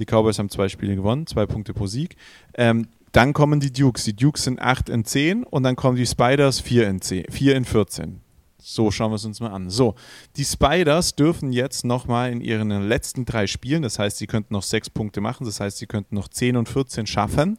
Die 0.00 0.06
Cowboys 0.06 0.40
haben 0.40 0.50
zwei 0.50 0.68
Spiele 0.68 0.96
gewonnen, 0.96 1.28
zwei 1.28 1.46
Punkte 1.46 1.72
pro 1.72 1.86
Sieg. 1.86 2.16
Ähm, 2.54 2.88
dann 3.12 3.32
kommen 3.32 3.60
die 3.60 3.72
Dukes. 3.72 4.04
Die 4.04 4.14
Dukes 4.14 4.44
sind 4.44 4.60
8 4.60 4.88
in 4.88 5.04
10 5.04 5.44
und 5.44 5.62
dann 5.62 5.76
kommen 5.76 5.96
die 5.96 6.06
Spiders 6.06 6.60
4 6.60 6.88
in, 6.88 7.00
10, 7.00 7.24
4 7.30 7.56
in 7.56 7.64
14. 7.64 8.20
So, 8.68 8.90
schauen 8.90 9.12
wir 9.12 9.14
es 9.14 9.24
uns 9.24 9.38
mal 9.38 9.52
an. 9.52 9.70
So, 9.70 9.94
die 10.34 10.44
Spiders 10.44 11.14
dürfen 11.14 11.52
jetzt 11.52 11.84
nochmal 11.84 12.32
in 12.32 12.40
ihren 12.40 12.68
letzten 12.88 13.24
drei 13.24 13.46
Spielen, 13.46 13.82
das 13.82 14.00
heißt, 14.00 14.18
sie 14.18 14.26
könnten 14.26 14.54
noch 14.54 14.64
sechs 14.64 14.90
Punkte 14.90 15.20
machen, 15.20 15.46
das 15.46 15.60
heißt, 15.60 15.78
sie 15.78 15.86
könnten 15.86 16.16
noch 16.16 16.26
10 16.26 16.56
und 16.56 16.68
14 16.68 17.06
schaffen 17.06 17.58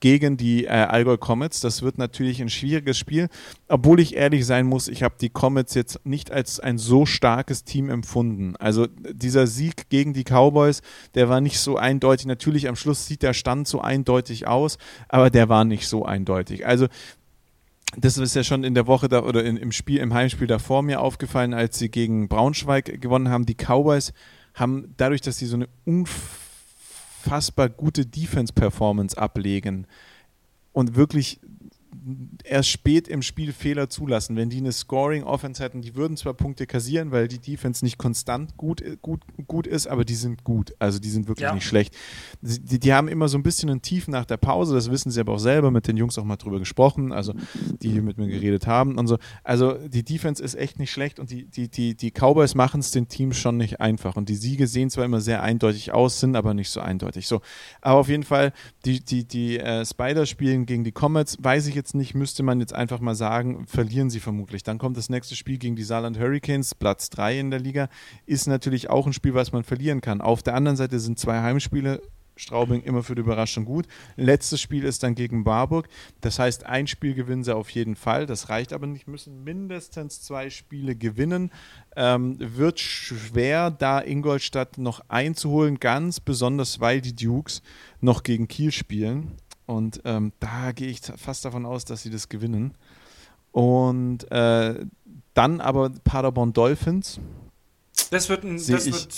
gegen 0.00 0.36
die 0.36 0.64
äh, 0.64 0.68
Allgäu 0.68 1.16
Comets. 1.16 1.60
Das 1.60 1.80
wird 1.80 1.96
natürlich 1.96 2.42
ein 2.42 2.50
schwieriges 2.50 2.98
Spiel, 2.98 3.28
obwohl 3.68 3.98
ich 3.98 4.14
ehrlich 4.14 4.44
sein 4.44 4.66
muss, 4.66 4.88
ich 4.88 5.02
habe 5.02 5.14
die 5.18 5.30
Comets 5.30 5.72
jetzt 5.72 6.04
nicht 6.04 6.30
als 6.30 6.60
ein 6.60 6.76
so 6.76 7.06
starkes 7.06 7.64
Team 7.64 7.88
empfunden. 7.88 8.54
Also 8.56 8.88
dieser 8.88 9.46
Sieg 9.46 9.88
gegen 9.88 10.12
die 10.12 10.24
Cowboys, 10.24 10.82
der 11.14 11.30
war 11.30 11.40
nicht 11.40 11.60
so 11.60 11.76
eindeutig. 11.78 12.26
Natürlich 12.26 12.68
am 12.68 12.76
Schluss 12.76 13.06
sieht 13.06 13.22
der 13.22 13.32
Stand 13.32 13.68
so 13.68 13.80
eindeutig 13.80 14.46
aus, 14.46 14.76
aber 15.08 15.30
der 15.30 15.48
war 15.48 15.64
nicht 15.64 15.86
so 15.88 16.04
eindeutig. 16.04 16.66
Also 16.66 16.88
das 17.96 18.16
ist 18.16 18.34
ja 18.34 18.42
schon 18.42 18.64
in 18.64 18.74
der 18.74 18.86
Woche 18.86 19.08
da 19.08 19.22
oder 19.22 19.44
in, 19.44 19.56
im 19.56 19.72
Spiel, 19.72 19.98
im 19.98 20.14
Heimspiel 20.14 20.46
davor 20.46 20.82
mir 20.82 21.00
aufgefallen, 21.00 21.54
als 21.54 21.78
sie 21.78 21.90
gegen 21.90 22.28
Braunschweig 22.28 23.00
gewonnen 23.00 23.28
haben. 23.28 23.46
Die 23.46 23.54
Cowboys 23.54 24.12
haben 24.54 24.94
dadurch, 24.96 25.20
dass 25.20 25.38
sie 25.38 25.46
so 25.46 25.56
eine 25.56 25.68
unfassbar 25.84 27.68
gute 27.68 28.06
Defense-Performance 28.06 29.16
ablegen 29.16 29.86
und 30.72 30.96
wirklich 30.96 31.40
erst 32.44 32.70
spät 32.70 33.06
im 33.08 33.22
Spiel 33.22 33.52
Fehler 33.52 33.88
zulassen. 33.88 34.36
Wenn 34.36 34.50
die 34.50 34.58
eine 34.58 34.72
Scoring-Offense 34.72 35.62
hätten, 35.62 35.82
die 35.82 35.94
würden 35.94 36.16
zwar 36.16 36.34
Punkte 36.34 36.66
kassieren, 36.66 37.12
weil 37.12 37.28
die 37.28 37.38
Defense 37.38 37.84
nicht 37.84 37.98
konstant 37.98 38.56
gut, 38.56 38.82
gut, 39.02 39.22
gut 39.46 39.66
ist, 39.66 39.86
aber 39.86 40.04
die 40.04 40.14
sind 40.14 40.44
gut. 40.44 40.74
Also 40.78 40.98
die 40.98 41.10
sind 41.10 41.28
wirklich 41.28 41.44
ja. 41.44 41.54
nicht 41.54 41.66
schlecht. 41.66 41.96
Die, 42.40 42.78
die, 42.78 42.92
haben 42.92 43.08
immer 43.08 43.28
so 43.28 43.38
ein 43.38 43.42
bisschen 43.42 43.70
ein 43.70 43.82
Tief 43.82 44.08
nach 44.08 44.24
der 44.24 44.36
Pause, 44.36 44.74
das 44.74 44.90
wissen 44.90 45.10
sie 45.10 45.20
aber 45.20 45.34
auch 45.34 45.38
selber, 45.38 45.70
mit 45.70 45.86
den 45.86 45.96
Jungs 45.96 46.18
auch 46.18 46.24
mal 46.24 46.36
drüber 46.36 46.58
gesprochen, 46.58 47.12
also 47.12 47.34
die, 47.80 47.92
die 47.92 48.00
mit 48.00 48.18
mir 48.18 48.28
geredet 48.28 48.66
haben 48.66 48.98
und 48.98 49.06
so. 49.06 49.18
Also 49.44 49.74
die 49.74 50.04
Defense 50.04 50.42
ist 50.42 50.54
echt 50.54 50.78
nicht 50.78 50.90
schlecht 50.90 51.20
und 51.20 51.30
die, 51.30 51.44
die, 51.44 51.68
die, 51.68 51.94
die 51.94 52.10
Cowboys 52.10 52.54
machen 52.54 52.80
es 52.80 52.90
den 52.90 53.08
Teams 53.08 53.36
schon 53.36 53.56
nicht 53.56 53.80
einfach. 53.80 54.16
Und 54.16 54.28
die 54.28 54.34
Siege 54.34 54.66
sehen 54.66 54.90
zwar 54.90 55.04
immer 55.04 55.20
sehr 55.20 55.42
eindeutig 55.42 55.92
aus, 55.92 56.20
sind 56.20 56.36
aber 56.36 56.54
nicht 56.54 56.70
so 56.70 56.80
eindeutig. 56.80 57.26
So, 57.26 57.40
aber 57.80 58.00
auf 58.00 58.08
jeden 58.08 58.24
Fall, 58.24 58.52
die, 58.84 59.00
die, 59.00 59.24
die 59.24 59.58
äh, 59.58 59.84
Spiders 59.84 60.28
spielen 60.28 60.66
gegen 60.66 60.84
die 60.84 60.92
Comets, 60.92 61.38
weiß 61.40 61.66
ich 61.66 61.74
jetzt 61.74 61.81
jetzt 61.82 61.94
nicht, 61.94 62.14
müsste 62.14 62.44
man 62.44 62.60
jetzt 62.60 62.72
einfach 62.72 63.00
mal 63.00 63.16
sagen, 63.16 63.66
verlieren 63.66 64.08
sie 64.08 64.20
vermutlich. 64.20 64.62
Dann 64.62 64.78
kommt 64.78 64.96
das 64.96 65.10
nächste 65.10 65.34
Spiel 65.34 65.58
gegen 65.58 65.74
die 65.74 65.82
Saarland 65.82 66.18
Hurricanes, 66.18 66.76
Platz 66.76 67.10
3 67.10 67.40
in 67.40 67.50
der 67.50 67.58
Liga, 67.58 67.88
ist 68.24 68.46
natürlich 68.46 68.88
auch 68.88 69.06
ein 69.06 69.12
Spiel, 69.12 69.34
was 69.34 69.50
man 69.50 69.64
verlieren 69.64 70.00
kann. 70.00 70.20
Auf 70.20 70.44
der 70.44 70.54
anderen 70.54 70.76
Seite 70.76 71.00
sind 71.00 71.18
zwei 71.18 71.42
Heimspiele, 71.42 72.00
Straubing 72.36 72.82
immer 72.82 73.02
für 73.02 73.16
die 73.16 73.20
Überraschung 73.20 73.64
gut. 73.64 73.86
Letztes 74.16 74.60
Spiel 74.60 74.84
ist 74.84 75.02
dann 75.02 75.14
gegen 75.14 75.44
Barburg. 75.44 75.88
Das 76.20 76.38
heißt, 76.38 76.64
ein 76.64 76.86
Spiel 76.86 77.14
gewinnen 77.14 77.44
sie 77.44 77.54
auf 77.54 77.68
jeden 77.70 77.96
Fall. 77.96 78.26
Das 78.26 78.48
reicht 78.48 78.72
aber 78.72 78.86
nicht, 78.86 79.08
müssen 79.08 79.42
mindestens 79.44 80.22
zwei 80.22 80.48
Spiele 80.48 80.94
gewinnen. 80.94 81.50
Ähm, 81.96 82.36
wird 82.38 82.78
schwer, 82.80 83.70
da 83.70 84.00
Ingolstadt 84.00 84.78
noch 84.78 85.02
einzuholen, 85.08 85.80
ganz 85.80 86.20
besonders, 86.20 86.80
weil 86.80 87.00
die 87.00 87.14
Dukes 87.14 87.60
noch 88.00 88.22
gegen 88.22 88.48
Kiel 88.48 88.72
spielen. 88.72 89.32
Und 89.66 90.00
ähm, 90.04 90.32
da 90.40 90.72
gehe 90.72 90.88
ich 90.88 91.00
fast 91.00 91.44
davon 91.44 91.66
aus, 91.66 91.84
dass 91.84 92.02
sie 92.02 92.10
das 92.10 92.28
gewinnen. 92.28 92.74
Und 93.52 94.30
äh, 94.30 94.86
dann 95.34 95.60
aber 95.60 95.90
Paderborn 96.04 96.52
Dolphins. 96.52 97.20
Das 98.10 98.28
wird 98.28 98.44
ein, 98.44 98.56
das 98.56 98.86
wird 98.86 99.12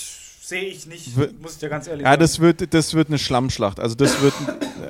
sehe 0.45 0.65
ich 0.65 0.85
nicht, 0.85 1.15
wird, 1.15 1.41
muss 1.41 1.53
ich 1.53 1.59
dir 1.59 1.69
ganz 1.69 1.87
ehrlich 1.87 2.03
ja, 2.03 2.11
sagen. 2.11 2.21
Ja, 2.21 2.23
das 2.23 2.39
wird, 2.39 2.73
das 2.73 2.93
wird 2.93 3.07
eine 3.07 3.17
Schlammschlacht. 3.17 3.79
Also 3.79 3.95
das 3.95 4.21
wird, 4.21 4.33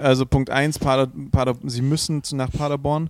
also 0.01 0.25
Punkt 0.25 0.49
1, 0.49 0.79
Pader, 0.79 1.11
Pader, 1.31 1.55
sie 1.63 1.81
müssen 1.81 2.21
nach 2.33 2.51
Paderborn 2.51 3.09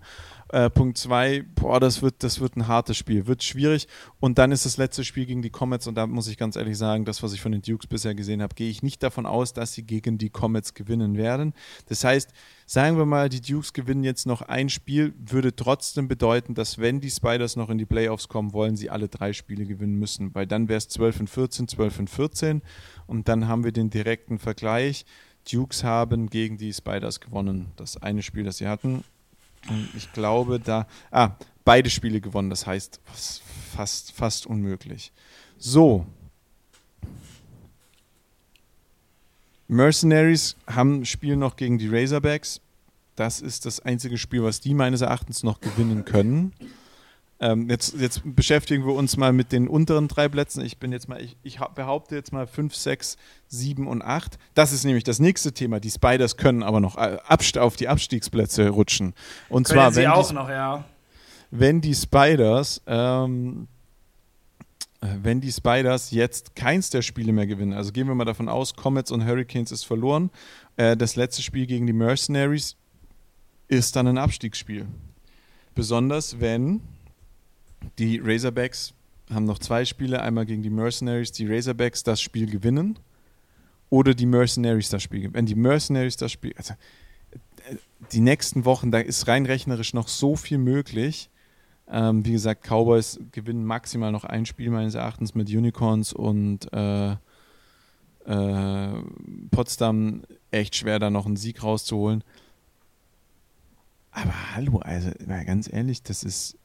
äh, 0.49 0.69
Punkt 0.69 0.97
2, 0.97 1.43
boah, 1.55 1.79
das 1.79 2.01
wird, 2.01 2.23
das 2.23 2.39
wird 2.39 2.55
ein 2.55 2.67
hartes 2.67 2.97
Spiel, 2.97 3.25
wird 3.25 3.43
schwierig. 3.43 3.87
Und 4.19 4.37
dann 4.37 4.51
ist 4.51 4.65
das 4.65 4.77
letzte 4.77 5.03
Spiel 5.03 5.25
gegen 5.25 5.41
die 5.41 5.49
Comets 5.49 5.87
und 5.87 5.95
da 5.95 6.05
muss 6.05 6.27
ich 6.27 6.37
ganz 6.37 6.55
ehrlich 6.55 6.77
sagen, 6.77 7.05
das, 7.05 7.23
was 7.23 7.33
ich 7.33 7.41
von 7.41 7.51
den 7.51 7.61
Dukes 7.61 7.87
bisher 7.87 8.13
gesehen 8.13 8.41
habe, 8.41 8.53
gehe 8.53 8.69
ich 8.69 8.83
nicht 8.83 9.01
davon 9.01 9.25
aus, 9.25 9.53
dass 9.53 9.73
sie 9.73 9.83
gegen 9.83 10.17
die 10.17 10.29
Comets 10.29 10.73
gewinnen 10.73 11.17
werden. 11.17 11.53
Das 11.87 12.03
heißt, 12.03 12.31
sagen 12.65 12.97
wir 12.97 13.05
mal, 13.05 13.29
die 13.29 13.41
Dukes 13.41 13.73
gewinnen 13.73 14.03
jetzt 14.03 14.27
noch 14.27 14.41
ein 14.43 14.69
Spiel, 14.69 15.13
würde 15.17 15.55
trotzdem 15.55 16.07
bedeuten, 16.07 16.53
dass 16.53 16.77
wenn 16.77 17.01
die 17.01 17.11
Spiders 17.11 17.55
noch 17.55 17.69
in 17.69 17.77
die 17.77 17.85
Playoffs 17.85 18.27
kommen 18.27 18.53
wollen, 18.53 18.75
sie 18.75 18.89
alle 18.89 19.07
drei 19.09 19.33
Spiele 19.33 19.65
gewinnen 19.65 19.97
müssen, 19.97 20.33
weil 20.35 20.45
dann 20.45 20.69
wäre 20.69 20.77
es 20.77 20.87
12 20.89 21.21
und 21.21 21.29
14, 21.29 21.67
12 21.67 21.99
und 21.99 22.09
14 22.09 22.61
und 23.07 23.27
dann 23.27 23.47
haben 23.47 23.63
wir 23.63 23.71
den 23.71 23.89
direkten 23.89 24.37
Vergleich. 24.37 25.05
Dukes 25.51 25.83
haben 25.83 26.29
gegen 26.29 26.57
die 26.57 26.73
Spiders 26.73 27.19
gewonnen. 27.19 27.71
Das 27.75 27.97
eine 27.97 28.23
Spiel, 28.23 28.43
das 28.43 28.57
sie 28.57 28.67
hatten. 28.67 29.03
Ich 29.95 30.11
glaube, 30.13 30.59
da. 30.59 30.87
Ah, 31.11 31.31
beide 31.63 31.89
Spiele 31.89 32.21
gewonnen, 32.21 32.49
das 32.49 32.67
heißt 32.67 32.99
fast, 33.75 34.11
fast 34.11 34.45
unmöglich. 34.45 35.11
So. 35.57 36.05
Mercenaries 39.67 40.55
haben 40.67 41.05
Spiel 41.05 41.35
noch 41.35 41.55
gegen 41.55 41.77
die 41.77 41.87
Razorbacks. 41.87 42.61
Das 43.15 43.41
ist 43.41 43.65
das 43.65 43.79
einzige 43.79 44.17
Spiel, 44.17 44.43
was 44.43 44.59
die 44.59 44.73
meines 44.73 45.01
Erachtens 45.01 45.41
noch 45.41 45.59
gewinnen 45.59 46.05
können. 46.05 46.53
Ähm, 47.39 47.69
jetzt, 47.69 47.99
jetzt, 47.99 48.21
beschäftigen 48.23 48.85
wir 48.85 48.93
uns 48.93 49.17
mal 49.17 49.33
mit 49.33 49.51
den 49.51 49.67
unteren 49.67 50.07
drei 50.07 50.29
Plätzen. 50.29 50.63
Ich 50.63 50.77
bin 50.77 50.93
jetzt 50.93 51.09
mal, 51.09 51.21
ich, 51.21 51.35
ich 51.43 51.59
behaupte 51.75 52.15
jetzt 52.15 52.31
mal 52.31 52.47
5, 52.47 52.73
6, 52.73 53.17
7 53.47 53.87
und 53.87 54.01
8. 54.01 54.37
Das 54.53 54.71
ist 54.71 54.85
nämlich 54.85 55.03
das 55.03 55.19
nächste 55.19 55.51
Thema. 55.51 55.81
Die 55.81 55.91
Spiders 55.91 56.37
können 56.37 56.63
aber 56.63 56.79
noch 56.79 56.97
äh, 56.97 57.17
auf 57.59 57.75
die 57.75 57.89
Abstiegsplätze 57.89 58.69
rutschen. 58.69 59.13
Und 59.49 59.67
können 59.67 59.79
zwar, 59.79 59.91
sie 59.91 60.01
wenn 60.01 60.07
auch 60.11 60.27
die, 60.27 60.33
noch, 60.33 60.49
ja. 60.49 60.85
Wenn 61.51 61.81
die 61.81 61.93
Spiders, 61.93 62.81
ähm, 62.87 63.67
äh, 65.01 65.07
wenn 65.21 65.41
die 65.41 65.51
Spiders 65.51 66.11
jetzt 66.11 66.55
keins 66.55 66.89
der 66.89 67.01
Spiele 67.01 67.33
mehr 67.33 67.47
gewinnen, 67.47 67.73
also 67.73 67.91
gehen 67.91 68.07
wir 68.07 68.15
mal 68.15 68.23
davon 68.23 68.47
aus, 68.47 68.75
Comets 68.75 69.11
und 69.11 69.25
Hurricanes 69.25 69.73
ist 69.73 69.83
verloren. 69.83 70.31
Äh, 70.77 70.95
das 70.95 71.17
letzte 71.17 71.41
Spiel 71.41 71.65
gegen 71.65 71.85
die 71.85 71.93
Mercenaries 71.93 72.77
ist 73.67 73.97
dann 73.97 74.07
ein 74.07 74.17
Abstiegsspiel. 74.17 74.87
Besonders 75.73 76.39
wenn 76.39 76.81
die 77.97 78.19
Razorbacks 78.19 78.93
haben 79.33 79.45
noch 79.45 79.59
zwei 79.59 79.85
Spiele, 79.85 80.21
einmal 80.21 80.45
gegen 80.45 80.61
die 80.61 80.69
Mercenaries, 80.69 81.31
die 81.31 81.47
Razorbacks 81.47 82.03
das 82.03 82.21
Spiel 82.21 82.49
gewinnen 82.49 82.99
oder 83.89 84.13
die 84.13 84.25
Mercenaries 84.25 84.89
das 84.89 85.03
Spiel 85.03 85.19
gewinnen. 85.19 85.35
Wenn 85.35 85.45
die 85.45 85.55
Mercenaries 85.55 86.17
das 86.17 86.31
Spiel, 86.31 86.53
also 86.57 86.73
äh, 86.73 87.75
die 88.11 88.19
nächsten 88.19 88.65
Wochen, 88.65 88.91
da 88.91 88.99
ist 88.99 89.27
rein 89.27 89.45
rechnerisch 89.45 89.93
noch 89.93 90.07
so 90.07 90.35
viel 90.35 90.57
möglich. 90.57 91.29
Ähm, 91.87 92.25
wie 92.25 92.31
gesagt, 92.31 92.63
Cowboys 92.63 93.19
gewinnen 93.31 93.63
maximal 93.63 94.11
noch 94.11 94.23
ein 94.23 94.45
Spiel 94.45 94.71
meines 94.71 94.95
Erachtens 94.95 95.35
mit 95.35 95.49
Unicorns 95.49 96.13
und 96.13 96.71
äh, 96.73 97.15
äh, 98.25 99.01
Potsdam 99.51 100.23
echt 100.51 100.75
schwer, 100.75 100.99
da 100.99 101.09
noch 101.09 101.25
einen 101.25 101.35
Sieg 101.35 101.63
rauszuholen. 101.63 102.23
Aber 104.11 104.55
hallo, 104.55 104.79
also 104.79 105.11
ganz 105.27 105.71
ehrlich, 105.71 106.01
das 106.01 106.23
ist, 106.23 106.57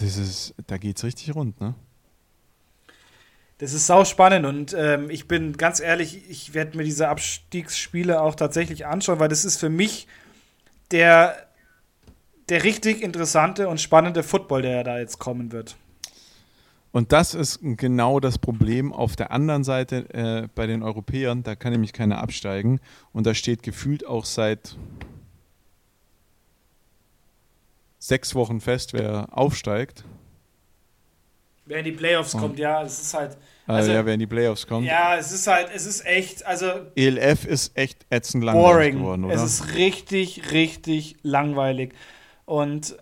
das 0.00 0.16
ist, 0.16 0.54
da 0.66 0.78
geht's 0.78 1.04
richtig 1.04 1.34
rund, 1.34 1.60
ne? 1.60 1.74
Das 3.58 3.74
ist 3.74 3.86
sau 3.86 4.06
spannend 4.06 4.46
und 4.46 4.74
ähm, 4.76 5.10
ich 5.10 5.28
bin 5.28 5.58
ganz 5.58 5.80
ehrlich, 5.80 6.30
ich 6.30 6.54
werde 6.54 6.78
mir 6.78 6.84
diese 6.84 7.08
Abstiegsspiele 7.08 8.22
auch 8.22 8.34
tatsächlich 8.34 8.86
anschauen, 8.86 9.20
weil 9.20 9.28
das 9.28 9.44
ist 9.44 9.58
für 9.58 9.68
mich 9.68 10.08
der, 10.92 11.36
der 12.48 12.64
richtig 12.64 13.02
interessante 13.02 13.68
und 13.68 13.78
spannende 13.78 14.22
Football, 14.22 14.62
der 14.62 14.82
da 14.82 14.98
jetzt 14.98 15.18
kommen 15.18 15.52
wird. 15.52 15.76
Und 16.92 17.12
das 17.12 17.34
ist 17.34 17.60
genau 17.62 18.18
das 18.18 18.38
Problem 18.38 18.92
auf 18.92 19.14
der 19.14 19.30
anderen 19.30 19.62
Seite 19.62 20.12
äh, 20.12 20.48
bei 20.54 20.66
den 20.66 20.82
Europäern. 20.82 21.42
Da 21.42 21.54
kann 21.54 21.72
nämlich 21.72 21.92
keiner 21.92 22.18
absteigen. 22.18 22.80
Und 23.12 23.26
da 23.26 23.34
steht 23.34 23.62
gefühlt 23.62 24.04
auch 24.04 24.24
seit 24.24 24.76
sechs 28.00 28.34
Wochen 28.34 28.60
fest, 28.60 28.92
wer 28.94 29.28
aufsteigt. 29.30 30.02
Wer 31.66 31.78
in 31.78 31.84
die 31.84 31.92
Playoffs 31.92 32.34
Und, 32.34 32.40
kommt, 32.40 32.58
ja, 32.58 32.82
es 32.82 33.00
ist 33.00 33.14
halt. 33.14 33.36
Also, 33.68 33.92
ja, 33.92 34.04
wer 34.04 34.14
in 34.14 34.18
die 34.18 34.26
Playoffs 34.26 34.66
kommt. 34.66 34.84
Ja, 34.86 35.16
es 35.16 35.30
ist 35.30 35.46
halt, 35.46 35.68
es 35.72 35.86
ist 35.86 36.04
echt, 36.04 36.44
also. 36.44 36.66
ELF 36.96 37.44
ist 37.44 37.76
echt 37.76 38.06
ätzend 38.10 38.42
langweilig 38.42 38.94
geworden, 38.94 39.24
oder? 39.24 39.34
Es 39.34 39.42
ist 39.42 39.74
richtig, 39.74 40.50
richtig 40.50 41.16
langweilig. 41.22 41.94
Und 42.46 42.96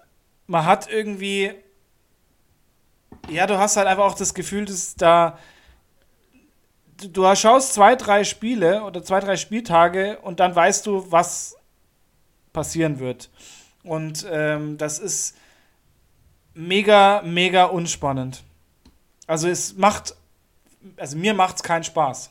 man 0.47 0.67
hat 0.67 0.91
irgendwie. 0.91 1.53
Ja, 3.31 3.47
du 3.47 3.59
hast 3.59 3.79
halt 3.79 3.87
einfach 3.87 4.05
auch 4.05 4.15
das 4.15 4.35
Gefühl, 4.35 4.67
dass 4.67 4.97
da. 4.97 5.39
Du 6.99 7.33
schaust 7.37 7.75
zwei, 7.75 7.95
drei 7.95 8.25
Spiele 8.25 8.83
oder 8.83 9.05
zwei, 9.05 9.21
drei 9.21 9.37
Spieltage 9.37 10.19
und 10.19 10.41
dann 10.41 10.55
weißt 10.55 10.85
du, 10.85 11.11
was 11.11 11.57
passieren 12.53 12.99
wird. 12.99 13.31
Und 13.89 14.27
ähm, 14.31 14.77
das 14.77 14.99
ist 14.99 15.35
mega, 16.53 17.23
mega 17.25 17.65
unspannend. 17.65 18.45
Also 19.27 19.49
es 19.49 19.77
macht, 19.77 20.15
also 20.99 21.17
mir 21.17 21.33
macht 21.33 21.57
es 21.57 21.63
keinen 21.63 21.85
Spaß. 21.85 22.31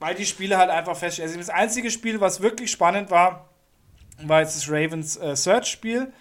Weil 0.00 0.14
die 0.14 0.26
Spiele 0.26 0.58
halt 0.58 0.68
einfach 0.68 0.98
feststehen. 0.98 1.28
Also 1.28 1.38
das 1.38 1.48
einzige 1.48 1.90
Spiel, 1.90 2.20
was 2.20 2.42
wirklich 2.42 2.70
spannend 2.70 3.10
war, 3.10 3.48
war 4.22 4.42
jetzt 4.42 4.56
das 4.56 4.68
Ravens 4.68 5.16
äh, 5.16 5.34
Search-Spiel, 5.34 6.12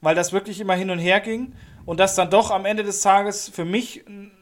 weil 0.00 0.16
das 0.16 0.32
wirklich 0.32 0.58
immer 0.58 0.74
hin 0.74 0.90
und 0.90 0.98
her 0.98 1.20
ging 1.20 1.54
und 1.86 2.00
das 2.00 2.16
dann 2.16 2.30
doch 2.30 2.50
am 2.50 2.64
Ende 2.64 2.82
des 2.82 3.00
Tages 3.00 3.48
für 3.48 3.64
mich 3.64 4.04
ein 4.08 4.32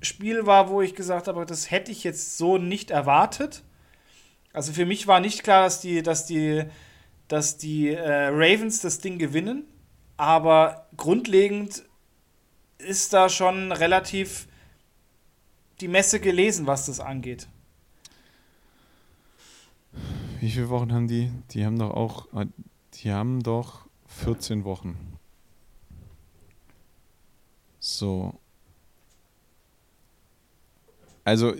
Spiel 0.00 0.44
war, 0.44 0.68
wo 0.70 0.82
ich 0.82 0.96
gesagt 0.96 1.28
habe, 1.28 1.46
das 1.46 1.70
hätte 1.70 1.92
ich 1.92 2.02
jetzt 2.02 2.36
so 2.36 2.58
nicht 2.58 2.90
erwartet. 2.90 3.62
Also 4.52 4.72
für 4.72 4.84
mich 4.86 5.06
war 5.06 5.20
nicht 5.20 5.42
klar, 5.42 5.64
dass 5.64 5.80
die, 5.80 6.02
dass 6.02 6.26
die, 6.26 6.64
dass 7.28 7.56
die 7.56 7.88
äh, 7.88 8.26
Ravens 8.26 8.80
das 8.80 8.98
Ding 8.98 9.18
gewinnen, 9.18 9.64
aber 10.16 10.86
grundlegend 10.96 11.84
ist 12.78 13.12
da 13.12 13.28
schon 13.28 13.72
relativ 13.72 14.46
die 15.80 15.88
Messe 15.88 16.20
gelesen, 16.20 16.66
was 16.66 16.86
das 16.86 17.00
angeht. 17.00 17.48
Wie 20.40 20.50
viele 20.50 20.68
Wochen 20.68 20.92
haben 20.92 21.08
die? 21.08 21.30
Die 21.50 21.64
haben 21.64 21.78
doch 21.78 21.90
auch, 21.90 22.26
die 22.94 23.12
haben 23.12 23.42
doch 23.42 23.86
14 24.06 24.64
Wochen. 24.64 24.96
So, 27.78 28.38
also, 31.24 31.54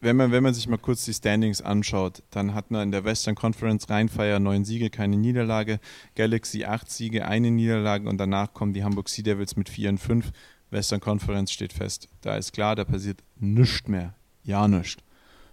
wenn 0.00 0.16
man, 0.16 0.32
wenn 0.32 0.42
man 0.42 0.52
sich 0.52 0.66
mal 0.66 0.78
kurz 0.78 1.04
die 1.04 1.14
Standings 1.14 1.62
anschaut, 1.62 2.22
dann 2.30 2.54
hat 2.54 2.70
man 2.70 2.82
in 2.82 2.90
der 2.90 3.04
Western 3.04 3.36
Conference 3.36 3.88
Rheinfire 3.88 4.40
neun 4.40 4.64
Siege, 4.64 4.90
keine 4.90 5.16
Niederlage, 5.16 5.78
Galaxy 6.16 6.64
acht 6.64 6.90
Siege, 6.90 7.26
eine 7.26 7.50
Niederlage 7.52 8.08
und 8.08 8.18
danach 8.18 8.54
kommen 8.54 8.72
die 8.72 8.82
Hamburg 8.82 9.08
Sea 9.08 9.22
Devils 9.22 9.56
mit 9.56 9.68
vier 9.68 9.90
und 9.90 9.98
fünf. 9.98 10.32
Western 10.70 11.00
Conference 11.00 11.52
steht 11.52 11.72
fest. 11.72 12.08
Da 12.20 12.36
ist 12.36 12.52
klar, 12.52 12.76
da 12.76 12.84
passiert 12.84 13.22
nichts 13.36 13.88
mehr. 13.88 14.14
Ja, 14.44 14.68
nichts. 14.68 15.02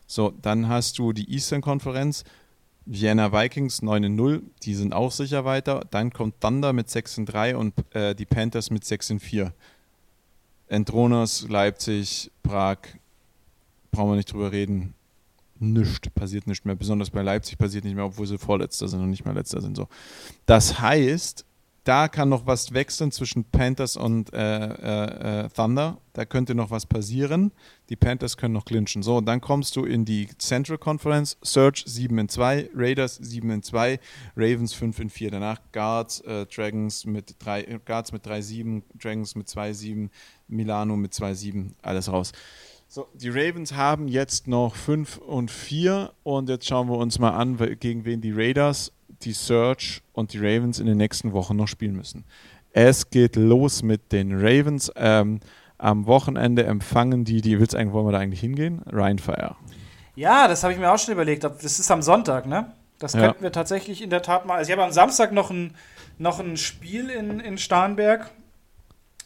So, 0.07 0.31
dann 0.41 0.67
hast 0.67 0.99
du 0.99 1.13
die 1.13 1.31
Eastern 1.31 1.61
Conference, 1.61 2.23
Vienna 2.85 3.31
Vikings 3.31 3.81
9 3.81 4.05
und 4.05 4.15
0, 4.15 4.43
die 4.63 4.75
sind 4.75 4.93
auch 4.93 5.11
sicher 5.11 5.45
weiter. 5.45 5.81
Dann 5.89 6.11
kommt 6.11 6.41
Thunder 6.41 6.73
mit 6.73 6.89
6 6.89 7.19
und 7.19 7.25
3 7.27 7.55
und 7.55 7.73
äh, 7.95 8.13
die 8.13 8.25
Panthers 8.25 8.69
mit 8.69 8.85
6 8.85 9.11
und 9.11 9.19
4. 9.19 9.53
Entronas, 10.67 11.47
Leipzig, 11.47 12.31
Prag, 12.43 12.77
brauchen 13.91 14.11
wir 14.11 14.15
nicht 14.15 14.31
drüber 14.31 14.51
reden. 14.51 14.93
Nichts, 15.57 16.09
passiert 16.09 16.47
nicht 16.47 16.65
mehr. 16.65 16.75
Besonders 16.75 17.09
bei 17.09 17.21
Leipzig 17.21 17.57
passiert 17.57 17.85
nicht 17.85 17.95
mehr, 17.95 18.05
obwohl 18.05 18.27
sie 18.27 18.37
Vorletzter 18.37 18.87
sind 18.87 19.01
und 19.01 19.09
nicht 19.09 19.25
mehr 19.25 19.33
Letzter 19.33 19.61
sind. 19.61 19.77
So. 19.77 19.87
Das 20.45 20.79
heißt, 20.81 21.45
da 21.85 22.07
kann 22.07 22.29
noch 22.29 22.47
was 22.47 22.73
wechseln 22.73 23.11
zwischen 23.11 23.45
Panthers 23.45 23.95
und 23.95 24.33
äh, 24.33 24.65
äh, 24.65 25.45
äh, 25.45 25.49
Thunder. 25.49 25.99
Da 26.13 26.25
könnte 26.25 26.55
noch 26.55 26.71
was 26.71 26.87
passieren. 26.87 27.51
Die 27.89 27.95
Panthers 27.95 28.37
können 28.37 28.55
noch 28.55 28.65
clinchen. 28.65 29.03
So, 29.03 29.21
dann 29.21 29.39
kommst 29.39 29.75
du 29.75 29.85
in 29.85 30.03
die 30.03 30.27
Central 30.39 30.79
Conference. 30.79 31.37
Search 31.43 31.83
7 31.85 32.17
in 32.17 32.27
2, 32.27 32.71
Raiders 32.73 33.17
7 33.17 33.51
in 33.51 33.61
2, 33.61 33.99
Ravens 34.35 34.73
5 34.73 34.99
in 34.99 35.09
4. 35.11 35.29
Danach 35.29 35.59
Guards, 35.71 36.21
äh, 36.21 36.47
Dragons 36.47 37.05
mit 37.05 37.35
3, 37.37 37.79
Guards 37.85 38.11
mit 38.11 38.25
3-7, 38.25 38.81
Dragons 38.99 39.35
mit 39.35 39.47
2-7, 39.47 40.09
Milano 40.47 40.95
mit 40.95 41.13
2-7. 41.13 41.73
Alles 41.83 42.11
raus. 42.11 42.31
So, 42.87 43.07
die 43.13 43.29
Ravens 43.29 43.73
haben 43.73 44.07
jetzt 44.07 44.47
noch 44.47 44.75
5 44.75 45.17
und 45.17 45.51
4 45.51 46.13
und 46.23 46.49
jetzt 46.49 46.67
schauen 46.67 46.89
wir 46.89 46.97
uns 46.97 47.19
mal 47.19 47.31
an, 47.31 47.57
gegen 47.79 48.05
wen 48.05 48.21
die 48.21 48.31
Raiders 48.31 48.91
die 49.25 49.33
Search 49.33 50.01
und 50.13 50.33
die 50.33 50.37
Ravens 50.37 50.79
in 50.79 50.85
den 50.85 50.97
nächsten 50.97 51.33
Wochen 51.33 51.55
noch 51.55 51.67
spielen 51.67 51.95
müssen. 51.95 52.23
Es 52.71 53.09
geht 53.09 53.35
los 53.35 53.83
mit 53.83 54.11
den 54.11 54.33
Ravens. 54.33 54.91
Ähm, 54.95 55.39
am 55.77 56.05
Wochenende 56.07 56.63
empfangen 56.65 57.25
die, 57.25 57.41
die 57.41 57.59
willst 57.59 57.75
eigentlich, 57.75 57.93
wollen 57.93 58.07
wir 58.07 58.11
da 58.11 58.19
eigentlich 58.19 58.39
hingehen? 58.39 58.81
Ryan 58.91 59.19
Fire. 59.19 59.55
Ja, 60.15 60.47
das 60.47 60.63
habe 60.63 60.73
ich 60.73 60.79
mir 60.79 60.91
auch 60.91 60.97
schon 60.97 61.13
überlegt. 61.13 61.43
Das 61.43 61.79
ist 61.79 61.91
am 61.91 62.01
Sonntag, 62.01 62.45
ne? 62.45 62.71
Das 62.99 63.13
ja. 63.13 63.21
könnten 63.21 63.43
wir 63.43 63.51
tatsächlich 63.51 64.01
in 64.01 64.09
der 64.09 64.21
Tat 64.21 64.45
mal. 64.45 64.55
Also 64.55 64.69
ich 64.69 64.77
habe 64.77 64.85
am 64.85 64.93
Samstag 64.93 65.33
noch 65.33 65.51
ein, 65.51 65.75
noch 66.17 66.39
ein 66.39 66.55
Spiel 66.55 67.09
in, 67.09 67.39
in 67.41 67.57
Starnberg. 67.57 68.31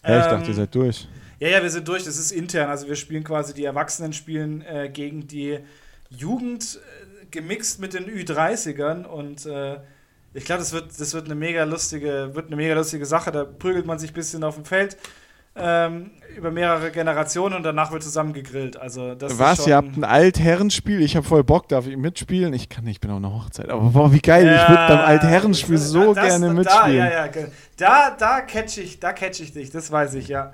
Ja, 0.03 0.19
ich 0.19 0.25
ähm, 0.25 0.31
dachte, 0.31 0.47
ihr 0.49 0.55
seid 0.55 0.73
durch. 0.73 1.07
Ja, 1.39 1.49
ja, 1.49 1.61
wir 1.61 1.69
sind 1.69 1.87
durch. 1.87 2.03
Das 2.03 2.17
ist 2.17 2.31
intern. 2.31 2.69
Also 2.69 2.87
wir 2.87 2.95
spielen 2.95 3.23
quasi 3.23 3.53
die 3.53 3.65
Erwachsenen 3.65 4.13
spielen 4.13 4.61
äh, 4.61 4.89
gegen 4.91 5.27
die 5.27 5.59
Jugend 6.09 6.79
gemixt 7.31 7.79
mit 7.79 7.93
den 7.93 8.05
Ü30ern 8.05 9.05
und 9.05 9.45
äh, 9.45 9.77
ich 10.33 10.45
glaube, 10.45 10.59
das 10.59 10.73
wird, 10.73 10.99
das 10.99 11.13
wird 11.13 11.25
eine 11.25 11.35
mega 11.35 11.63
lustige, 11.63 12.31
wird 12.33 12.47
eine 12.47 12.55
mega 12.55 12.75
lustige 12.75 13.05
Sache. 13.05 13.31
Da 13.31 13.45
prügelt 13.45 13.85
man 13.85 13.97
sich 13.97 14.11
ein 14.11 14.13
bisschen 14.13 14.43
auf 14.43 14.55
dem 14.55 14.65
Feld 14.65 14.97
ähm, 15.55 16.11
über 16.37 16.51
mehrere 16.51 16.91
Generationen 16.91 17.55
und 17.55 17.63
danach 17.63 17.91
wird 17.91 18.03
zusammen 18.03 18.33
gegrillt. 18.33 18.77
Also 18.77 19.15
das 19.15 19.39
Was? 19.39 19.65
Ihr 19.67 19.75
habt 19.75 19.97
ein 19.97 20.03
Altherrenspiel? 20.03 21.01
Ich 21.01 21.15
habe 21.15 21.25
voll 21.25 21.43
Bock, 21.43 21.67
darf 21.67 21.87
ich 21.87 21.97
mitspielen? 21.97 22.53
Ich 22.53 22.69
kann 22.69 22.83
nicht, 22.83 22.95
ich 22.95 23.01
bin 23.01 23.11
auf 23.11 23.17
einer 23.17 23.33
Hochzeit. 23.33 23.69
Aber 23.69 23.89
boah, 23.89 24.13
wie 24.13 24.19
geil, 24.19 24.45
ja, 24.45 24.63
ich 24.63 24.69
würde 24.69 24.85
beim 24.87 24.99
Altherrenspiel 24.99 25.77
so 25.77 26.13
das, 26.13 26.25
gerne 26.25 26.53
mitspielen. 26.53 26.97
Da, 26.97 27.09
ja, 27.09 27.25
ja, 27.25 27.47
da, 27.77 28.15
da 28.17 28.41
catch 28.41 28.77
ich, 28.77 28.99
da 28.99 29.11
catch 29.13 29.39
ich 29.41 29.51
dich, 29.51 29.71
das 29.71 29.91
weiß 29.91 30.13
ich, 30.13 30.27
ja. 30.27 30.53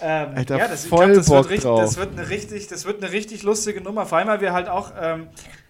Ähm, 0.00 0.28
Alter, 0.34 0.58
ja, 0.58 0.68
das, 0.68 0.86
voll 0.86 1.06
glaub, 1.06 1.16
das 1.16 1.26
Bock 1.26 1.36
wird 1.36 1.50
richtig, 1.50 1.64
drauf. 1.64 1.80
Das 1.80 1.96
wird, 1.96 2.12
eine 2.12 2.28
richtig, 2.28 2.66
das 2.68 2.84
wird 2.84 3.02
eine 3.02 3.12
richtig 3.12 3.42
lustige 3.42 3.80
Nummer. 3.80 4.06
Vor 4.06 4.18
allem, 4.18 4.28
weil 4.28 4.40
wir 4.40 4.52
halt 4.52 4.68
auch 4.68 4.92
ähm, 5.00 5.28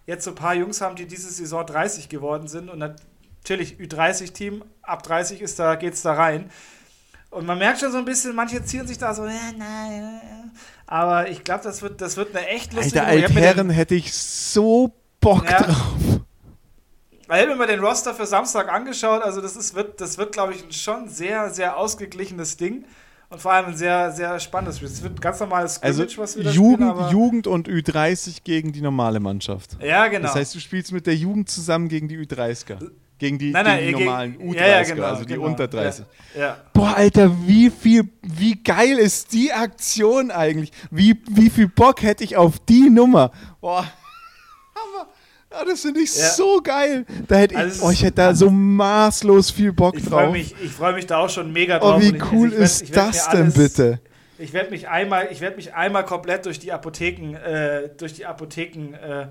jetzt 0.09 0.25
so 0.25 0.31
ein 0.31 0.37
paar 0.37 0.55
Jungs 0.55 0.81
haben, 0.81 0.97
die 0.97 1.07
diese 1.07 1.31
Saison 1.31 1.65
30 1.65 2.09
geworden 2.09 2.49
sind 2.49 2.71
und 2.71 2.79
natürlich 2.79 3.75
Ü30-Team, 3.75 4.65
ab 4.81 5.03
30 5.03 5.43
ist 5.43 5.59
da, 5.59 5.75
geht's 5.75 6.01
da 6.01 6.15
rein. 6.15 6.51
Und 7.31 7.45
man 7.45 7.59
merkt 7.59 7.81
schon 7.81 7.93
so 7.93 7.99
ein 7.99 8.07
bisschen, 8.07 8.35
manche 8.35 8.65
ziehen 8.65 8.87
sich 8.87 8.97
da 8.97 9.13
so, 9.13 9.27
äh, 9.27 9.53
nein, 9.59 10.51
aber 10.87 11.29
ich 11.29 11.45
glaube, 11.45 11.63
das 11.63 11.83
wird, 11.83 12.01
das 12.01 12.17
wird 12.17 12.35
eine 12.35 12.47
echt 12.47 12.73
lustige 12.73 13.05
Alter, 13.05 13.27
Altherren 13.27 13.69
hätte 13.69 13.95
ich 13.95 14.15
so 14.15 14.95
Bock 15.21 15.45
ja. 15.45 15.63
drauf. 15.63 15.77
Ich 17.21 17.29
habe 17.29 17.49
mir 17.49 17.57
mal 17.57 17.67
den 17.67 17.81
Roster 17.81 18.15
für 18.15 18.25
Samstag 18.25 18.73
angeschaut, 18.73 19.23
also 19.23 19.43
das 19.43 19.57
ist, 19.57 19.75
wird, 19.75 20.01
das 20.01 20.17
wird, 20.17 20.33
glaube 20.33 20.55
ich, 20.55 20.65
ein 20.65 20.73
schon 20.73 21.11
sehr, 21.11 21.51
sehr 21.51 21.77
ausgeglichenes 21.77 22.57
Ding. 22.57 22.87
Und 23.31 23.43
vor 23.43 23.53
allem 23.53 23.67
ein 23.67 23.77
sehr, 23.77 24.11
sehr 24.11 24.41
spannendes 24.41 24.77
Spiel. 24.77 24.89
Es 24.89 25.03
wird 25.03 25.17
ein 25.17 25.21
ganz 25.21 25.39
normales 25.41 25.75
Scrimmage, 25.75 26.01
also 26.01 26.23
was 26.23 26.37
wir 26.37 26.45
da 26.45 26.51
Jugend, 26.51 26.97
spielen, 26.97 27.11
Jugend 27.11 27.47
und 27.47 27.69
Ü30 27.69 28.39
gegen 28.43 28.73
die 28.73 28.81
normale 28.81 29.21
Mannschaft. 29.21 29.77
Ja, 29.83 30.09
genau. 30.09 30.29
Das 30.29 30.35
heißt, 30.35 30.55
du 30.55 30.61
spielst 30.61 30.93
mit 30.93 31.07
der 31.07 31.15
Jugend 31.15 31.51
zusammen 31.51 31.89
gegen 31.89 32.09
die 32.09 32.17
Ü30er. 32.17 32.91
Gegen 33.19 33.37
die, 33.37 33.51
nein, 33.51 33.65
nein, 33.65 33.81
gegen 33.81 33.99
die 33.99 34.05
normalen 34.05 34.39
U30, 34.39 34.55
ja, 34.55 34.67
ja, 34.67 34.83
genau, 34.85 35.03
also 35.05 35.25
die 35.25 35.35
genau. 35.35 35.47
unter 35.47 35.67
30. 35.67 36.07
Ja, 36.39 36.57
Boah, 36.73 36.95
Alter, 36.97 37.37
wie 37.47 37.69
viel, 37.69 38.09
wie 38.23 38.63
geil 38.63 38.97
ist 38.97 39.33
die 39.33 39.53
Aktion 39.53 40.31
eigentlich? 40.31 40.71
Wie, 40.93 41.21
wie 41.29 41.51
viel 41.51 41.67
Bock 41.67 42.03
hätte 42.03 42.23
ich 42.23 42.37
auf 42.37 42.61
die 42.61 42.89
Nummer? 42.89 43.33
Boah. 43.61 43.85
Ja, 45.51 45.65
das 45.65 45.81
finde 45.81 46.01
ich 46.01 46.15
Ja. 46.17 46.29
so 46.31 46.61
geil. 46.63 47.07
Da 47.27 47.37
hätte 47.37 47.55
ich, 47.55 47.61
Also 47.61 47.73
es 47.77 47.83
oh, 47.83 47.91
ich 47.91 48.03
hätte 48.03 48.17
da 48.17 48.35
so 48.35 48.51
maßlos 48.51 49.51
viel 49.51 49.73
Bock 49.73 49.97
Ich 49.97 50.05
drauf. 50.05 50.21
freue 50.23 50.33
mich, 50.33 50.55
ich 50.63 50.71
freu 50.73 50.93
mich 50.93 51.07
da 51.07 51.19
auch 51.19 51.31
schon 51.31 51.53
mega 51.53 51.79
drauf. 51.79 51.97
oh, 51.97 52.01
wie 52.01 52.09
und 52.09 52.17
ich- 52.17 52.23
also 52.23 52.35
cool 52.37 52.49
ich 52.49 52.53
werd- 52.55 52.63
ist 52.65 52.83
ich 52.83 52.95
werd 52.95 53.07
mir 53.07 53.13
das 53.13 53.29
denn 53.31 53.41
alles- 53.43 53.55
bitte? 53.55 54.01
Ich 54.41 54.53
werde 54.53 54.71
mich 54.71 54.89
einmal, 54.89 55.29
ich 55.33 55.41
werde 55.41 55.57
mich 55.57 55.75
einmal 55.75 56.05
komplett 56.05 56.47
durch 56.47 56.59
die 56.61 56.71
Apotheken, 56.73 57.35
äh, 57.35 57.89
durch 57.97 58.13
die 58.13 58.25
Apotheken 58.27 58.95
äh, 58.95 59.27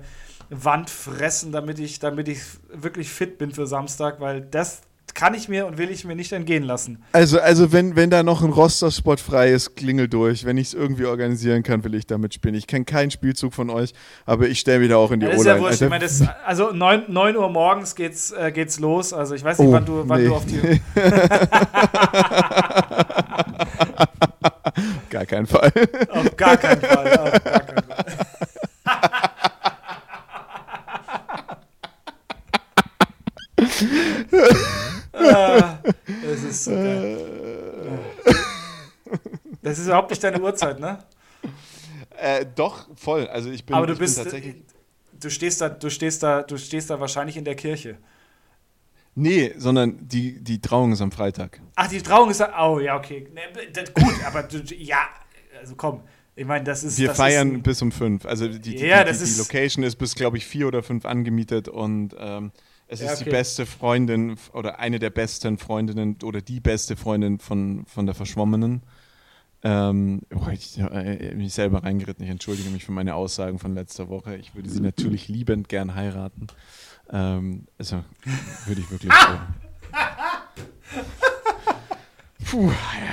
Wand 0.50 0.90
fressen, 0.90 1.52
damit 1.52 1.78
ich, 1.78 1.98
damit 1.98 2.26
ich 2.28 2.40
wirklich 2.72 3.08
fit 3.10 3.38
bin 3.38 3.52
für 3.52 3.66
Samstag, 3.66 4.20
weil 4.20 4.40
das 4.42 4.80
kann 5.18 5.34
ich 5.34 5.48
mir 5.48 5.66
und 5.66 5.78
will 5.78 5.90
ich 5.90 6.04
mir 6.04 6.14
nicht 6.14 6.30
entgehen 6.32 6.62
lassen. 6.62 7.02
Also, 7.10 7.40
also 7.40 7.72
wenn, 7.72 7.96
wenn 7.96 8.08
da 8.08 8.22
noch 8.22 8.40
ein 8.42 8.50
Roster-Spot 8.50 9.16
frei 9.16 9.50
ist, 9.50 9.74
klingel 9.74 10.06
durch. 10.06 10.44
Wenn 10.44 10.56
ich 10.58 10.68
es 10.68 10.74
irgendwie 10.74 11.06
organisieren 11.06 11.64
kann, 11.64 11.82
will 11.82 11.96
ich 11.96 12.06
damit 12.06 12.34
spielen. 12.34 12.54
Ich 12.54 12.68
kenne 12.68 12.84
keinen 12.84 13.10
Spielzug 13.10 13.52
von 13.52 13.68
euch, 13.68 13.94
aber 14.26 14.46
ich 14.46 14.60
stelle 14.60 14.80
wieder 14.80 14.96
auch 14.98 15.10
in 15.10 15.18
die 15.18 15.26
ist 15.26 15.44
ja 15.44 15.54
O-Line. 15.56 15.66
wurscht. 15.66 15.82
Ich 15.82 15.88
das, 15.98 16.22
also 16.46 16.70
9, 16.70 17.06
9 17.08 17.36
Uhr 17.36 17.48
morgens 17.48 17.96
geht's, 17.96 18.30
äh, 18.30 18.52
geht's 18.52 18.78
los. 18.78 19.12
Also 19.12 19.34
ich 19.34 19.42
weiß 19.42 19.58
nicht, 19.58 19.68
Oh, 19.68 19.72
wann, 19.72 19.84
du, 19.84 20.04
wann 20.06 20.22
nee. 20.22 20.28
du 20.28 20.36
auf 20.36 20.44
die. 20.46 20.60
Gar 25.10 25.26
keinen 25.26 25.46
Fall. 25.48 25.72
Auf 26.10 26.36
gar 26.36 26.56
keinen 26.56 26.80
Fall. 26.80 27.18
Auf 27.18 27.42
gar 27.42 27.60
keinen 27.60 27.82
Fall. 27.82 28.18
Ah, 35.12 35.78
das 36.06 36.42
ist 36.44 36.64
so 36.64 36.70
geil. 36.70 37.18
Das 39.68 39.78
ist 39.78 39.86
überhaupt 39.86 40.10
nicht 40.10 40.22
deine 40.22 40.40
Uhrzeit, 40.40 40.80
ne? 40.80 40.98
äh, 42.20 42.46
doch, 42.54 42.88
voll. 42.96 43.26
Also 43.28 43.50
ich 43.50 43.64
bin, 43.64 43.76
Aber 43.76 43.86
du 43.86 43.96
bist, 43.96 44.16
tatsächlich. 44.16 44.56
du 45.20 45.30
stehst 45.30 45.60
da, 45.60 45.68
du 45.68 45.90
stehst 45.90 46.22
da, 46.22 46.42
du 46.42 46.56
stehst 46.56 46.90
da 46.90 46.98
wahrscheinlich 47.00 47.36
in 47.36 47.44
der 47.44 47.54
Kirche. 47.54 47.98
Nee, 49.14 49.52
sondern 49.56 50.06
die, 50.06 50.42
die 50.42 50.60
Trauung 50.60 50.92
ist 50.92 51.00
am 51.00 51.10
Freitag. 51.10 51.60
Ach, 51.74 51.88
die 51.88 52.00
Trauung 52.00 52.30
ist, 52.30 52.40
oh 52.40 52.78
ja, 52.78 52.96
okay, 52.96 53.26
das, 53.72 53.92
gut, 53.92 54.14
aber 54.24 54.44
du, 54.44 54.58
ja, 54.76 55.08
also 55.58 55.74
komm, 55.74 56.02
ich 56.36 56.46
meine, 56.46 56.64
das 56.64 56.84
ist, 56.84 56.98
Wir 56.98 57.08
das 57.08 57.16
feiern 57.16 57.56
ist 57.56 57.62
bis 57.64 57.82
um 57.82 57.90
fünf. 57.90 58.24
Also 58.24 58.46
die, 58.46 58.60
die, 58.60 58.76
Ja, 58.86 59.02
die, 59.02 59.12
die, 59.12 59.24
die 59.24 59.38
Location 59.38 59.82
ist 59.82 59.96
bis, 59.96 60.14
glaube 60.14 60.36
ich, 60.36 60.46
vier 60.46 60.68
oder 60.68 60.84
fünf 60.84 61.04
angemietet 61.04 61.66
und 61.68 62.14
ähm, 62.16 62.52
es 62.86 63.00
Ja, 63.00 63.12
ist 63.12 63.18
die 63.18 63.24
okay. 63.24 63.30
beste 63.32 63.66
Freundin 63.66 64.36
oder 64.52 64.78
eine 64.78 65.00
der 65.00 65.10
besten 65.10 65.58
Freundinnen 65.58 66.16
oder 66.22 66.40
die 66.40 66.60
beste 66.60 66.94
Freundin 66.96 67.40
von, 67.40 67.84
von 67.86 68.06
der 68.06 68.14
Verschwommenen. 68.14 68.82
Ähm, 69.62 70.22
oh, 70.34 70.48
ich 70.52 70.78
äh, 70.78 71.34
mich 71.34 71.52
selber 71.52 71.82
reingeritten. 71.82 72.24
Ich 72.24 72.30
entschuldige 72.30 72.70
mich 72.70 72.84
für 72.84 72.92
meine 72.92 73.14
Aussagen 73.14 73.58
von 73.58 73.74
letzter 73.74 74.08
Woche. 74.08 74.36
Ich 74.36 74.54
würde 74.54 74.70
sie 74.70 74.80
natürlich 74.82 75.28
liebend 75.28 75.68
gern 75.68 75.94
heiraten. 75.94 76.46
Ähm, 77.10 77.66
also 77.78 78.04
würde 78.66 78.80
ich 78.80 78.90
wirklich 78.90 79.12
so. 79.20 79.38
Puh, 82.50 82.70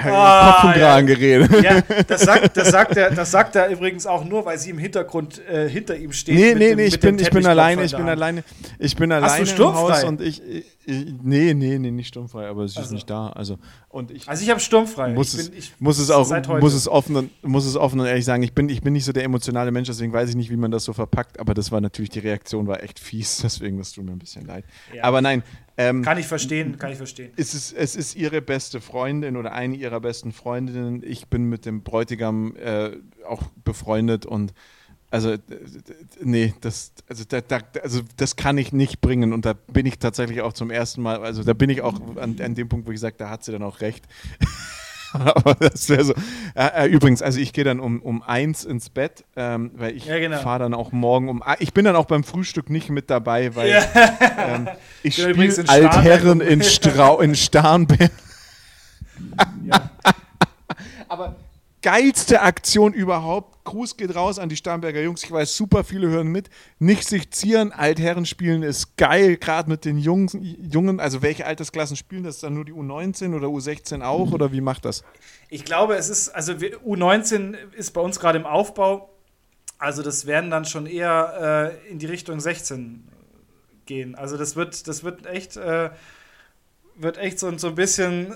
Ah, 0.08 0.52
Kopf 0.52 0.64
und 0.66 0.70
ja. 0.80 0.88
Kragen 0.92 1.08
geredet. 1.08 1.64
ja, 1.64 1.82
das 2.08 2.22
sagt, 2.22 2.56
das 2.58 2.70
sagt 2.70 2.96
er, 2.98 3.12
das 3.12 3.32
sagt 3.32 3.56
er 3.56 3.70
übrigens 3.70 4.06
auch 4.06 4.24
nur, 4.24 4.46
weil 4.46 4.58
sie 4.60 4.70
im 4.70 4.78
Hintergrund 4.78 5.42
äh, 5.48 5.68
hinter 5.68 5.96
ihm 5.98 6.12
steht. 6.12 6.36
Nee, 6.36 6.54
nee, 6.54 6.70
dem- 6.70 6.78
nee, 6.78 6.86
ich 6.86 7.00
bin, 7.00 7.16
ich 7.16 7.24
bin 7.32 7.42
Teppichklopfer 7.44 7.50
alleine, 7.50 7.82
in 7.82 7.86
ich 7.88 7.96
bin 7.96 8.08
alleine. 8.08 8.44
Ich 8.78 8.96
bin 8.96 9.12
Hast 9.12 9.22
du 9.22 9.26
alleine 9.26 9.40
im 9.42 9.46
sturmfrei? 9.48 9.80
Haus 9.94 10.04
und 10.04 10.22
ich, 10.22 10.42
ich, 10.48 10.66
ich 10.86 11.06
nee, 11.24 11.54
nee, 11.56 11.80
nee, 11.80 11.92
nicht 11.92 12.08
sturmfrei, 12.10 12.48
aber 12.48 12.68
sie 12.68 12.74
ist 12.74 12.78
Also. 12.80 12.94
nicht 12.94 13.10
da, 13.10 13.30
also 13.30 13.58
und 13.90 14.12
ich 14.12 14.28
Also 14.30 14.44
ich 14.44 14.50
habe 14.52 14.60
sturmfrei. 14.60 15.14
muss 15.14 15.34
ich 15.34 15.40
es, 15.40 15.50
bin, 15.50 15.60
ich, 15.60 15.74
muss 15.80 15.98
es 15.98 16.12
auch, 16.12 16.30
muss 16.60 16.74
es 16.76 16.88
offen 16.88 17.16
und, 17.16 17.32
muss 17.44 17.66
es 17.66 17.76
offen 17.76 18.00
und 18.00 18.06
ehrlich 18.06 18.26
sagen, 18.26 18.44
ich 18.44 18.54
bin, 18.54 18.70
ich 18.70 18.82
bin 18.82 18.94
nicht 18.94 19.06
so 19.06 19.12
der 19.12 19.24
emotionale 19.24 19.72
Mensch, 19.72 19.88
deswegen 19.88 20.14
weiß 20.14 20.30
ich 20.30 20.36
nicht, 20.36 20.52
wie 20.52 20.58
man 20.58 20.70
das 20.72 20.84
so 20.84 20.94
verpackt, 20.94 21.40
aber 21.40 21.54
das 21.56 21.72
war 21.72 21.82
natürlich, 21.82 22.10
die 22.10 22.20
Reaktion 22.20 22.68
war 22.68 22.84
echt 22.84 23.00
fies, 23.00 23.38
deswegen 23.44 23.78
das 23.80 23.92
tut 23.94 24.06
mir 24.06 24.12
ein 24.12 24.20
bisschen 24.20 24.46
leid. 24.46 24.66
Ja. 24.94 25.04
Aber 25.06 25.22
nein, 25.22 25.42
ähm, 25.78 26.02
kann 26.04 26.18
ich 26.18 26.28
verstehen, 26.28 26.78
kann 26.78 26.92
ich 26.92 26.98
verstehen. 26.98 27.32
es 27.36 27.54
ist, 27.54 27.74
es 27.74 27.96
ist 27.96 28.16
ihre 28.16 28.42
beste 28.42 28.82
Freundin 28.82 29.36
oder 29.36 29.52
eine 29.52 29.76
ihrer 29.76 30.00
besten 30.00 30.32
Freundinnen. 30.32 31.04
Ich 31.06 31.28
bin 31.28 31.46
mit 31.46 31.66
dem 31.66 31.84
Bräutigam 31.84 32.56
äh, 32.56 32.92
auch 33.28 33.44
befreundet 33.64 34.26
und 34.26 34.54
also 35.12 35.36
nee, 36.22 36.54
das, 36.62 36.92
also, 37.08 37.24
da, 37.28 37.40
da, 37.40 37.60
also 37.84 38.02
das 38.18 38.36
kann 38.36 38.58
ich 38.58 38.74
nicht 38.74 39.02
bringen 39.02 39.34
und 39.34 39.46
da 39.46 39.54
bin 39.54 39.86
ich 39.86 40.00
tatsächlich 40.00 40.42
auch 40.42 40.52
zum 40.52 40.72
ersten 40.72 41.02
Mal, 41.02 41.24
also 41.24 41.44
da 41.44 41.54
bin 41.54 41.70
ich 41.70 41.82
auch 41.82 42.00
an, 42.18 42.40
an 42.42 42.56
dem 42.56 42.68
Punkt, 42.68 42.88
wo 42.88 42.92
ich 42.92 43.00
sage, 43.00 43.16
da 43.18 43.30
hat 43.30 43.44
sie 43.44 43.52
dann 43.52 43.64
auch 43.64 43.82
recht. 43.82 44.06
Aber 45.36 45.56
das 45.56 45.90
wäre 45.90 46.04
so. 46.04 46.14
Äh, 46.56 46.86
äh, 46.86 46.88
übrigens, 46.88 47.22
also 47.22 47.40
ich 47.40 47.54
gehe 47.54 47.64
dann 47.64 47.80
um, 47.80 48.02
um 48.02 48.22
eins 48.24 48.64
ins 48.64 48.90
Bett, 48.90 49.24
ähm, 49.36 49.72
weil 49.76 49.96
ich 49.96 50.06
Ja, 50.06 50.20
genau. 50.20 50.38
fahre 50.40 50.60
dann 50.60 50.74
auch 50.74 50.92
morgen 50.92 51.30
um. 51.30 51.44
Ich 51.60 51.74
bin 51.74 51.86
dann 51.86 51.96
auch 51.96 52.06
beim 52.06 52.24
Frühstück 52.24 52.70
nicht 52.70 52.90
mit 52.90 53.10
dabei, 53.10 53.56
weil 53.56 53.70
Ja. 53.72 53.84
ähm, 54.38 54.68
ich 55.04 55.18
Ja, 55.18 55.30
spiele 55.30 55.54
in 55.54 55.70
Altherren 55.70 56.42
in, 56.42 56.62
Strau 56.64 57.20
in 57.20 57.36
Starnberg. 57.36 58.12
Ja. 59.66 59.90
Aber 61.08 61.36
geilste 61.86 62.42
Aktion 62.42 62.94
überhaupt. 62.94 63.64
Gruß 63.64 63.96
geht 63.96 64.16
raus 64.16 64.40
an 64.40 64.50
die 64.50 64.56
Starnberger 64.56 65.02
Jungs. 65.02 65.24
Ich 65.24 65.32
weiß, 65.32 65.56
super 65.56 65.84
viele 65.84 66.10
hören 66.10 66.30
mit. 66.30 66.50
Nicht 66.80 67.08
sich 67.08 67.30
zieren, 67.30 67.72
Altherren 67.72 68.26
spielen 68.26 68.64
ist 68.64 68.98
geil, 68.98 69.38
gerade 69.38 69.70
mit 69.70 69.86
den 69.86 70.00
Jungs, 70.00 70.36
Jungen. 70.42 71.00
Also 71.00 71.22
welche 71.22 71.46
Altersklassen 71.46 71.96
spielen 71.96 72.24
das? 72.24 72.40
Dann 72.40 72.56
nur 72.56 72.66
die 72.66 72.74
U19 72.74 73.36
oder 73.36 73.50
U16 73.50 74.02
auch? 74.02 74.32
Oder 74.32 74.52
wie 74.52 74.62
macht 74.62 74.84
das? 74.84 75.04
Ich 75.50 75.64
glaube, 75.64 75.96
es 75.96 76.10
ist, 76.10 76.30
also 76.30 76.60
wir, 76.60 76.80
U19 76.80 77.56
ist 77.76 77.92
bei 77.92 78.02
uns 78.02 78.20
gerade 78.20 78.40
im 78.40 78.48
Aufbau. 78.48 79.14
Also 79.78 80.02
das 80.02 80.26
werden 80.26 80.50
dann 80.50 80.66
schon 80.66 80.88
eher 80.88 81.76
äh, 81.86 81.92
in 81.92 82.00
die 82.00 82.08
Richtung 82.08 82.40
16 82.40 83.08
gehen. 83.86 84.16
Also 84.16 84.38
das 84.38 84.56
wird, 84.56 84.88
das 84.88 85.04
wird 85.04 85.28
echt, 85.28 85.56
äh, 85.56 85.92
wird 86.96 87.20
echt 87.20 87.38
so, 87.38 87.56
so 87.60 87.68
ein 87.68 87.76
bisschen 87.76 88.36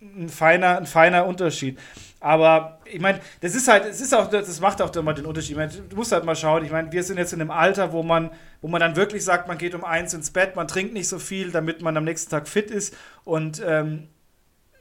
ein 0.00 0.28
feiner, 0.28 0.78
ein 0.78 0.86
feiner 0.86 1.26
Unterschied. 1.26 1.78
Aber 2.20 2.80
ich 2.84 3.00
meine, 3.00 3.20
das 3.40 3.54
ist 3.54 3.68
halt, 3.68 3.84
es 3.84 4.00
ist 4.00 4.14
auch, 4.14 4.28
das 4.28 4.60
macht 4.60 4.82
auch 4.82 4.94
immer 4.96 5.14
den 5.14 5.26
Unterschied. 5.26 5.52
Ich 5.52 5.56
meine, 5.56 5.72
du 5.72 5.96
musst 5.96 6.12
halt 6.12 6.24
mal 6.24 6.34
schauen. 6.36 6.64
Ich 6.64 6.70
meine, 6.70 6.90
wir 6.90 7.02
sind 7.02 7.16
jetzt 7.16 7.32
in 7.32 7.40
einem 7.40 7.50
Alter, 7.50 7.92
wo 7.92 8.02
man, 8.02 8.30
wo 8.60 8.68
man 8.68 8.80
dann 8.80 8.96
wirklich 8.96 9.24
sagt, 9.24 9.46
man 9.46 9.58
geht 9.58 9.74
um 9.74 9.84
eins 9.84 10.14
ins 10.14 10.30
Bett, 10.30 10.56
man 10.56 10.66
trinkt 10.66 10.94
nicht 10.94 11.08
so 11.08 11.18
viel, 11.18 11.52
damit 11.52 11.80
man 11.82 11.96
am 11.96 12.04
nächsten 12.04 12.30
Tag 12.30 12.48
fit 12.48 12.70
ist. 12.70 12.96
Und 13.24 13.62
ähm, 13.64 14.08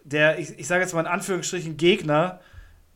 der, 0.03 0.39
ich, 0.39 0.57
ich 0.57 0.68
sage 0.68 0.82
jetzt 0.82 0.93
mal 0.93 1.01
in 1.01 1.07
Anführungsstrichen, 1.07 1.78
Gegner, 1.78 2.39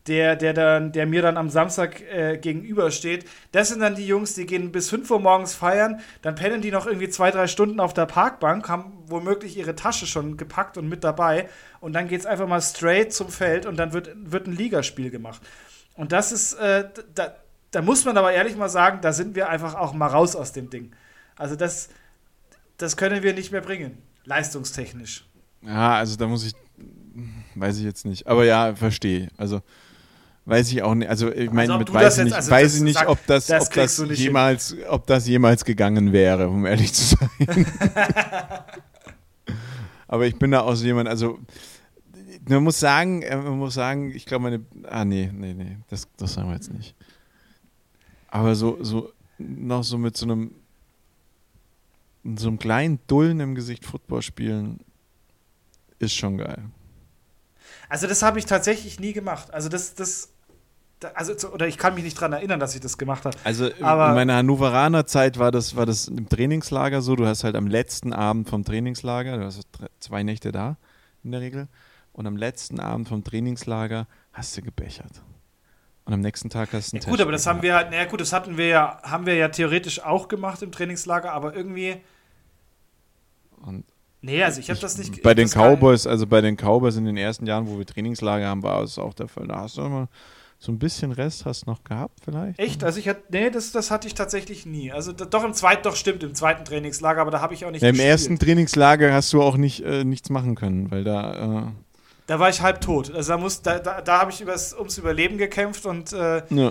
der, 0.06 0.34
der, 0.34 0.52
dann, 0.52 0.92
der 0.92 1.06
mir 1.06 1.22
dann 1.22 1.36
am 1.36 1.48
Samstag 1.48 2.00
äh, 2.00 2.36
gegenübersteht, 2.36 3.24
das 3.52 3.68
sind 3.68 3.80
dann 3.80 3.94
die 3.94 4.06
Jungs, 4.06 4.34
die 4.34 4.46
gehen 4.46 4.72
bis 4.72 4.90
5 4.90 5.10
Uhr 5.10 5.20
morgens 5.20 5.54
feiern, 5.54 6.00
dann 6.22 6.34
pennen 6.34 6.60
die 6.60 6.72
noch 6.72 6.86
irgendwie 6.86 7.08
zwei, 7.08 7.30
drei 7.30 7.46
Stunden 7.46 7.78
auf 7.78 7.94
der 7.94 8.06
Parkbank, 8.06 8.68
haben 8.68 8.92
womöglich 9.06 9.56
ihre 9.56 9.76
Tasche 9.76 10.06
schon 10.06 10.36
gepackt 10.36 10.76
und 10.76 10.88
mit 10.88 11.04
dabei 11.04 11.48
und 11.80 11.92
dann 11.92 12.08
geht 12.08 12.20
es 12.20 12.26
einfach 12.26 12.48
mal 12.48 12.60
straight 12.60 13.12
zum 13.12 13.28
Feld 13.28 13.64
und 13.64 13.76
dann 13.76 13.92
wird, 13.92 14.10
wird 14.16 14.46
ein 14.46 14.56
Ligaspiel 14.56 15.10
gemacht. 15.10 15.40
Und 15.94 16.12
das 16.12 16.32
ist, 16.32 16.54
äh, 16.54 16.88
da, 17.14 17.36
da 17.70 17.82
muss 17.82 18.04
man 18.04 18.16
aber 18.16 18.32
ehrlich 18.32 18.56
mal 18.56 18.68
sagen, 18.68 19.00
da 19.02 19.12
sind 19.12 19.36
wir 19.36 19.48
einfach 19.48 19.74
auch 19.74 19.92
mal 19.92 20.08
raus 20.08 20.34
aus 20.34 20.52
dem 20.52 20.68
Ding. 20.68 20.92
Also 21.36 21.54
das, 21.54 21.90
das 22.76 22.96
können 22.96 23.22
wir 23.22 23.34
nicht 23.34 23.52
mehr 23.52 23.60
bringen, 23.60 23.98
leistungstechnisch. 24.24 25.26
Ja, 25.62 25.94
also 25.94 26.16
da 26.16 26.26
muss 26.26 26.44
ich, 26.44 26.54
weiß 27.54 27.78
ich 27.78 27.84
jetzt 27.84 28.04
nicht. 28.04 28.26
Aber 28.26 28.44
ja, 28.44 28.74
verstehe. 28.74 29.28
Also 29.36 29.62
weiß 30.44 30.72
ich 30.72 30.82
auch 30.82 30.94
nicht. 30.94 31.08
Also 31.08 31.30
ich 31.32 31.50
meine, 31.52 31.78
mit 31.78 31.88
du 31.88 31.92
das 31.92 32.02
weiß 32.02 32.12
ich 32.12 32.18
jetzt- 32.18 32.24
nicht, 32.26 32.34
also 32.34 32.50
weiß 32.50 32.74
ich 32.76 32.82
nicht, 32.82 32.98
sag- 32.98 33.08
ob 33.08 33.26
das, 33.26 33.46
das 33.46 33.66
ob 33.68 33.72
das 33.74 33.98
nicht 34.00 34.08
hin. 34.18 34.26
jemals, 34.26 34.76
ob 34.88 35.06
das 35.06 35.26
jemals 35.28 35.64
gegangen 35.64 36.12
wäre, 36.12 36.48
um 36.48 36.66
ehrlich 36.66 36.92
zu 36.92 37.16
sein. 37.16 37.66
Aber 40.08 40.26
ich 40.26 40.36
bin 40.38 40.50
da 40.50 40.60
auch 40.60 40.74
so 40.74 40.84
jemand, 40.84 41.08
also 41.08 41.38
man 42.48 42.62
muss 42.64 42.78
sagen, 42.80 43.22
äh, 43.22 43.36
man 43.36 43.58
muss 43.58 43.74
sagen, 43.74 44.10
ich 44.14 44.26
glaube 44.26 44.42
meine, 44.44 44.64
ah 44.88 45.04
nee, 45.04 45.30
nee, 45.32 45.54
nee, 45.54 45.78
das, 45.88 46.08
das 46.16 46.34
sagen 46.34 46.48
wir 46.48 46.54
jetzt 46.54 46.72
nicht. 46.72 46.94
Aber 48.28 48.54
so, 48.54 48.78
so 48.82 49.12
noch 49.38 49.84
so 49.84 49.98
mit 49.98 50.16
so 50.16 50.26
einem 50.26 50.52
so 52.36 52.48
einem 52.48 52.58
kleinen 52.58 53.00
Dullen 53.08 53.40
im 53.40 53.54
Gesicht 53.56 53.84
Football 53.84 54.22
spielen 54.22 54.78
ist 55.98 56.14
schon 56.14 56.38
geil. 56.38 56.62
Also 57.88 58.06
das 58.06 58.22
habe 58.22 58.38
ich 58.38 58.46
tatsächlich 58.46 59.00
nie 59.00 59.12
gemacht. 59.12 59.52
Also 59.52 59.68
das, 59.68 59.94
das, 59.94 60.28
da- 60.28 60.31
also 61.14 61.48
oder 61.50 61.66
ich 61.68 61.78
kann 61.78 61.94
mich 61.94 62.04
nicht 62.04 62.14
dran 62.20 62.32
erinnern, 62.32 62.60
dass 62.60 62.74
ich 62.74 62.80
das 62.80 62.98
gemacht 62.98 63.24
habe. 63.24 63.36
Also 63.44 63.66
in- 63.66 63.84
Aber- 63.84 64.08
in 64.08 64.14
meiner 64.14 64.36
Hannoveraner 64.36 65.06
Zeit 65.06 65.38
war 65.38 65.50
das, 65.50 65.76
war 65.76 65.86
das 65.86 66.08
im 66.08 66.28
Trainingslager 66.28 67.02
so. 67.02 67.16
Du 67.16 67.26
hast 67.26 67.44
halt 67.44 67.56
am 67.56 67.66
letzten 67.66 68.12
Abend 68.12 68.48
vom 68.48 68.64
Trainingslager, 68.64 69.38
du 69.38 69.44
hast 69.44 69.66
zwei 70.00 70.22
Nächte 70.22 70.52
da 70.52 70.76
in 71.24 71.32
der 71.32 71.40
Regel, 71.40 71.68
und 72.12 72.26
am 72.26 72.36
letzten 72.36 72.80
Abend 72.80 73.08
vom 73.08 73.22
Trainingslager 73.24 74.06
hast 74.32 74.56
du 74.56 74.62
gebechert. 74.62 75.22
Und 76.04 76.12
am 76.14 76.20
nächsten 76.20 76.50
Tag 76.50 76.72
hast 76.72 76.92
du 76.92 76.96
einen 76.96 77.04
Ja, 77.04 77.10
gut, 77.10 77.20
aber 77.20 77.30
das 77.32 77.46
haben 77.46 77.62
wir 77.62 77.76
halt, 77.76 77.90
naja 77.90 78.06
gut, 78.06 78.20
das 78.20 78.32
hatten 78.32 78.56
wir 78.56 78.66
ja, 78.66 79.00
haben 79.04 79.24
wir 79.24 79.36
ja 79.36 79.48
theoretisch 79.48 80.02
auch 80.02 80.26
gemacht 80.26 80.60
im 80.62 80.72
Trainingslager, 80.72 81.32
aber 81.32 81.54
irgendwie, 81.54 81.96
Nee, 84.24 84.42
also 84.42 84.60
ich 84.60 84.70
habe 84.70 84.78
das 84.78 84.98
nicht. 84.98 85.22
Bei 85.22 85.34
den 85.34 85.48
Cowboys, 85.48 86.06
also 86.06 86.26
bei 86.28 86.40
den 86.40 86.56
Cowboys 86.56 86.96
in 86.96 87.04
den 87.04 87.16
ersten 87.16 87.46
Jahren, 87.46 87.66
wo 87.66 87.78
wir 87.78 87.86
Trainingslager 87.86 88.46
haben, 88.46 88.62
war 88.62 88.82
es 88.82 88.96
auch 88.98 89.14
der 89.14 89.26
Fall. 89.28 89.48
Da 89.48 89.56
hast 89.62 89.76
du 89.78 89.82
immer 89.82 90.08
so 90.62 90.70
ein 90.70 90.78
bisschen 90.78 91.10
Rest 91.10 91.44
hast 91.44 91.66
noch 91.66 91.82
gehabt, 91.82 92.20
vielleicht? 92.24 92.56
Echt? 92.60 92.84
Also 92.84 93.00
ich 93.00 93.08
hatte, 93.08 93.22
nee, 93.30 93.50
das, 93.50 93.72
das 93.72 93.90
hatte 93.90 94.06
ich 94.06 94.14
tatsächlich 94.14 94.64
nie. 94.64 94.92
Also 94.92 95.10
doch 95.10 95.42
im 95.42 95.54
zweiten, 95.54 95.82
doch 95.82 95.96
stimmt, 95.96 96.22
im 96.22 96.36
zweiten 96.36 96.64
Trainingslager, 96.64 97.20
aber 97.20 97.32
da 97.32 97.40
habe 97.40 97.52
ich 97.52 97.64
auch 97.64 97.72
nicht 97.72 97.82
ja, 97.82 97.88
Im 97.88 97.98
ersten 97.98 98.38
Trainingslager 98.38 99.12
hast 99.12 99.32
du 99.32 99.42
auch 99.42 99.56
nicht 99.56 99.84
äh, 99.84 100.04
nichts 100.04 100.30
machen 100.30 100.54
können, 100.54 100.88
weil 100.92 101.02
da. 101.02 101.64
Äh 101.64 101.72
da 102.28 102.38
war 102.38 102.48
ich 102.48 102.60
halb 102.60 102.80
tot. 102.80 103.12
Also 103.12 103.32
da 103.32 103.38
muss, 103.38 103.62
da, 103.62 103.80
da, 103.80 104.02
da 104.02 104.20
habe 104.20 104.30
ich 104.30 104.40
übers, 104.40 104.72
ums 104.72 104.98
Überleben 104.98 105.36
gekämpft 105.36 105.84
und 105.84 106.12
äh, 106.12 106.44
ja. 106.48 106.70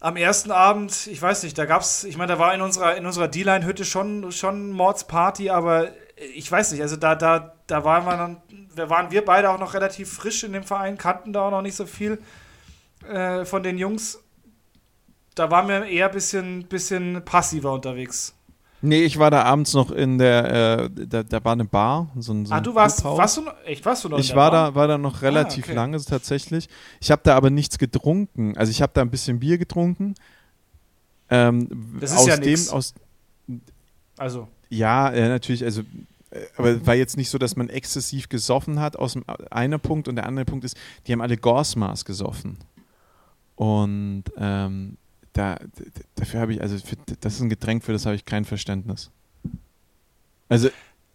am 0.00 0.16
ersten 0.18 0.50
Abend, 0.50 1.06
ich 1.06 1.22
weiß 1.22 1.44
nicht, 1.44 1.56
da 1.56 1.64
gab's, 1.64 2.04
ich 2.04 2.18
meine, 2.18 2.34
da 2.34 2.38
war 2.38 2.54
in 2.54 2.60
unserer, 2.60 2.94
in 2.96 3.06
unserer 3.06 3.28
D-Line-Hütte 3.28 3.86
schon, 3.86 4.30
schon 4.32 4.70
Mordsparty, 4.72 5.48
aber 5.48 5.92
ich 6.34 6.52
weiß 6.52 6.72
nicht, 6.72 6.82
also 6.82 6.96
da, 6.96 7.14
da, 7.14 7.54
da 7.66 7.84
waren 7.84 8.04
wir 8.04 8.18
dann, 8.18 8.36
da 8.74 8.90
waren 8.90 9.10
wir 9.10 9.24
beide 9.24 9.48
auch 9.48 9.58
noch 9.58 9.72
relativ 9.72 10.12
frisch 10.12 10.44
in 10.44 10.52
dem 10.52 10.62
Verein, 10.62 10.98
kannten 10.98 11.32
da 11.32 11.46
auch 11.46 11.50
noch 11.50 11.62
nicht 11.62 11.74
so 11.74 11.86
viel 11.86 12.18
äh, 13.08 13.44
von 13.44 13.62
den 13.62 13.78
Jungs, 13.78 14.22
da 15.34 15.50
waren 15.50 15.68
wir 15.68 15.84
eher 15.84 16.06
ein 16.06 16.12
bisschen, 16.12 16.66
bisschen 16.66 17.24
passiver 17.24 17.72
unterwegs. 17.72 18.34
Nee, 18.82 19.04
ich 19.04 19.18
war 19.18 19.30
da 19.30 19.42
abends 19.42 19.72
noch 19.74 19.90
in 19.90 20.18
der, 20.18 20.84
äh, 20.84 21.06
da, 21.06 21.22
da 21.22 21.44
war 21.44 21.52
eine 21.52 21.64
Bar. 21.64 22.10
So 22.18 22.32
ein, 22.32 22.46
so 22.46 22.54
ah, 22.54 22.60
du 22.60 22.74
warst, 22.74 23.02
warst 23.04 23.36
du 23.38 23.40
noch, 23.42 23.54
echt, 23.64 23.84
warst 23.84 24.04
du 24.04 24.08
noch 24.08 24.18
Ich 24.18 24.34
war 24.34 24.50
Bar? 24.50 24.70
da, 24.70 24.74
war 24.74 24.86
da 24.86 24.98
noch 24.98 25.16
ah, 25.16 25.26
relativ 25.26 25.64
ah, 25.64 25.68
okay. 25.68 25.74
lange 25.74 26.04
tatsächlich. 26.04 26.68
Ich 27.00 27.10
habe 27.10 27.22
da 27.24 27.36
aber 27.36 27.50
nichts 27.50 27.78
getrunken. 27.78 28.56
Also 28.56 28.70
ich 28.70 28.82
habe 28.82 28.92
da 28.94 29.00
ein 29.00 29.10
bisschen 29.10 29.40
Bier 29.40 29.58
getrunken. 29.58 30.14
Ähm, 31.30 31.98
das 32.00 32.12
ist 32.12 32.18
aus 32.18 32.26
ja 32.26 32.36
dem, 32.36 32.60
aus, 32.70 32.94
Also. 34.18 34.48
Ja, 34.68 35.12
ja, 35.14 35.28
natürlich, 35.28 35.64
also 35.64 35.82
äh, 36.30 36.40
aber 36.56 36.86
war 36.86 36.94
jetzt 36.94 37.16
nicht 37.16 37.30
so, 37.30 37.38
dass 37.38 37.56
man 37.56 37.68
exzessiv 37.68 38.28
gesoffen 38.28 38.80
hat, 38.80 38.96
aus 38.96 39.14
dem 39.14 39.24
einer 39.50 39.78
Punkt 39.78 40.06
und 40.06 40.16
der 40.16 40.26
andere 40.26 40.44
Punkt 40.44 40.64
ist, 40.64 40.76
die 41.06 41.12
haben 41.12 41.20
alle 41.22 41.36
Gorsmaß 41.36 42.04
gesoffen. 42.04 42.58
Und 43.56 44.24
ähm, 44.38 44.96
da, 45.32 45.56
dafür 46.14 46.40
habe 46.40 46.54
ich, 46.54 46.62
also 46.62 46.76
für, 46.78 46.96
das 47.20 47.34
ist 47.34 47.40
ein 47.40 47.48
Getränk, 47.48 47.84
für 47.84 47.92
das 47.92 48.06
habe 48.06 48.14
ich 48.14 48.24
kein 48.24 48.44
Verständnis. 48.44 49.10
Also 50.48 50.68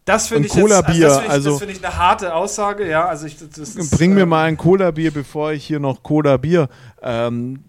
das 0.06 0.28
finde 0.28 0.48
ich, 0.48 0.54
Cola 0.54 0.80
-Bier, 0.80 1.10
also, 1.10 1.30
also, 1.30 1.50
das 1.52 1.60
finde 1.60 1.76
ich 1.76 1.86
eine 1.86 1.96
harte 1.96 2.34
Aussage, 2.34 2.90
ja. 2.90 3.06
Also 3.06 3.28
ich, 3.28 3.38
das 3.38 3.76
ist, 3.76 3.92
bring 3.92 4.14
mir 4.14 4.22
ähm, 4.22 4.30
mal 4.30 4.46
ein 4.46 4.58
Cola-Bier, 4.58 5.12
bevor 5.12 5.54
ich 5.54 5.64
hier 5.64 5.80
noch 5.80 6.02
Cola-Bier 6.02 6.70
ähm, 7.04 7.64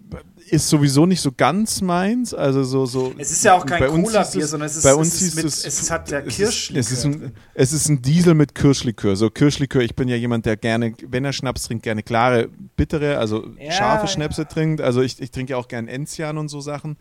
ist 0.49 0.69
sowieso 0.69 1.05
nicht 1.05 1.21
so 1.21 1.31
ganz 1.31 1.81
meins. 1.81 2.33
Also 2.33 2.63
so, 2.63 2.85
so 2.85 3.13
es 3.17 3.31
ist 3.31 3.43
ja 3.43 3.55
auch 3.55 3.65
kein 3.65 3.87
Cola-Bier, 3.87 4.47
sondern 4.47 4.67
es 4.67 4.77
ist, 4.77 4.83
bei 4.83 4.93
uns 4.93 5.15
es 5.15 5.21
ist, 5.21 5.35
mit, 5.35 5.45
es, 5.45 5.65
es 5.65 5.91
hat 5.91 6.11
der 6.11 6.21
Kirschlikör. 6.23 6.79
Es 6.79 6.91
ist, 6.91 7.05
ein, 7.05 7.31
es 7.53 7.73
ist 7.73 7.89
ein 7.89 8.01
Diesel 8.01 8.33
mit 8.33 8.55
Kirschlikör. 8.55 9.15
So 9.15 9.29
Kirschlikör, 9.29 9.81
ich 9.81 9.95
bin 9.95 10.07
ja 10.07 10.15
jemand, 10.15 10.45
der 10.45 10.57
gerne, 10.57 10.93
wenn 11.07 11.25
er 11.25 11.33
Schnaps 11.33 11.63
trinkt, 11.63 11.83
gerne 11.83 12.03
klare, 12.03 12.49
bittere, 12.75 13.17
also 13.17 13.47
ja, 13.59 13.71
scharfe 13.71 14.07
Schnäpse 14.07 14.41
ja. 14.41 14.47
trinkt. 14.47 14.81
Also 14.81 15.01
ich, 15.01 15.21
ich 15.21 15.31
trinke 15.31 15.51
ja 15.51 15.57
auch 15.57 15.67
gerne 15.67 15.89
Enzian 15.89 16.37
und 16.37 16.49
so 16.49 16.61
Sachen. 16.61 16.97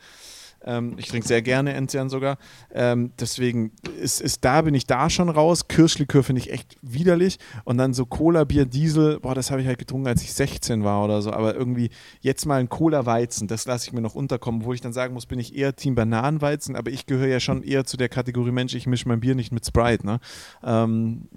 Ähm, 0.65 0.95
ich 0.99 1.09
trinke 1.09 1.27
sehr 1.27 1.43
gerne 1.43 1.73
Enzian 1.73 2.09
sogar. 2.09 2.39
Ähm, 2.73 3.13
deswegen 3.19 3.73
ist, 4.01 4.21
ist 4.21 4.45
da, 4.45 4.63
bin 4.63 4.75
ich 4.75 4.87
da 4.87 5.11
schon 5.11 5.29
raus. 5.29 5.69
Kirschlikör 5.69 6.23
finde 6.23 6.41
ich 6.41 6.51
echt 6.51 6.77
widerlich. 6.83 7.39
Und 7.65 7.79
dann 7.79 7.95
so 7.95 8.07
Cola, 8.07 8.45
Bier, 8.45 8.67
Diesel, 8.67 9.21
boah, 9.21 9.35
das 9.35 9.51
habe 9.51 9.61
ich 9.61 9.67
halt 9.67 9.79
getrunken, 9.79 10.07
als 10.07 10.23
ich 10.23 10.33
16 10.33 10.85
war 10.85 11.05
oder 11.05 11.23
so. 11.23 11.33
Aber 11.33 11.55
irgendwie 11.55 11.91
jetzt 12.21 12.47
mal 12.47 12.61
ein 12.61 12.69
Cola-Weizen, 12.69 13.49
das 13.49 13.67
lasse 13.67 13.89
ich 13.89 13.93
mir 13.93 14.03
noch 14.03 14.15
unterkommen, 14.15 14.65
wo 14.65 14.73
ich 14.73 14.81
dann 14.81 14.93
sagen 14.93 15.15
muss, 15.15 15.27
bin 15.27 15.39
ich 15.39 15.57
eher 15.57 15.75
Team 15.75 15.95
Bananenweizen, 15.95 16.77
aber 16.77 16.91
ich 16.91 17.07
gehöre 17.07 17.29
ja 17.29 17.41
schon 17.41 17.63
eher 17.63 17.85
zu 17.85 17.97
der 17.97 18.09
Kategorie 18.09 18.53
Mensch, 18.53 18.75
ich 18.75 18.87
mische 18.87 19.09
mein 19.09 19.21
Bier 19.21 19.35
nicht 19.35 19.53
mit 19.53 19.67
Sprite. 19.67 20.07
Ne? 20.07 20.21
Ähm, 20.63 21.29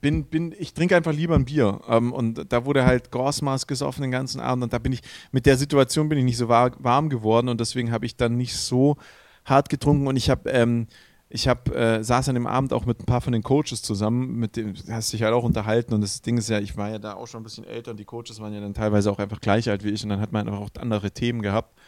bin, 0.00 0.24
bin, 0.24 0.54
ich 0.58 0.74
trinke 0.74 0.96
einfach 0.96 1.12
lieber 1.12 1.34
ein 1.34 1.44
Bier. 1.44 1.80
Ähm, 1.88 2.12
und 2.12 2.52
da 2.52 2.64
wurde 2.64 2.84
halt 2.84 3.10
Gorsmaß 3.10 3.66
gesoffen 3.66 4.02
den 4.02 4.10
ganzen 4.10 4.40
Abend. 4.40 4.64
Und 4.64 4.72
da 4.72 4.78
bin 4.78 4.92
ich, 4.92 5.00
mit 5.32 5.46
der 5.46 5.56
Situation 5.56 6.08
bin 6.08 6.18
ich 6.18 6.24
nicht 6.24 6.36
so 6.36 6.48
war, 6.48 6.72
warm 6.78 7.08
geworden 7.08 7.48
und 7.48 7.60
deswegen 7.60 7.92
habe 7.92 8.06
ich 8.06 8.16
dann 8.16 8.36
nicht 8.36 8.56
so 8.56 8.96
hart 9.44 9.68
getrunken. 9.68 10.06
Und 10.06 10.16
ich 10.16 10.30
habe, 10.30 10.48
ähm, 10.50 10.86
ich 11.28 11.48
habe, 11.48 11.74
äh, 11.74 12.04
saß 12.04 12.28
an 12.28 12.34
dem 12.34 12.46
Abend 12.46 12.72
auch 12.72 12.86
mit 12.86 13.00
ein 13.00 13.06
paar 13.06 13.20
von 13.20 13.32
den 13.32 13.42
Coaches 13.42 13.82
zusammen, 13.82 14.36
mit 14.36 14.56
dem 14.56 14.74
hast 14.90 15.12
dich 15.12 15.22
halt 15.22 15.34
auch 15.34 15.44
unterhalten. 15.44 15.94
Und 15.94 16.02
das 16.02 16.22
Ding 16.22 16.38
ist 16.38 16.48
ja, 16.48 16.60
ich 16.60 16.76
war 16.76 16.90
ja 16.90 16.98
da 16.98 17.14
auch 17.14 17.26
schon 17.26 17.40
ein 17.40 17.44
bisschen 17.44 17.64
älter 17.64 17.92
und 17.92 17.98
die 17.98 18.04
Coaches 18.04 18.40
waren 18.40 18.52
ja 18.52 18.60
dann 18.60 18.74
teilweise 18.74 19.10
auch 19.10 19.18
einfach 19.18 19.40
gleich 19.40 19.68
alt 19.68 19.84
wie 19.84 19.90
ich. 19.90 20.02
Und 20.02 20.10
dann 20.10 20.20
hat 20.20 20.32
man 20.32 20.46
einfach 20.46 20.60
auch 20.60 20.70
andere 20.78 21.10
Themen 21.10 21.42
gehabt. 21.42 21.78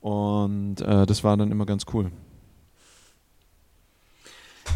Und 0.00 0.80
äh, 0.80 1.06
das 1.06 1.24
war 1.24 1.36
dann 1.36 1.50
immer 1.50 1.66
ganz 1.66 1.84
cool. 1.92 2.10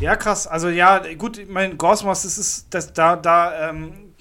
Ja, 0.00 0.16
krass. 0.16 0.46
Also 0.46 0.68
ja, 0.68 1.02
gut, 1.14 1.38
ich 1.38 1.48
meine, 1.48 1.76
Gosmos, 1.76 2.22
das 2.22 2.38
ist, 2.38 2.66
das, 2.70 2.92
da, 2.92 3.16
da, 3.16 3.70
ähm, 3.70 4.14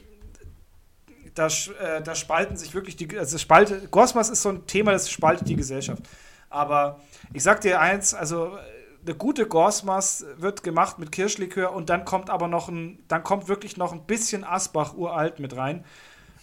da, 1.35 1.47
äh, 1.47 2.01
da 2.01 2.15
spalten 2.15 2.57
sich 2.57 2.73
wirklich 2.73 2.95
die, 2.95 3.17
also 3.17 3.37
spaltet, 3.37 3.91
Gosmos 3.91 4.29
ist 4.29 4.41
so 4.41 4.49
ein 4.49 4.65
Thema, 4.65 4.91
das 4.91 5.09
spaltet 5.09 5.47
die 5.47 5.55
Gesellschaft. 5.55 6.01
Aber 6.49 6.99
ich 7.33 7.43
sag 7.43 7.61
dir 7.61 7.79
eins, 7.79 8.13
also 8.13 8.57
eine 9.05 9.15
gute 9.15 9.47
Gorsmas 9.47 10.25
wird 10.37 10.63
gemacht 10.63 10.99
mit 10.99 11.11
Kirschlikör 11.11 11.73
und 11.73 11.89
dann 11.89 12.05
kommt 12.05 12.29
aber 12.29 12.47
noch 12.47 12.67
ein, 12.67 12.99
dann 13.07 13.23
kommt 13.23 13.47
wirklich 13.47 13.77
noch 13.77 13.93
ein 13.93 14.03
bisschen 14.03 14.43
Asbach 14.43 14.95
uralt 14.95 15.39
mit 15.39 15.55
rein. 15.55 15.85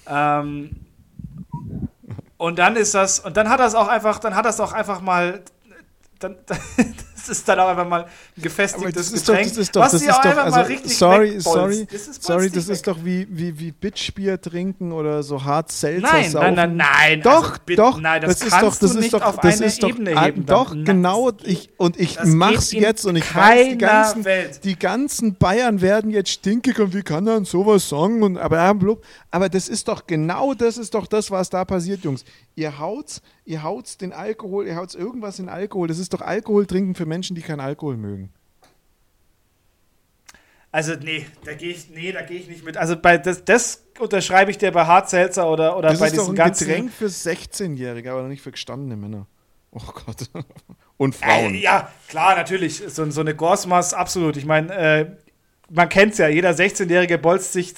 Ähm, 0.06 0.70
und 2.36 2.58
dann 2.58 2.76
ist 2.76 2.94
das, 2.94 3.20
und 3.20 3.36
dann 3.36 3.48
hat 3.48 3.60
das 3.60 3.74
auch 3.74 3.88
einfach, 3.88 4.18
dann 4.18 4.34
hat 4.34 4.44
das 4.44 4.60
auch 4.60 4.72
einfach 4.72 5.00
mal, 5.00 5.42
dann, 6.18 6.36
das 7.28 7.38
ist 7.38 7.48
dann 7.48 7.60
auch 7.60 7.68
einfach 7.68 7.86
mal 7.86 8.04
ein 8.04 8.42
gefestigtes 8.42 9.12
das 9.12 9.24
Getränk. 9.24 9.48
Doch, 9.48 9.54
das 9.54 9.62
ist 9.62 9.76
doch, 9.76 9.82
was 9.82 9.92
das 9.92 10.02
ist 10.02 10.08
doch, 10.08 10.24
also, 10.24 10.88
sorry, 10.88 11.40
sorry, 11.40 11.86
das 11.90 12.18
sorry, 12.20 12.50
das 12.50 12.68
ist 12.68 12.86
doch 12.86 12.98
wie, 13.04 13.26
wie, 13.30 13.58
wie 13.58 13.72
Bitchbier 13.72 14.40
trinken 14.40 14.92
oder 14.92 15.22
so 15.22 15.44
hart 15.44 15.70
Seltzer 15.70 16.12
Nein, 16.12 16.32
nein, 16.32 16.54
nein, 16.54 16.76
nein. 16.76 17.22
Doch, 17.22 17.52
also, 17.52 17.74
doch, 17.76 18.00
nein, 18.00 18.22
das, 18.22 18.38
das 18.38 18.48
ist 18.48 18.62
doch, 18.62 18.76
das 18.76 18.94
ist 18.94 19.12
doch, 19.12 19.36
das 19.36 19.60
ist 19.60 19.82
doch, 19.82 19.88
Ebene 19.90 20.20
heben. 20.20 20.46
Doch, 20.46 20.70
dann, 20.70 20.84
genau, 20.84 21.32
ich, 21.44 21.70
und 21.76 22.00
ich 22.00 22.18
mach's 22.24 22.72
jetzt 22.72 23.04
und 23.04 23.16
ich 23.16 23.34
weiß, 23.34 23.68
die 23.68 23.78
ganzen, 23.78 24.26
die 24.64 24.78
ganzen 24.78 25.34
Bayern 25.36 25.80
werden 25.80 26.10
jetzt 26.10 26.30
stinkig 26.30 26.78
und 26.78 26.94
wie 26.94 27.02
kann 27.02 27.26
dann 27.26 27.44
sowas 27.44 27.88
sagen 27.88 28.22
und, 28.22 28.38
aber, 28.38 28.74
aber 29.30 29.48
das 29.48 29.68
ist 29.68 29.88
doch 29.88 30.06
genau 30.06 30.54
das 30.54 30.78
ist 30.78 30.94
doch 30.94 31.06
das, 31.06 31.30
was 31.30 31.50
da 31.50 31.64
passiert, 31.64 32.04
Jungs. 32.04 32.24
Ihr 32.56 32.78
haut's, 32.78 33.20
ihr 33.44 33.62
haut's 33.62 33.98
den 33.98 34.12
Alkohol, 34.12 34.66
ihr 34.66 34.76
haut's 34.76 34.94
irgendwas 34.94 35.38
in 35.38 35.48
Alkohol. 35.48 35.88
Das 35.88 35.98
ist 35.98 36.14
doch 36.14 36.20
Alkohol 36.20 36.66
trinken 36.66 36.94
für 36.94 37.06
Menschen, 37.06 37.13
die 37.22 37.42
keinen 37.42 37.60
Alkohol 37.60 37.96
mögen. 37.96 38.32
Also, 40.72 40.94
nee, 40.96 41.24
da 41.44 41.54
gehe 41.54 41.70
ich, 41.70 41.88
nee, 41.90 42.10
da 42.10 42.20
ich 42.28 42.48
nicht 42.48 42.64
mit. 42.64 42.76
Also, 42.76 42.96
bei 42.96 43.16
das, 43.16 43.44
das 43.44 43.84
unterschreibe 44.00 44.50
ich 44.50 44.58
dir 44.58 44.72
bei 44.72 44.84
Hartselzer 44.84 45.48
oder, 45.48 45.76
oder 45.76 45.90
das 45.90 46.00
bei 46.00 46.06
ist 46.06 46.16
diesen 46.16 46.34
doch 46.34 46.44
ein 46.44 46.52
Getränk 46.52 46.92
für 46.92 47.06
16-Jährige, 47.06 48.10
aber 48.10 48.24
nicht 48.24 48.42
für 48.42 48.50
gestandene 48.50 48.96
Männer. 48.96 49.28
Oh 49.70 49.78
Gott. 49.78 50.30
Und 50.96 51.14
Frauen. 51.14 51.54
Äh, 51.54 51.58
ja, 51.58 51.92
klar, 52.08 52.34
natürlich. 52.34 52.82
So, 52.88 53.08
so 53.10 53.20
eine 53.20 53.34
Gorsmas, 53.34 53.94
absolut. 53.94 54.36
Ich 54.36 54.46
meine, 54.46 54.74
äh, 54.74 55.06
man 55.70 55.88
kennt 55.88 56.12
es 56.12 56.18
ja, 56.18 56.28
jeder 56.28 56.50
16-Jährige 56.50 57.18
bolzt 57.18 57.52
sich, 57.52 57.74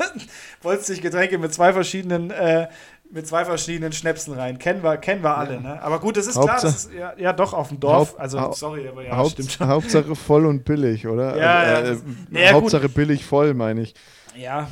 bolzt 0.62 0.86
sich 0.86 1.00
Getränke 1.00 1.38
mit 1.38 1.52
zwei 1.52 1.72
verschiedenen 1.72 2.30
äh, 2.30 2.68
mit 3.10 3.26
zwei 3.26 3.44
verschiedenen 3.44 3.92
Schnäpsen 3.92 4.34
rein. 4.34 4.58
Kennen 4.58 4.82
wir, 4.82 4.96
kennen 4.98 5.22
wir 5.22 5.36
alle, 5.36 5.54
ja. 5.54 5.60
ne? 5.60 5.82
Aber 5.82 5.98
gut, 6.00 6.16
das 6.16 6.26
ist 6.26 6.36
Hauptsache, 6.36 6.60
klar, 6.60 6.72
das 6.72 6.84
ist 6.84 6.92
ja, 6.92 7.12
ja, 7.16 7.32
doch 7.32 7.52
auf 7.52 7.68
dem 7.68 7.80
Dorf. 7.80 8.10
Haupt, 8.10 8.20
also, 8.20 8.52
sorry, 8.52 8.88
aber 8.88 9.04
ja, 9.04 9.16
Haupt, 9.16 9.32
stimmt 9.32 9.52
schon. 9.52 9.68
Hauptsache 9.68 10.14
voll 10.14 10.46
und 10.46 10.64
billig, 10.64 11.06
oder? 11.06 11.36
Ja, 11.36 11.62
äh, 11.62 11.66
ja, 11.66 11.92
äh, 11.92 11.98
naja, 12.30 12.52
Hauptsache 12.52 12.86
gut. 12.86 12.94
billig 12.94 13.24
voll, 13.24 13.54
meine 13.54 13.82
ich. 13.82 13.94
Ja. 14.36 14.68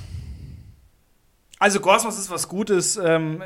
Also, 1.59 1.81
Gorsmos 1.81 2.19
ist 2.19 2.31
was 2.31 2.49
Gutes. 2.49 2.97
Ähm, 2.97 3.43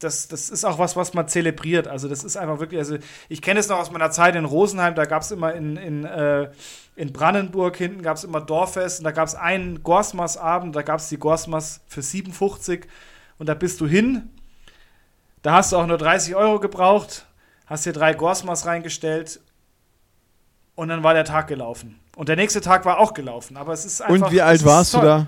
das, 0.00 0.26
das 0.26 0.50
ist 0.50 0.64
auch 0.64 0.80
was, 0.80 0.96
was 0.96 1.14
man 1.14 1.28
zelebriert. 1.28 1.86
Also, 1.86 2.08
das 2.08 2.24
ist 2.24 2.36
einfach 2.36 2.58
wirklich, 2.58 2.80
also, 2.80 2.96
ich 3.28 3.40
kenne 3.40 3.60
es 3.60 3.68
noch 3.68 3.78
aus 3.78 3.92
meiner 3.92 4.10
Zeit 4.10 4.34
in 4.34 4.44
Rosenheim, 4.44 4.96
da 4.96 5.04
gab 5.04 5.22
es 5.22 5.30
immer 5.30 5.54
in, 5.54 5.76
in, 5.76 6.04
äh, 6.04 6.50
in 6.96 7.12
Brandenburg 7.12 7.76
hinten 7.76 8.02
gab 8.02 8.16
es 8.16 8.24
immer 8.24 8.40
Dorffest 8.40 8.98
und 8.98 9.04
da 9.04 9.12
gab 9.12 9.28
es 9.28 9.34
einen 9.34 9.82
Gorsmas-Abend, 9.82 10.74
da 10.74 10.82
gab 10.82 10.98
es 10.98 11.08
die 11.08 11.18
Gorsmas 11.18 11.80
für 11.86 12.02
57 12.02 12.86
und 13.38 13.48
da 13.48 13.54
bist 13.54 13.80
du 13.80 13.86
hin. 13.86 14.30
Da 15.42 15.54
hast 15.54 15.72
du 15.72 15.76
auch 15.76 15.86
nur 15.86 15.98
30 15.98 16.36
Euro 16.36 16.60
gebraucht, 16.60 17.26
hast 17.66 17.84
dir 17.84 17.92
drei 17.92 18.14
Gorsmas 18.14 18.64
reingestellt 18.64 19.40
und 20.74 20.88
dann 20.88 21.02
war 21.02 21.14
der 21.14 21.24
Tag 21.24 21.48
gelaufen. 21.48 21.98
Und 22.16 22.28
der 22.28 22.36
nächste 22.36 22.60
Tag 22.60 22.84
war 22.84 22.98
auch 22.98 23.14
gelaufen. 23.14 23.56
Aber 23.56 23.72
es 23.72 23.84
ist 23.84 24.00
einfach. 24.00 24.26
Und 24.26 24.32
wie 24.32 24.40
alt 24.40 24.64
warst 24.64 24.94
du 24.94 25.00
da? 25.00 25.26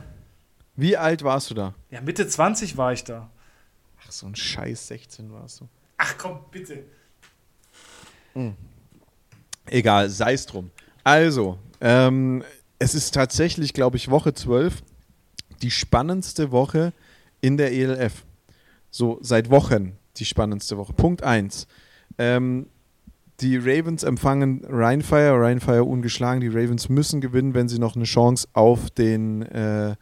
Wie 0.76 0.96
alt 0.96 1.22
warst 1.22 1.50
du 1.50 1.54
da? 1.54 1.74
Ja, 1.90 2.00
Mitte 2.00 2.26
20 2.26 2.76
war 2.76 2.92
ich 2.92 3.04
da. 3.04 3.30
Ach, 4.06 4.12
so 4.12 4.26
ein 4.26 4.34
Scheiß 4.34 4.88
16 4.88 5.32
warst 5.32 5.60
du. 5.60 5.68
Ach 5.96 6.14
komm, 6.18 6.40
bitte. 6.50 6.84
Hm. 8.34 8.54
Egal, 9.66 10.10
sei 10.10 10.34
es 10.34 10.46
drum. 10.46 10.70
Also, 11.04 11.58
ähm, 11.80 12.44
es 12.78 12.94
ist 12.94 13.14
tatsächlich, 13.14 13.72
glaube 13.72 13.96
ich, 13.96 14.10
Woche 14.10 14.34
12 14.34 14.82
die 15.62 15.70
spannendste 15.70 16.50
Woche 16.50 16.92
in 17.40 17.56
der 17.56 17.72
ELF. 17.72 18.24
So 18.90 19.18
seit 19.22 19.50
Wochen 19.50 19.96
die 20.16 20.24
spannendste 20.24 20.76
Woche. 20.76 20.92
Punkt 20.92 21.22
1. 21.22 21.66
Ähm, 22.18 22.66
Die 23.40 23.56
Ravens 23.56 24.04
empfangen 24.04 24.64
Rheinfire, 24.68 25.40
Rheinfire 25.40 25.84
ungeschlagen. 25.84 26.40
Die 26.40 26.48
Ravens 26.48 26.88
müssen 26.88 27.20
gewinnen, 27.20 27.54
wenn 27.54 27.68
sie 27.68 27.78
noch 27.78 27.96
eine 27.96 28.04
Chance 28.04 28.46
auf 28.52 28.90
den 28.90 29.42
äh, 29.42 29.96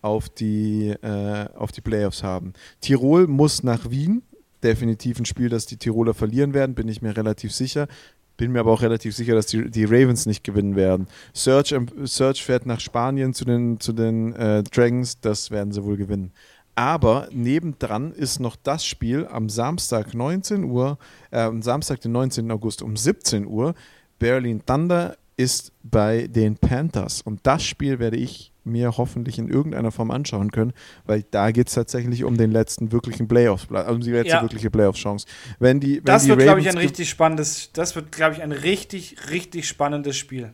auf 0.00 0.28
die, 0.28 0.90
äh, 1.02 1.48
auf 1.56 1.72
die 1.72 1.80
Playoffs 1.80 2.22
haben. 2.22 2.52
Tirol 2.80 3.26
muss 3.26 3.62
nach 3.62 3.90
Wien. 3.90 4.22
Definitiv 4.62 5.18
ein 5.18 5.24
Spiel, 5.24 5.48
das 5.48 5.66
die 5.66 5.76
Tiroler 5.76 6.14
verlieren 6.14 6.52
werden, 6.54 6.74
bin 6.74 6.88
ich 6.88 7.02
mir 7.02 7.16
relativ 7.16 7.52
sicher. 7.52 7.86
Bin 8.36 8.52
mir 8.52 8.60
aber 8.60 8.72
auch 8.72 8.82
relativ 8.82 9.14
sicher, 9.14 9.34
dass 9.34 9.46
die, 9.46 9.70
die 9.70 9.84
Ravens 9.84 10.26
nicht 10.26 10.44
gewinnen 10.44 10.76
werden. 10.76 11.08
Search, 11.32 11.74
Search 12.04 12.44
fährt 12.44 12.66
nach 12.66 12.80
Spanien 12.80 13.34
zu 13.34 13.44
den, 13.44 13.80
zu 13.80 13.92
den 13.92 14.34
äh, 14.34 14.62
Dragons, 14.62 15.20
das 15.20 15.50
werden 15.50 15.72
sie 15.72 15.82
wohl 15.84 15.96
gewinnen. 15.96 16.32
Aber 16.78 17.26
nebendran 17.32 18.12
ist 18.12 18.38
noch 18.38 18.54
das 18.54 18.84
Spiel 18.84 19.26
am 19.26 19.48
Samstag 19.48 20.14
19 20.14 20.62
Uhr, 20.62 20.96
äh, 21.32 21.40
am 21.40 21.60
Samstag, 21.60 22.00
den 22.02 22.12
19. 22.12 22.52
August 22.52 22.82
um 22.82 22.96
17 22.96 23.48
Uhr. 23.48 23.74
Berlin 24.20 24.62
Thunder 24.64 25.16
ist 25.36 25.72
bei 25.82 26.28
den 26.28 26.56
Panthers. 26.56 27.20
Und 27.20 27.40
das 27.42 27.64
Spiel 27.64 27.98
werde 27.98 28.16
ich 28.16 28.52
mir 28.62 28.96
hoffentlich 28.96 29.40
in 29.40 29.48
irgendeiner 29.48 29.90
Form 29.90 30.12
anschauen 30.12 30.52
können, 30.52 30.72
weil 31.04 31.24
da 31.28 31.50
geht 31.50 31.66
es 31.66 31.74
tatsächlich 31.74 32.22
um 32.22 32.36
den 32.36 32.52
letzten 32.52 32.92
wirklichen 32.92 33.26
Playoffs, 33.26 33.66
um 33.66 34.00
die 34.00 34.12
letzte 34.12 34.34
ja. 34.34 34.42
wirkliche 34.42 34.70
Playoff-Chance. 34.70 35.26
Wenn 35.58 35.80
die, 35.80 35.96
wenn 35.96 36.04
das 36.04 36.28
wird, 36.28 36.38
glaube 36.38 36.60
ich, 36.60 36.68
ein 36.68 36.78
richtig 36.78 37.10
spannendes, 37.10 37.72
das 37.72 37.96
wird, 37.96 38.12
glaube 38.12 38.36
ich, 38.36 38.42
ein 38.42 38.52
richtig, 38.52 39.16
richtig 39.30 39.66
spannendes 39.66 40.16
Spiel. 40.16 40.52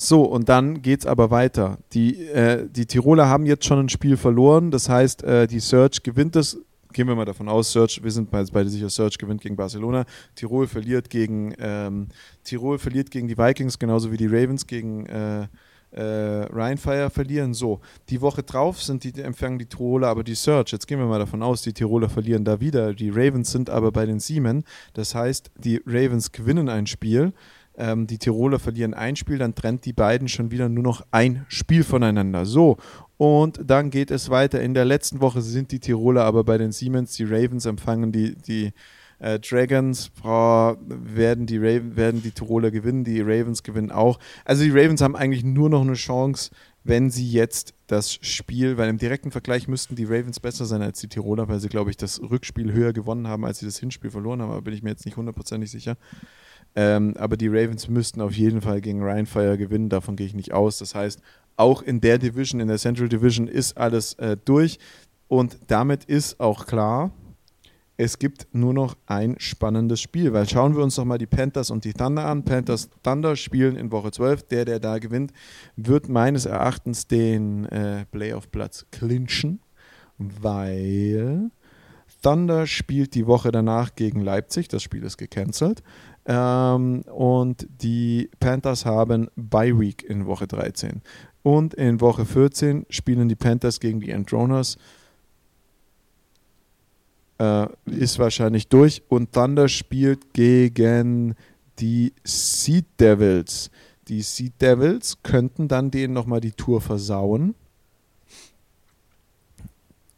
So, 0.00 0.22
und 0.22 0.48
dann 0.48 0.80
geht 0.80 1.00
es 1.00 1.06
aber 1.06 1.30
weiter. 1.32 1.78
Die, 1.92 2.24
äh, 2.28 2.68
die 2.70 2.86
Tiroler 2.86 3.28
haben 3.28 3.46
jetzt 3.46 3.64
schon 3.64 3.80
ein 3.80 3.88
Spiel 3.88 4.16
verloren, 4.16 4.70
das 4.70 4.88
heißt, 4.88 5.24
äh, 5.24 5.46
die 5.48 5.60
Search 5.60 6.02
gewinnt 6.04 6.36
es 6.36 6.56
gehen 6.92 7.06
wir 7.06 7.14
mal 7.14 7.26
davon 7.26 7.50
aus, 7.50 7.70
Search, 7.70 8.02
wir 8.02 8.10
sind 8.10 8.30
beide 8.30 8.68
sicher, 8.68 8.88
Search 8.88 9.18
gewinnt 9.18 9.42
gegen 9.42 9.56
Barcelona, 9.56 10.06
Tirol 10.34 10.66
verliert 10.66 11.10
gegen 11.10 11.54
ähm, 11.58 12.08
Tirol 12.44 12.78
verliert 12.78 13.10
gegen 13.10 13.28
die 13.28 13.36
Vikings, 13.36 13.78
genauso 13.78 14.10
wie 14.10 14.16
die 14.16 14.26
Ravens 14.26 14.66
gegen 14.66 15.04
äh, 15.06 15.48
äh, 15.90 16.44
Rheinfire 16.44 17.10
verlieren. 17.10 17.54
So, 17.54 17.80
die 18.08 18.20
Woche 18.20 18.42
drauf 18.42 18.82
sind 18.82 19.04
die, 19.04 19.20
empfangen 19.20 19.58
die 19.58 19.66
Tiroler 19.66 20.08
aber 20.08 20.24
die 20.24 20.34
Search. 20.34 20.72
Jetzt 20.72 20.86
gehen 20.86 20.98
wir 20.98 21.06
mal 21.06 21.18
davon 21.18 21.42
aus, 21.42 21.62
die 21.62 21.72
Tiroler 21.72 22.08
verlieren 22.08 22.44
da 22.44 22.60
wieder. 22.60 22.94
Die 22.94 23.10
Ravens 23.10 23.50
sind 23.50 23.70
aber 23.70 23.92
bei 23.92 24.06
den 24.06 24.20
Siemen. 24.20 24.64
Das 24.94 25.14
heißt, 25.14 25.50
die 25.56 25.82
Ravens 25.86 26.32
gewinnen 26.32 26.68
ein 26.68 26.86
Spiel. 26.86 27.32
Ähm, 27.78 28.08
die 28.08 28.18
Tiroler 28.18 28.58
verlieren 28.58 28.92
ein 28.92 29.14
Spiel, 29.14 29.38
dann 29.38 29.54
trennt 29.54 29.84
die 29.84 29.92
beiden 29.92 30.26
schon 30.26 30.50
wieder 30.50 30.68
nur 30.68 30.82
noch 30.82 31.06
ein 31.12 31.46
Spiel 31.48 31.84
voneinander. 31.84 32.44
So, 32.44 32.76
und 33.16 33.60
dann 33.64 33.90
geht 33.90 34.10
es 34.10 34.30
weiter. 34.30 34.60
In 34.60 34.74
der 34.74 34.84
letzten 34.84 35.20
Woche 35.20 35.40
sind 35.42 35.70
die 35.70 35.78
Tiroler 35.78 36.24
aber 36.24 36.42
bei 36.42 36.58
den 36.58 36.72
Siemens. 36.72 37.14
Die 37.14 37.24
Ravens 37.24 37.66
empfangen 37.66 38.10
die, 38.10 38.34
die 38.34 38.72
äh, 39.20 39.38
Dragons 39.38 40.10
oh, 40.24 40.74
werden, 40.88 41.46
die 41.46 41.58
Raven, 41.58 41.96
werden 41.96 42.20
die 42.20 42.32
Tiroler 42.32 42.72
gewinnen, 42.72 43.04
die 43.04 43.20
Ravens 43.20 43.62
gewinnen 43.62 43.92
auch. 43.92 44.18
Also 44.44 44.64
die 44.64 44.70
Ravens 44.70 45.00
haben 45.00 45.14
eigentlich 45.14 45.44
nur 45.44 45.70
noch 45.70 45.82
eine 45.82 45.94
Chance, 45.94 46.50
wenn 46.82 47.10
sie 47.10 47.30
jetzt 47.30 47.74
das 47.86 48.12
Spiel, 48.12 48.76
weil 48.76 48.88
im 48.88 48.98
direkten 48.98 49.30
Vergleich 49.30 49.68
müssten 49.68 49.94
die 49.94 50.04
Ravens 50.04 50.40
besser 50.40 50.64
sein 50.64 50.82
als 50.82 51.00
die 51.00 51.08
Tiroler, 51.08 51.48
weil 51.48 51.60
sie, 51.60 51.68
glaube 51.68 51.90
ich, 51.90 51.96
das 51.96 52.20
Rückspiel 52.20 52.72
höher 52.72 52.92
gewonnen 52.92 53.28
haben, 53.28 53.44
als 53.44 53.58
sie 53.58 53.66
das 53.66 53.78
Hinspiel 53.78 54.10
verloren 54.10 54.42
haben, 54.42 54.50
aber 54.50 54.62
bin 54.62 54.74
ich 54.74 54.82
mir 54.82 54.90
jetzt 54.90 55.04
nicht 55.04 55.16
hundertprozentig 55.16 55.70
sicher. 55.70 55.96
Ähm, 56.74 57.14
aber 57.16 57.36
die 57.36 57.48
Ravens 57.48 57.88
müssten 57.88 58.20
auf 58.20 58.36
jeden 58.36 58.60
Fall 58.60 58.80
gegen 58.80 59.02
Rheinfire 59.02 59.58
gewinnen, 59.58 59.88
davon 59.88 60.16
gehe 60.16 60.26
ich 60.26 60.34
nicht 60.34 60.52
aus. 60.52 60.78
Das 60.78 60.94
heißt, 60.94 61.20
auch 61.56 61.82
in 61.82 62.00
der 62.00 62.18
Division, 62.18 62.60
in 62.60 62.68
der 62.68 62.78
Central 62.78 63.08
Division 63.08 63.48
ist 63.48 63.76
alles 63.76 64.14
äh, 64.14 64.36
durch 64.44 64.78
und 65.26 65.58
damit 65.66 66.04
ist 66.04 66.40
auch 66.40 66.66
klar, 66.66 67.10
es 68.00 68.20
gibt 68.20 68.46
nur 68.52 68.72
noch 68.72 68.96
ein 69.06 69.34
spannendes 69.38 70.00
Spiel, 70.00 70.32
weil 70.32 70.48
schauen 70.48 70.76
wir 70.76 70.84
uns 70.84 70.94
doch 70.94 71.04
mal 71.04 71.18
die 71.18 71.26
Panthers 71.26 71.70
und 71.70 71.84
die 71.84 71.92
Thunder 71.92 72.26
an. 72.26 72.44
Panthers 72.44 72.90
Thunder 73.02 73.34
spielen 73.34 73.74
in 73.74 73.90
Woche 73.90 74.12
12. 74.12 74.44
Der, 74.44 74.64
der 74.64 74.78
da 74.78 74.98
gewinnt, 74.98 75.32
wird 75.74 76.08
meines 76.08 76.46
Erachtens 76.46 77.08
den 77.08 77.64
äh, 77.66 78.06
Playoff-Platz 78.12 78.86
clinchen, 78.92 79.60
weil 80.16 81.50
Thunder 82.22 82.68
spielt 82.68 83.16
die 83.16 83.26
Woche 83.26 83.50
danach 83.50 83.96
gegen 83.96 84.20
Leipzig. 84.20 84.68
Das 84.68 84.84
Spiel 84.84 85.02
ist 85.02 85.18
gecancelt. 85.18 85.82
Ähm, 86.28 87.02
und 87.06 87.66
die 87.82 88.30
Panthers 88.38 88.84
haben 88.84 89.28
Bye 89.34 89.78
Week 89.80 90.04
in 90.04 90.26
Woche 90.26 90.46
13. 90.46 91.00
Und 91.42 91.72
in 91.74 92.00
Woche 92.02 92.26
14 92.26 92.84
spielen 92.90 93.28
die 93.28 93.34
Panthers 93.34 93.80
gegen 93.80 94.00
die 94.00 94.12
Androners 94.12 94.76
äh, 97.38 97.66
ist 97.86 98.18
wahrscheinlich 98.18 98.68
durch. 98.68 99.02
Und 99.08 99.32
Thunder 99.32 99.68
spielt 99.68 100.34
gegen 100.34 101.34
die 101.78 102.12
Seed 102.24 102.84
Devils. 103.00 103.70
Die 104.08 104.20
Seed 104.20 104.60
Devils 104.60 105.18
könnten 105.22 105.66
dann 105.66 105.90
denen 105.90 106.12
nochmal 106.12 106.40
die 106.40 106.52
Tour 106.52 106.82
versauen. 106.82 107.54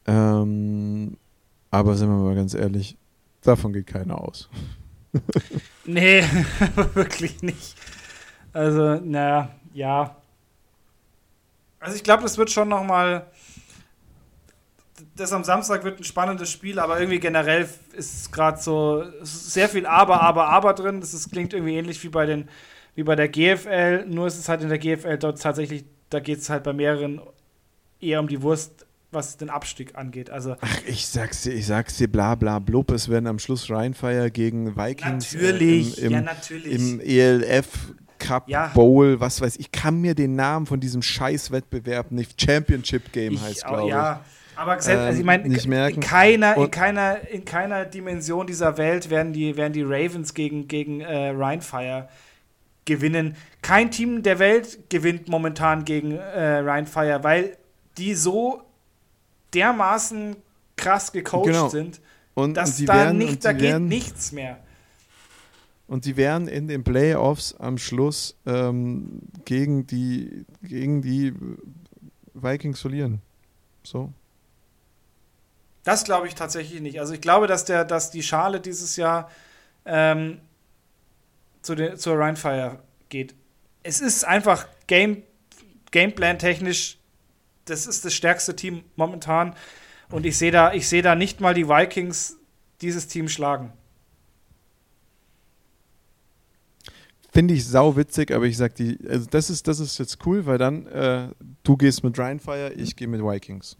Ähm, 0.06 1.16
aber 1.70 1.96
sind 1.96 2.08
wir 2.08 2.16
mal 2.16 2.34
ganz 2.34 2.54
ehrlich, 2.54 2.96
davon 3.42 3.72
geht 3.72 3.86
keiner 3.86 4.20
aus. 4.20 4.48
nee, 5.84 6.24
wirklich 6.94 7.42
nicht. 7.42 7.76
Also, 8.52 8.96
naja, 8.96 9.50
ja. 9.72 10.16
Also 11.78 11.96
ich 11.96 12.02
glaube, 12.02 12.22
das 12.22 12.36
wird 12.36 12.50
schon 12.50 12.68
nochmal 12.68 13.26
das 15.20 15.32
am 15.32 15.44
Samstag 15.44 15.84
wird 15.84 16.00
ein 16.00 16.04
spannendes 16.04 16.50
Spiel, 16.50 16.78
aber 16.78 16.98
irgendwie 16.98 17.20
generell 17.20 17.68
ist 17.92 18.32
gerade 18.32 18.60
so 18.60 19.04
sehr 19.22 19.68
viel 19.68 19.86
Aber, 19.86 20.20
Aber, 20.20 20.48
Aber 20.48 20.74
drin. 20.74 21.00
Das 21.00 21.14
ist, 21.14 21.30
klingt 21.30 21.52
irgendwie 21.52 21.76
ähnlich 21.76 22.02
wie 22.02 22.08
bei, 22.08 22.26
den, 22.26 22.48
wie 22.94 23.02
bei 23.02 23.16
der 23.16 23.28
GFL, 23.28 24.06
nur 24.06 24.26
ist 24.26 24.38
es 24.38 24.48
halt 24.48 24.62
in 24.62 24.68
der 24.68 24.78
GFL 24.78 25.18
dort 25.18 25.40
tatsächlich, 25.40 25.84
da 26.08 26.20
geht 26.20 26.38
es 26.38 26.50
halt 26.50 26.64
bei 26.64 26.72
mehreren 26.72 27.20
eher 28.00 28.20
um 28.20 28.28
die 28.28 28.42
Wurst, 28.42 28.86
was 29.12 29.36
den 29.36 29.50
Abstieg 29.50 29.96
angeht. 29.96 30.30
Also, 30.30 30.56
Ach, 30.60 30.78
ich 30.86 31.06
sag's 31.06 31.42
dir, 31.42 31.52
ich 31.52 31.66
sag's 31.66 31.96
dir, 31.96 32.08
bla 32.08 32.34
bla 32.34 32.58
blub, 32.58 32.90
es 32.92 33.08
werden 33.08 33.26
am 33.26 33.38
Schluss 33.38 33.70
Rheinfire 33.70 34.30
gegen 34.30 34.76
Vikings 34.76 35.34
natürlich, 35.34 35.98
äh, 35.98 36.00
im, 36.00 36.06
im, 36.06 36.12
ja, 36.12 36.20
natürlich. 36.20 36.74
im 36.74 37.00
ELF 37.00 37.94
Cup 38.18 38.48
ja. 38.48 38.68
Bowl, 38.68 39.18
was 39.18 39.40
weiß 39.40 39.56
ich, 39.56 39.72
kann 39.72 40.00
mir 40.00 40.14
den 40.14 40.36
Namen 40.36 40.66
von 40.66 40.78
diesem 40.78 41.02
Scheißwettbewerb 41.02 42.12
nicht 42.12 42.40
Championship 42.40 43.12
Game 43.12 43.32
ich 43.32 43.40
heißt, 43.40 43.66
glaube 43.66 43.82
ich. 43.84 43.88
Ja. 43.88 44.24
Aber 44.56 44.78
selbst, 44.78 45.00
also 45.00 45.18
ich 45.18 45.24
meine, 45.24 45.44
ähm, 45.44 45.52
in 45.52 46.00
keiner, 46.00 46.56
in, 46.56 46.70
keiner, 46.70 47.28
in 47.30 47.44
keiner 47.46 47.86
Dimension 47.86 48.46
dieser 48.46 48.76
Welt 48.76 49.08
werden 49.08 49.32
die, 49.32 49.56
werden 49.56 49.72
die 49.72 49.82
Ravens 49.82 50.34
gegen, 50.34 50.68
gegen 50.68 51.00
äh, 51.00 51.30
Rheinfire 51.30 52.08
gewinnen. 52.84 53.36
Kein 53.62 53.90
Team 53.90 54.22
der 54.22 54.38
Welt 54.38 54.90
gewinnt 54.90 55.28
momentan 55.28 55.86
gegen 55.86 56.12
äh, 56.12 56.58
Rheinfire, 56.58 57.24
weil 57.24 57.56
die 57.96 58.14
so 58.14 58.62
dermaßen 59.54 60.36
krass 60.76 61.12
gecoacht 61.12 61.46
genau. 61.46 61.68
sind, 61.68 62.00
und, 62.34 62.54
dass 62.54 62.80
und 62.80 62.88
da 62.88 62.94
werden, 62.94 63.18
nicht, 63.18 63.44
da 63.44 63.52
geht 63.52 63.80
nichts 63.80 64.32
mehr. 64.32 64.58
Und 65.86 66.04
sie 66.04 66.16
werden 66.16 66.46
in 66.46 66.68
den 66.68 66.84
Playoffs 66.84 67.54
am 67.58 67.76
Schluss 67.76 68.36
ähm, 68.46 69.22
gegen, 69.44 69.88
die, 69.88 70.46
gegen 70.62 71.02
die 71.02 71.34
Vikings 72.32 72.80
verlieren. 72.80 73.20
So. 73.82 74.12
Das 75.82 76.04
glaube 76.04 76.28
ich 76.28 76.36
tatsächlich 76.36 76.80
nicht. 76.80 77.00
Also 77.00 77.12
ich 77.14 77.20
glaube, 77.20 77.48
dass, 77.48 77.64
der, 77.64 77.84
dass 77.84 78.12
die 78.12 78.22
Schale 78.22 78.60
dieses 78.60 78.94
Jahr 78.94 79.30
ähm, 79.84 80.38
zu 81.62 81.74
den, 81.74 81.96
zur 81.96 82.16
Rheinfire 82.16 82.78
geht. 83.08 83.34
Es 83.82 84.00
ist 84.00 84.24
einfach 84.24 84.68
Game, 84.86 85.24
Gameplan-technisch, 85.90 86.99
das 87.70 87.86
ist 87.86 88.04
das 88.04 88.14
stärkste 88.14 88.56
Team 88.56 88.82
momentan. 88.96 89.54
Und 90.10 90.26
ich 90.26 90.36
sehe 90.36 90.50
da, 90.50 90.72
seh 90.78 91.02
da 91.02 91.14
nicht 91.14 91.40
mal 91.40 91.54
die 91.54 91.68
Vikings 91.68 92.36
dieses 92.80 93.06
Team 93.06 93.28
schlagen. 93.28 93.72
Finde 97.32 97.54
ich 97.54 97.64
sau 97.66 97.96
witzig, 97.96 98.32
aber 98.32 98.46
ich 98.46 98.56
sag 98.56 98.74
die, 98.74 98.98
also 99.08 99.26
das 99.30 99.50
ist, 99.50 99.68
das 99.68 99.78
ist 99.78 99.98
jetzt 99.98 100.26
cool, 100.26 100.46
weil 100.46 100.58
dann 100.58 100.86
äh, 100.86 101.28
du 101.62 101.76
gehst 101.76 102.02
mit 102.02 102.18
Rheinfire, 102.18 102.72
ich 102.72 102.96
gehe 102.96 103.06
mit 103.06 103.22
Vikings. 103.22 103.76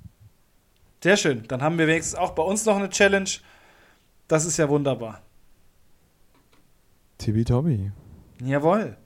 Sehr 1.03 1.16
schön. 1.16 1.45
Dann 1.49 1.61
haben 1.61 1.76
wir 1.78 1.88
wenigstens 1.88 2.16
auch 2.16 2.30
bei 2.32 2.43
uns 2.43 2.64
noch 2.64 2.76
eine 2.76 2.91
Challenge. 2.91 3.30
Das 4.28 4.45
ist 4.45 4.57
ja 4.59 4.68
wunderbar. 4.68 5.22
Tibi 7.18 7.45
Tobi. 7.45 7.91
Jawohl. 8.45 8.97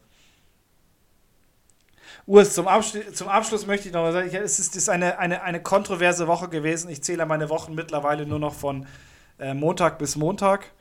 Urs, 2.26 2.54
zum, 2.54 2.68
Absch 2.68 2.94
zum 3.12 3.28
Abschluss 3.28 3.66
möchte 3.66 3.88
ich 3.88 3.94
noch 3.94 4.02
mal 4.02 4.12
sagen, 4.12 4.30
es 4.32 4.58
ist, 4.58 4.76
ist 4.76 4.88
eine, 4.88 5.18
eine, 5.18 5.42
eine 5.42 5.62
kontroverse 5.62 6.26
Woche 6.26 6.48
gewesen. 6.48 6.88
Ich 6.88 7.02
zähle 7.02 7.26
meine 7.26 7.50
Wochen 7.50 7.74
mittlerweile 7.74 8.26
nur 8.26 8.38
noch 8.38 8.54
von 8.54 8.86
äh, 9.38 9.52
Montag 9.52 9.98
bis 9.98 10.16
Montag 10.16 10.72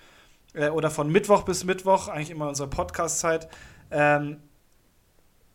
äh, 0.54 0.70
oder 0.70 0.90
von 0.90 1.12
Mittwoch 1.12 1.44
bis 1.44 1.66
Mittwoch, 1.66 2.08
eigentlich 2.08 2.30
immer 2.30 2.48
unsere 2.48 2.70
Podcast-Zeit. 2.70 3.50
Ähm, 3.92 4.38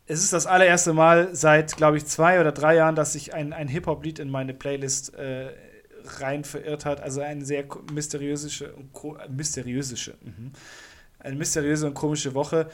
es 0.04 0.22
ist 0.22 0.32
das 0.32 0.46
allererste 0.46 0.92
Mal 0.92 1.34
seit, 1.34 1.76
glaube 1.76 1.96
ich, 1.96 2.06
zwei 2.06 2.40
oder 2.40 2.52
drei 2.52 2.76
Jahren, 2.76 2.94
dass 2.94 3.12
sich 3.12 3.34
ein, 3.34 3.52
ein 3.52 3.68
Hip-Hop-Lied 3.68 4.18
in 4.18 4.30
meine 4.30 4.54
Playlist 4.54 5.14
äh, 5.14 5.50
rein 6.20 6.44
verirrt 6.44 6.84
hat. 6.84 7.00
Also 7.00 7.20
ein 7.20 7.44
sehr 7.44 7.64
mysteriösische, 7.92 8.74
mysteriösische, 9.28 10.16
mhm. 10.22 10.52
eine 11.18 11.36
mysteriöse 11.36 11.86
und 11.86 11.94
komische 11.94 12.34
Woche. 12.34 12.68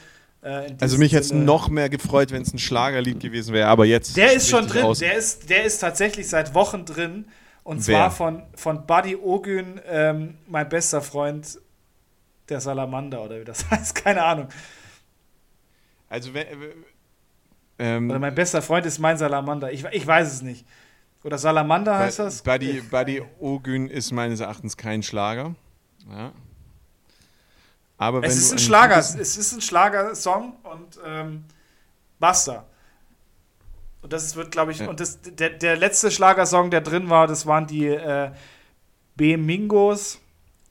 Äh, 0.44 0.74
also 0.78 0.98
mich 0.98 1.12
hätte 1.12 1.22
es 1.22 1.32
noch 1.32 1.68
mehr 1.68 1.88
gefreut, 1.88 2.30
wenn 2.30 2.42
es 2.42 2.52
ein 2.52 2.58
Schlagerlied 2.58 3.18
gewesen 3.18 3.54
wäre, 3.54 3.68
aber 3.68 3.86
jetzt. 3.86 4.16
Der 4.16 4.34
ist 4.34 4.50
schon 4.50 4.66
drin, 4.66 4.94
der 5.00 5.14
ist, 5.14 5.48
der 5.48 5.64
ist 5.64 5.78
tatsächlich 5.78 6.28
seit 6.28 6.54
Wochen 6.54 6.84
drin. 6.84 7.24
Und 7.62 7.78
Wer? 7.78 7.82
zwar 7.82 8.10
von, 8.10 8.42
von 8.54 8.86
Buddy 8.86 9.16
Ogün, 9.16 9.80
ähm, 9.88 10.36
mein 10.46 10.68
bester 10.68 11.00
Freund, 11.00 11.58
der 12.50 12.60
Salamander 12.60 13.22
oder 13.22 13.40
wie 13.40 13.44
das 13.44 13.68
heißt, 13.70 13.94
keine 13.94 14.22
Ahnung. 14.22 14.48
Also, 16.10 16.30
äh, 16.32 16.46
ähm, 17.78 18.10
oder 18.10 18.18
mein 18.18 18.34
bester 18.34 18.60
Freund 18.60 18.84
ist 18.84 18.98
mein 18.98 19.16
Salamander. 19.16 19.72
Ich, 19.72 19.82
ich 19.92 20.06
weiß 20.06 20.30
es 20.30 20.42
nicht. 20.42 20.66
Oder 21.24 21.38
Salamander 21.38 21.96
heißt 21.98 22.18
das? 22.18 22.42
Buddy, 22.42 22.82
Buddy 22.82 23.22
Ogün 23.40 23.88
ist 23.88 24.12
meines 24.12 24.40
Erachtens 24.40 24.76
kein 24.76 25.02
Schlager. 25.02 25.54
Ja. 26.10 26.32
Aber 27.96 28.24
es 28.24 28.36
ist 28.36 28.52
ein 28.52 28.58
Schlager, 28.58 28.98
es 28.98 29.14
ist 29.14 29.52
ein 29.52 29.60
Schlagersong 29.60 30.56
und 30.64 30.98
ähm, 31.06 31.44
basta. 32.18 32.64
Und 34.02 34.12
das 34.12 34.36
wird, 34.36 34.50
glaube 34.50 34.72
ich, 34.72 34.80
ja. 34.80 34.88
und 34.88 35.00
das, 35.00 35.20
der, 35.22 35.50
der 35.50 35.76
letzte 35.76 36.10
Schlagersong, 36.10 36.70
der 36.70 36.80
drin 36.80 37.08
war, 37.08 37.26
das 37.26 37.46
waren 37.46 37.66
die 37.66 37.86
äh, 37.86 38.32
B-Mingos 39.16 40.20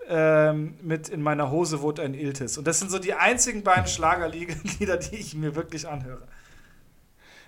ähm, 0.08 0.76
mit 0.82 1.10
In 1.10 1.22
meiner 1.22 1.50
Hose 1.50 1.82
wohnt 1.82 2.00
ein 2.00 2.14
Iltis. 2.14 2.58
Und 2.58 2.68
das 2.68 2.80
sind 2.80 2.92
so 2.92 3.00
die 3.00 3.14
einzigen 3.14 3.64
beiden 3.64 3.88
Schlagerlieder, 3.88 4.98
die 4.98 5.16
ich 5.16 5.36
mir 5.36 5.56
wirklich 5.56 5.88
anhöre. 5.88 6.28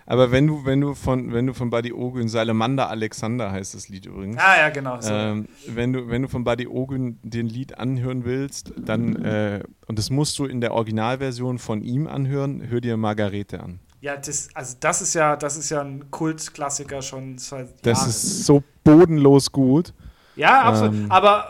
Aber 0.07 0.31
wenn 0.31 0.45
du, 0.45 0.65
wenn 0.65 0.81
du 0.81 0.93
von, 0.93 1.33
wenn 1.33 1.47
du 1.47 1.53
von 1.53 1.71
Buddy 1.71 1.91
Ogün, 1.91 2.27
Salamander 2.29 2.89
Alexander 2.89 3.51
heißt 3.51 3.73
das 3.73 3.89
Lied 3.89 4.05
übrigens. 4.05 4.37
Ah 4.37 4.57
ja, 4.57 4.69
genau. 4.69 5.01
So. 5.01 5.11
Ähm, 5.11 5.47
wenn, 5.67 5.93
du, 5.93 6.07
wenn 6.09 6.21
du 6.21 6.27
von 6.27 6.43
Buddy 6.43 6.67
Ogün 6.67 7.17
den 7.23 7.47
Lied 7.47 7.79
anhören 7.79 8.23
willst, 8.23 8.71
dann, 8.77 9.15
äh, 9.25 9.63
und 9.87 9.97
das 9.97 10.11
musst 10.11 10.37
du 10.37 10.45
in 10.45 10.61
der 10.61 10.73
Originalversion 10.73 11.57
von 11.57 11.81
ihm 11.81 12.05
anhören, 12.07 12.67
hör 12.69 12.81
dir 12.81 12.97
Margarete 12.97 13.61
an. 13.63 13.79
Ja, 14.01 14.15
das, 14.15 14.49
also 14.53 14.75
das 14.79 15.01
ist 15.01 15.15
ja, 15.15 15.35
das 15.35 15.57
ist 15.57 15.71
ja 15.71 15.81
ein 15.81 16.11
Kultklassiker 16.11 17.01
schon 17.01 17.39
seit 17.39 17.83
Das 17.83 17.97
Jahren. 17.99 18.09
ist 18.09 18.45
so 18.45 18.63
bodenlos 18.83 19.51
gut. 19.51 19.91
Ja, 20.35 20.61
absolut. 20.65 20.93
Ähm, 20.93 21.11
Aber 21.11 21.47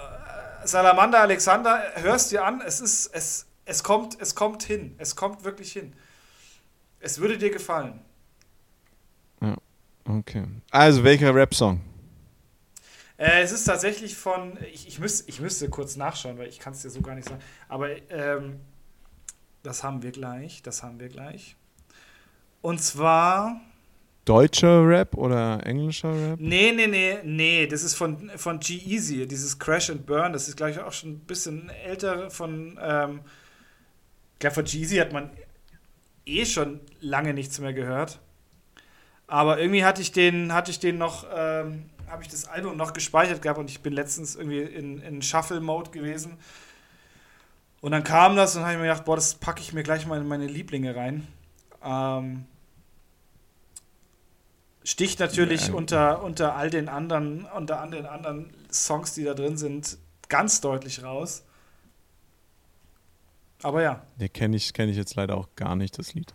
äh, 0.64 0.66
Salamander 0.68 1.20
Alexander, 1.20 1.82
hörst 1.95 2.32
dir 2.32 2.45
an, 2.45 2.62
es 2.66 2.80
ist, 2.80 3.08
es, 3.14 3.47
es 3.66 3.84
kommt, 3.84 4.18
es 4.22 4.34
kommt 4.34 4.64
hin. 4.64 4.95
Es 4.97 5.18
kommt 5.18 5.43
wirklich 5.43 5.74
hin. 5.74 5.91
Es 7.01 7.20
würde 7.20 7.38
dir 7.38 7.49
gefallen. 7.51 7.99
Okay. 10.08 10.45
Also, 10.72 11.03
welcher 11.03 11.34
Rap-Song? 11.34 11.82
Äh, 13.18 13.41
es 13.41 13.51
ist 13.51 13.64
tatsächlich 13.64 14.16
von, 14.16 14.58
ich, 14.74 14.88
ich, 14.88 14.99
müsst, 14.99 15.28
ich 15.30 15.39
müsste 15.39 15.70
kurz 15.70 15.95
nachschauen, 15.95 16.38
weil 16.38 16.47
ich 16.47 16.60
kann 16.60 16.74
es 16.74 16.82
dir 16.82 16.89
so 16.89 17.01
gar 17.01 17.16
nicht 17.16 17.28
sagen. 17.28 17.41
Aber 17.70 17.89
ähm, 18.12 18.60
das 19.64 19.84
haben 19.84 20.03
wir 20.03 20.12
gleich, 20.12 20.62
das 20.62 20.84
haben 20.84 20.99
wir 20.99 21.10
gleich. 21.10 21.56
Und 22.62 22.82
zwar. 22.82 23.62
Deutscher 24.26 24.88
Rap 24.88 25.16
oder 25.16 25.66
englischer 25.66 26.10
Rap? 26.10 26.39
Nee, 26.39 26.72
nee, 26.72 26.88
nee, 26.88 27.20
nee. 27.24 27.68
Das 27.68 27.84
ist 27.84 27.95
von, 27.95 28.32
von 28.36 28.60
G-Easy, 28.60 29.28
dieses 29.28 29.58
Crash 29.58 29.89
and 29.89 30.06
Burn. 30.06 30.34
Das 30.34 30.47
ist, 30.47 30.58
glaube 30.58 30.72
ich, 30.72 30.80
auch 30.80 30.91
schon 30.91 31.12
ein 31.12 31.20
bisschen 31.20 31.70
älter 31.70 32.30
von. 32.30 32.78
Ähm, 32.82 33.22
ich 34.34 34.39
glaube, 34.39 34.56
von 34.56 34.66
G-Easy 34.66 34.97
hat 34.97 35.14
man 35.14 35.30
eh 36.26 36.45
schon 36.45 36.82
lange 36.99 37.34
nichts 37.34 37.60
mehr 37.60 37.74
gehört. 37.74 38.20
Aber 39.28 39.60
irgendwie 39.60 39.84
hatte 39.84 40.02
ich 40.02 40.12
den, 40.12 40.54
hatte 40.54 40.72
ich 40.72 40.80
den 40.80 40.98
noch, 40.98 41.26
ähm, 41.36 41.90
habe 42.08 42.22
ich 42.22 42.30
das 42.30 42.48
Album 42.48 42.78
noch 42.78 42.94
gespeichert 42.94 43.42
gehabt 43.42 43.60
und 43.60 43.70
ich 43.70 43.82
bin 43.82 43.94
letztens 43.94 44.36
irgendwie 44.36 44.62
in, 44.62 45.02
in 45.02 45.22
Shuffle-Mode 45.22 45.92
gewesen. 45.92 46.38
Und 47.82 47.92
dann 47.92 48.04
kam 48.04 48.36
das 48.36 48.56
und 48.56 48.64
habe 48.64 48.74
ich 48.74 48.78
mir 48.80 48.86
gedacht, 48.86 49.06
boah, 49.06 49.16
das 49.16 49.36
packe 49.36 49.62
ich 49.62 49.74
mir 49.74 49.84
gleich 49.84 50.06
mal 50.06 50.20
in 50.20 50.28
meine 50.28 50.48
Lieblinge 50.48 50.96
rein. 50.96 51.28
Ähm, 51.84 52.46
sticht 54.84 55.20
natürlich 55.20 55.68
ja. 55.68 55.74
unter, 55.74 56.24
unter 56.24 56.56
all 56.56 56.70
den 56.70 56.90
anderen, 56.90 57.46
unter 57.46 57.82
all 57.82 57.92
den 57.92 58.06
anderen 58.06 58.54
Songs, 58.72 59.14
die 59.16 59.24
da 59.24 59.34
drin 59.34 59.58
sind, 59.58 59.98
ganz 60.30 60.62
deutlich 60.62 61.04
raus. 61.04 61.44
Aber 63.64 63.82
ja. 63.82 64.04
Den 64.20 64.32
kenne 64.32 64.56
ich, 64.56 64.74
kenn 64.74 64.90
ich 64.90 64.98
jetzt 64.98 65.16
leider 65.16 65.38
auch 65.38 65.50
gar 65.56 65.76
nicht, 65.76 65.98
das 65.98 66.14
Lied 66.14 66.34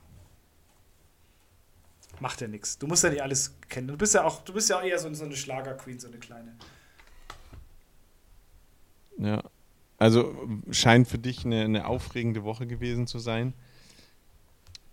macht 2.20 2.40
ja 2.40 2.48
nichts. 2.48 2.78
Du 2.78 2.86
musst 2.86 3.04
ja 3.04 3.10
nicht 3.10 3.22
alles 3.22 3.54
kennen. 3.68 3.88
Du 3.88 3.96
bist 3.96 4.14
ja 4.14 4.24
auch, 4.24 4.42
du 4.42 4.52
bist 4.52 4.68
ja 4.70 4.78
auch 4.78 4.82
eher 4.82 4.98
so, 4.98 5.12
so 5.14 5.24
eine 5.24 5.36
Schlager-Queen, 5.36 5.98
so 5.98 6.08
eine 6.08 6.18
kleine. 6.18 6.56
Ja. 9.18 9.42
Also 9.98 10.34
scheint 10.70 11.08
für 11.08 11.18
dich 11.18 11.44
eine, 11.44 11.62
eine 11.62 11.86
aufregende 11.86 12.42
Woche 12.42 12.66
gewesen 12.66 13.06
zu 13.06 13.18
sein. 13.18 13.52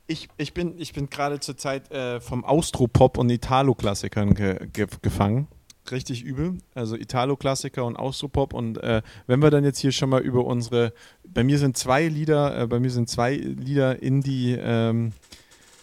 Ich, 0.06 0.28
ich 0.38 0.54
bin, 0.54 0.78
ich 0.78 0.94
bin 0.94 1.10
gerade 1.10 1.40
zur 1.40 1.58
Zeit 1.58 1.92
äh, 1.92 2.20
vom 2.20 2.44
Austropop 2.44 3.18
und 3.18 3.30
Italo-Klassikern 3.30 4.34
ge, 4.34 4.68
ge, 4.72 4.88
gefangen. 5.02 5.48
Richtig 5.92 6.24
übel. 6.24 6.58
Also 6.76 6.96
Italo-Klassiker 6.96 7.86
und 7.86 7.96
Austropop. 7.96 8.54
Und 8.54 8.84
äh, 8.84 9.02
wenn 9.28 9.42
wir 9.42 9.50
dann 9.50 9.64
jetzt 9.64 9.80
hier 9.80 9.94
schon 9.94 10.10
mal 10.10 10.22
über 10.22 10.46
unsere, 10.46 10.94
bei 11.26 11.44
mir 11.44 11.58
sind 11.58 11.78
zwei 11.78 12.08
Lieder, 12.08 12.60
äh, 12.64 12.68
bei 12.68 12.80
mir 12.80 12.92
sind 12.92 13.10
zwei 13.10 13.36
Lieder 13.36 14.02
in 14.02 14.22
die 14.22 14.58
ähm, 14.60 15.14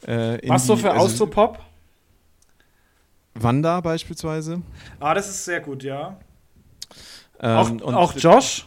äh, 0.07 0.39
Was 0.49 0.67
so 0.67 0.77
für 0.77 0.91
also, 0.91 1.05
Austropop? 1.05 1.59
Wanda 3.35 3.81
beispielsweise. 3.81 4.63
Ah, 5.01 5.15
das 5.15 5.29
ist 5.29 5.45
sehr 5.45 5.61
gut, 5.61 5.83
ja. 5.83 6.17
Ähm, 7.41 7.83
auch, 7.83 7.93
auch 7.93 8.15
Josh? 8.17 8.67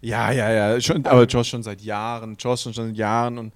Ja, 0.00 0.30
ja, 0.30 0.50
ja. 0.50 0.80
Schon, 0.80 1.06
aber 1.06 1.24
Josh 1.24 1.48
schon 1.48 1.62
seit 1.62 1.80
Jahren. 1.80 2.36
Josh 2.38 2.62
schon 2.62 2.72
seit 2.72 2.96
Jahren 2.96 3.38
und 3.38 3.54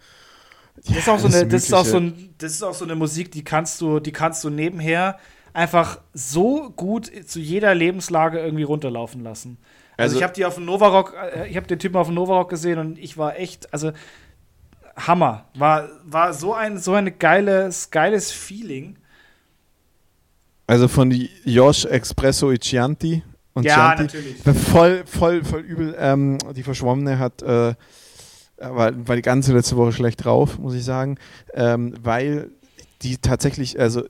ja, 0.84 0.94
das, 0.94 0.98
ist 0.98 1.08
auch 1.08 1.18
so 1.18 1.26
eine, 1.26 1.46
das, 1.46 1.64
ist 1.64 1.72
auch 1.72 1.84
so 1.84 1.96
ein, 1.96 2.34
das 2.38 2.52
ist 2.52 2.62
auch 2.62 2.74
so 2.74 2.84
eine 2.84 2.94
Musik, 2.94 3.30
die 3.32 3.42
kannst 3.42 3.80
du, 3.80 3.98
die 3.98 4.12
kannst 4.12 4.44
du 4.44 4.50
nebenher 4.50 5.18
einfach 5.54 6.00
so 6.12 6.70
gut 6.76 7.10
zu 7.26 7.40
jeder 7.40 7.74
Lebenslage 7.74 8.38
irgendwie 8.38 8.62
runterlaufen 8.62 9.22
lassen. 9.22 9.56
Also, 9.96 10.14
also 10.14 10.16
ich 10.18 10.22
habe 10.22 10.34
die 10.34 10.44
auf 10.44 10.56
dem 10.56 10.66
Novarock, 10.66 11.14
äh, 11.14 11.48
ich 11.48 11.56
habe 11.56 11.66
den 11.66 11.78
Typen 11.78 11.96
auf 11.96 12.08
dem 12.08 12.14
Novarock 12.14 12.50
gesehen 12.50 12.78
und 12.78 12.98
ich 12.98 13.16
war 13.16 13.38
echt, 13.38 13.72
also 13.72 13.92
Hammer. 14.96 15.44
War, 15.54 15.88
war 16.04 16.32
so 16.32 16.54
ein 16.54 16.78
so 16.78 16.94
ein 16.94 17.18
geiles, 17.18 17.90
geiles 17.90 18.32
Feeling. 18.32 18.96
Also 20.66 20.88
von 20.88 21.10
Josh 21.44 21.84
Espresso 21.84 22.50
e 22.50 22.58
Chianti 22.58 23.22
und 23.54 23.64
ja, 23.64 23.94
Chianti. 23.94 24.02
natürlich. 24.02 24.42
Voll, 24.42 25.04
voll, 25.06 25.44
voll 25.44 25.60
übel. 25.60 25.94
Ähm, 25.98 26.38
die 26.56 26.62
Verschwommene 26.62 27.18
hat 27.18 27.42
äh, 27.42 27.74
war, 28.58 29.08
war 29.08 29.16
die 29.16 29.22
ganze 29.22 29.52
letzte 29.52 29.76
Woche 29.76 29.92
schlecht 29.92 30.24
drauf, 30.24 30.58
muss 30.58 30.74
ich 30.74 30.84
sagen. 30.84 31.18
Ähm, 31.54 31.94
weil 32.02 32.50
die 33.02 33.18
tatsächlich, 33.18 33.78
also 33.78 34.04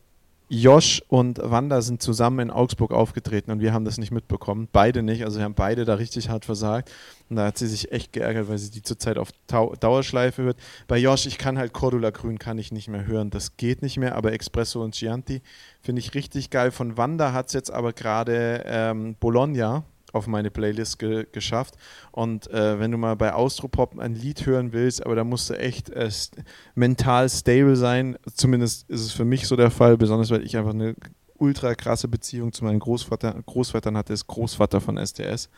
Josh 0.49 1.03
und 1.09 1.41
Wanda 1.43 1.83
sind 1.83 2.01
zusammen 2.01 2.39
in 2.39 2.51
Augsburg 2.53 2.93
aufgetreten 2.93 3.51
und 3.51 3.61
wir 3.61 3.73
haben 3.73 3.85
das 3.85 3.99
nicht 3.99 4.13
mitbekommen. 4.13 4.69
Beide 4.71 5.03
nicht, 5.03 5.25
also 5.25 5.39
wir 5.39 5.45
haben 5.45 5.55
beide 5.55 5.85
da 5.85 5.95
richtig 5.95 6.29
hart 6.29 6.45
versagt. 6.45 6.91
Und 7.29 7.37
da 7.37 7.47
hat 7.47 7.59
sie 7.59 7.67
sich 7.67 7.91
echt 7.91 8.13
geärgert, 8.13 8.49
weil 8.49 8.59
sie 8.59 8.71
die 8.71 8.83
zurzeit 8.83 9.19
auf 9.19 9.31
Tau 9.49 9.75
Dauerschleife 9.75 10.43
hört. 10.45 10.57
Bei 10.87 10.99
Josh, 10.99 11.27
ich 11.27 11.39
kann 11.39 11.59
halt 11.59 11.73
Cordula 11.73 12.11
Grün 12.11 12.39
kann 12.39 12.59
ich 12.59 12.71
nicht 12.71 12.87
mehr 12.87 13.07
hören. 13.07 13.31
Das 13.31 13.57
geht 13.57 13.83
nicht 13.83 13.97
mehr, 13.97 14.15
aber 14.15 14.33
Espresso 14.33 14.85
und 14.85 14.95
Chianti 14.95 15.43
finde 15.81 16.01
ich 16.01 16.15
richtig 16.15 16.51
geil. 16.51 16.71
Von 16.71 16.97
Wanda 16.97 17.33
hat 17.33 17.49
es 17.49 17.53
jetzt 17.53 17.73
aber 17.73 17.93
gerade 17.93 18.63
ähm, 18.67 19.17
Bologna 19.19 19.85
auf 20.17 20.27
meine 20.27 20.51
Playlist 20.51 20.99
ge 20.99 21.27
geschafft. 21.31 21.75
Und 22.11 22.51
äh, 22.51 22.79
wenn 22.79 22.91
du 22.91 22.99
mal 22.99 23.17
bei 23.17 23.33
Austropop 23.33 23.99
ein 23.99 24.15
Lied 24.15 24.47
hören 24.47 24.73
willst, 24.73 25.05
aber 25.05 25.15
da 25.15 25.25
musst 25.25 25.51
du 25.51 25.55
echt 25.55 25.91
äh, 25.91 26.11
st 26.11 26.37
mental 26.75 27.29
stable 27.29 27.77
sein. 27.77 28.17
Zumindest 28.35 28.89
ist 28.91 29.03
es 29.03 29.13
für 29.13 29.25
mich 29.25 29.47
so 29.47 29.57
der 29.57 29.71
Fall, 29.71 29.97
besonders 29.97 30.31
weil 30.31 30.45
ich 30.45 30.57
einfach 30.57 30.75
eine 30.75 30.95
ultra 31.39 31.75
krasse 31.75 32.09
Beziehung 32.09 32.53
zu 32.53 32.65
meinen 32.65 32.79
Großvater, 32.79 33.35
Großvätern 33.45 33.97
hatte, 33.97 34.13
ist 34.13 34.27
Großvater 34.27 34.81
von 34.81 34.97
STS. 34.97 35.49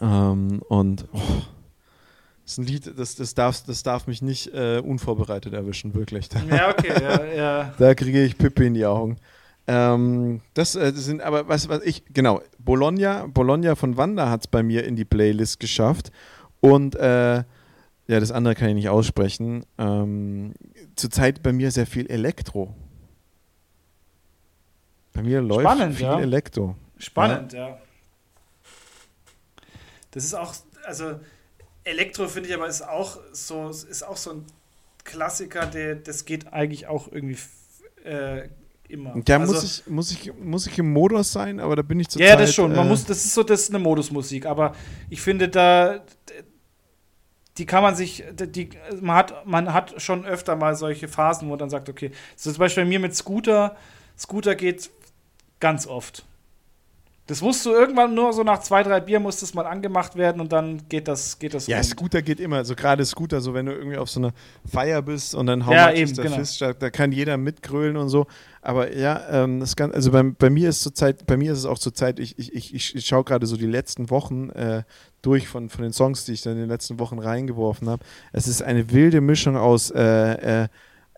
Ähm, 0.00 0.62
und 0.68 1.06
oh, 1.12 1.18
das 2.44 2.52
ist 2.52 2.58
ein 2.58 2.66
Lied, 2.66 2.98
das, 2.98 3.14
das, 3.14 3.34
darf, 3.34 3.62
das 3.66 3.82
darf 3.82 4.06
mich 4.06 4.22
nicht 4.22 4.54
äh, 4.54 4.80
unvorbereitet 4.82 5.52
erwischen, 5.52 5.94
wirklich. 5.94 6.28
Ja, 6.48 6.70
okay, 6.70 6.92
ja, 7.00 7.24
ja. 7.24 7.74
Da 7.78 7.94
kriege 7.94 8.24
ich 8.24 8.38
Pippi 8.38 8.66
in 8.66 8.74
die 8.74 8.86
Augen. 8.86 9.18
Ähm, 9.70 10.40
das, 10.54 10.74
äh, 10.76 10.92
sind 10.94 11.20
aber, 11.20 11.46
was, 11.46 11.68
was 11.68 11.82
ich, 11.82 12.02
genau, 12.06 12.40
Bologna, 12.58 13.26
Bologna 13.26 13.74
von 13.74 13.98
Wanda 13.98 14.30
hat 14.30 14.40
es 14.40 14.46
bei 14.46 14.62
mir 14.62 14.84
in 14.84 14.96
die 14.96 15.04
Playlist 15.04 15.60
geschafft. 15.60 16.10
Und 16.60 16.96
äh, 16.96 17.36
ja, 17.36 17.44
das 18.06 18.32
andere 18.32 18.54
kann 18.54 18.70
ich 18.70 18.74
nicht 18.74 18.88
aussprechen. 18.88 19.66
Ähm, 19.76 20.54
zurzeit 20.96 21.42
bei 21.42 21.52
mir 21.52 21.70
sehr 21.70 21.86
viel 21.86 22.06
Elektro. 22.06 22.74
Bei 25.12 25.22
mir 25.22 25.42
läuft 25.42 25.68
Spannend, 25.68 25.96
viel 25.96 26.06
ja. 26.06 26.18
Elektro. 26.18 26.74
Spannend, 26.96 27.52
ja. 27.52 27.68
ja. 27.68 27.78
Das 30.12 30.24
ist 30.24 30.32
auch, 30.32 30.54
also 30.84 31.20
Elektro 31.84 32.26
finde 32.26 32.48
ich 32.48 32.54
aber 32.54 32.66
ist 32.66 32.80
auch 32.80 33.18
so, 33.32 33.68
ist 33.68 34.02
auch 34.02 34.16
so 34.16 34.30
ein 34.30 34.46
Klassiker, 35.04 35.66
der, 35.66 35.96
das 35.96 36.24
geht 36.24 36.52
eigentlich 36.54 36.86
auch 36.86 37.12
irgendwie 37.12 37.36
äh, 38.04 38.48
immer. 38.88 39.14
Ja, 39.26 39.38
also, 39.38 39.52
muss, 39.52 39.64
ich, 39.64 39.86
muss, 39.86 40.10
ich, 40.12 40.32
muss 40.34 40.66
ich 40.66 40.78
im 40.78 40.92
Modus 40.92 41.32
sein, 41.32 41.60
aber 41.60 41.76
da 41.76 41.82
bin 41.82 42.00
ich 42.00 42.08
zu 42.08 42.18
Ja, 42.18 42.30
Zeit, 42.30 42.40
das 42.40 42.54
schon. 42.54 42.74
Man 42.74 42.86
äh, 42.86 42.88
muss, 42.88 43.04
das 43.04 43.24
ist 43.24 43.34
so, 43.34 43.42
das 43.42 43.62
ist 43.62 43.70
eine 43.70 43.78
Modusmusik, 43.78 44.46
aber 44.46 44.74
ich 45.10 45.20
finde 45.20 45.48
da. 45.48 46.04
die 47.56 47.66
kann 47.66 47.82
man 47.82 47.94
sich, 47.94 48.24
die, 48.32 48.70
man, 49.00 49.16
hat, 49.16 49.46
man 49.46 49.72
hat 49.72 50.00
schon 50.00 50.24
öfter 50.24 50.56
mal 50.56 50.74
solche 50.74 51.08
Phasen, 51.08 51.46
wo 51.46 51.50
man 51.50 51.58
dann 51.58 51.70
sagt, 51.70 51.88
okay, 51.88 52.10
so 52.36 52.50
zum 52.50 52.58
Beispiel 52.58 52.84
bei 52.84 52.88
mir 52.88 53.00
mit 53.00 53.14
Scooter, 53.14 53.76
Scooter 54.16 54.54
geht 54.54 54.90
ganz 55.60 55.86
oft. 55.86 56.24
Das 57.28 57.42
musst 57.42 57.64
du 57.66 57.72
irgendwann 57.72 58.14
nur 58.14 58.32
so 58.32 58.42
nach 58.42 58.60
zwei, 58.60 58.82
drei 58.82 59.00
Bier 59.00 59.20
muss 59.20 59.40
das 59.40 59.52
mal 59.52 59.66
angemacht 59.66 60.16
werden 60.16 60.40
und 60.40 60.50
dann 60.50 60.80
geht 60.88 61.08
das, 61.08 61.38
geht 61.38 61.52
das 61.52 61.66
Ja, 61.66 61.76
rund. 61.76 61.86
Scooter 61.86 62.22
geht 62.22 62.40
immer. 62.40 62.64
So 62.64 62.74
gerade 62.74 63.04
Scooter, 63.04 63.42
so 63.42 63.52
wenn 63.52 63.66
du 63.66 63.72
irgendwie 63.72 63.98
auf 63.98 64.08
so 64.08 64.18
einer 64.18 64.32
Feier 64.64 65.02
bist 65.02 65.34
und 65.34 65.46
dann 65.46 65.66
hauen 65.66 65.74
ja, 65.74 65.92
eben, 65.92 66.14
der 66.14 66.24
genau. 66.24 66.36
Fist, 66.36 66.62
da 66.62 66.88
kann 66.88 67.12
jeder 67.12 67.36
mitgrölen 67.36 67.98
und 67.98 68.08
so. 68.08 68.26
Aber 68.62 68.96
ja, 68.96 69.20
ähm, 69.30 69.60
das 69.60 69.76
kann, 69.76 69.92
also 69.92 70.10
bei, 70.10 70.22
bei 70.22 70.48
mir 70.48 70.70
ist 70.70 70.80
zurzeit, 70.80 71.26
bei 71.26 71.36
mir 71.36 71.52
ist 71.52 71.58
es 71.58 71.66
auch 71.66 71.78
zurzeit, 71.78 72.18
ich, 72.18 72.38
ich, 72.38 72.54
ich, 72.74 72.94
ich 72.96 73.04
schaue 73.04 73.24
gerade 73.24 73.46
so 73.46 73.58
die 73.58 73.66
letzten 73.66 74.08
Wochen 74.08 74.48
äh, 74.48 74.84
durch 75.20 75.48
von, 75.48 75.68
von 75.68 75.82
den 75.82 75.92
Songs, 75.92 76.24
die 76.24 76.32
ich 76.32 76.40
dann 76.40 76.54
in 76.54 76.60
den 76.60 76.68
letzten 76.70 76.98
Wochen 76.98 77.18
reingeworfen 77.18 77.90
habe. 77.90 78.02
Es 78.32 78.48
ist 78.48 78.62
eine 78.62 78.90
wilde 78.90 79.20
Mischung 79.20 79.54
aus 79.58 79.90
äh, 79.90 80.62
äh, 80.62 80.68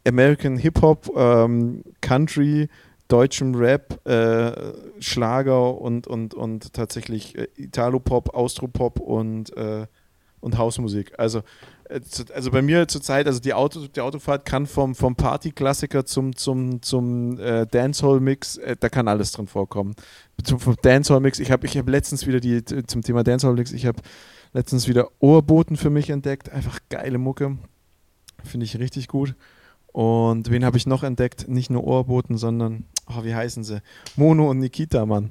American 0.04 0.56
Hip-Hop, 0.56 1.12
ähm, 1.16 1.84
Country, 2.00 2.68
deutschem 3.10 3.54
Rap, 3.54 4.06
äh, 4.06 4.52
Schlager 5.00 5.80
und, 5.80 6.06
und, 6.06 6.34
und 6.34 6.72
tatsächlich 6.72 7.36
äh, 7.36 7.48
Italo-Pop, 7.56 8.34
Austropop 8.34 9.00
und, 9.00 9.56
äh, 9.56 9.86
und 10.40 10.56
Hausmusik. 10.56 11.12
Also, 11.18 11.40
äh, 11.88 12.00
also 12.34 12.50
bei 12.50 12.62
mir 12.62 12.88
zurzeit, 12.88 13.26
also 13.26 13.40
die, 13.40 13.52
Auto, 13.52 13.86
die 13.86 14.00
Autofahrt 14.00 14.44
kann 14.44 14.66
vom, 14.66 14.94
vom 14.94 15.16
Party-Klassiker 15.16 16.06
zum, 16.06 16.36
zum, 16.36 16.82
zum 16.82 17.38
äh, 17.38 17.66
Dancehall-Mix, 17.66 18.58
äh, 18.58 18.76
da 18.78 18.88
kann 18.88 19.08
alles 19.08 19.32
drin 19.32 19.46
vorkommen. 19.46 19.94
Zum, 20.42 20.60
vom 20.60 20.76
Dancehall-Mix, 20.80 21.40
ich 21.40 21.50
habe 21.50 21.66
ich 21.66 21.76
hab 21.76 21.88
letztens 21.88 22.26
wieder 22.26 22.40
die, 22.40 22.64
zum 22.64 23.02
Thema 23.02 23.24
Dancehall-Mix, 23.24 23.72
ich 23.72 23.86
habe 23.86 24.00
letztens 24.52 24.88
wieder 24.88 25.08
Ohrboten 25.18 25.76
für 25.76 25.90
mich 25.90 26.10
entdeckt. 26.10 26.50
Einfach 26.50 26.78
geile 26.88 27.18
Mucke. 27.18 27.58
Finde 28.44 28.64
ich 28.64 28.78
richtig 28.78 29.08
gut. 29.08 29.34
Und 29.92 30.50
wen 30.50 30.64
habe 30.64 30.76
ich 30.76 30.86
noch 30.86 31.02
entdeckt? 31.02 31.48
Nicht 31.48 31.70
nur 31.70 31.84
Ohrboten, 31.84 32.36
sondern, 32.38 32.84
oh, 33.16 33.24
wie 33.24 33.34
heißen 33.34 33.64
sie? 33.64 33.82
Mono 34.16 34.50
und 34.50 34.58
Nikita, 34.58 35.04
Mann. 35.06 35.30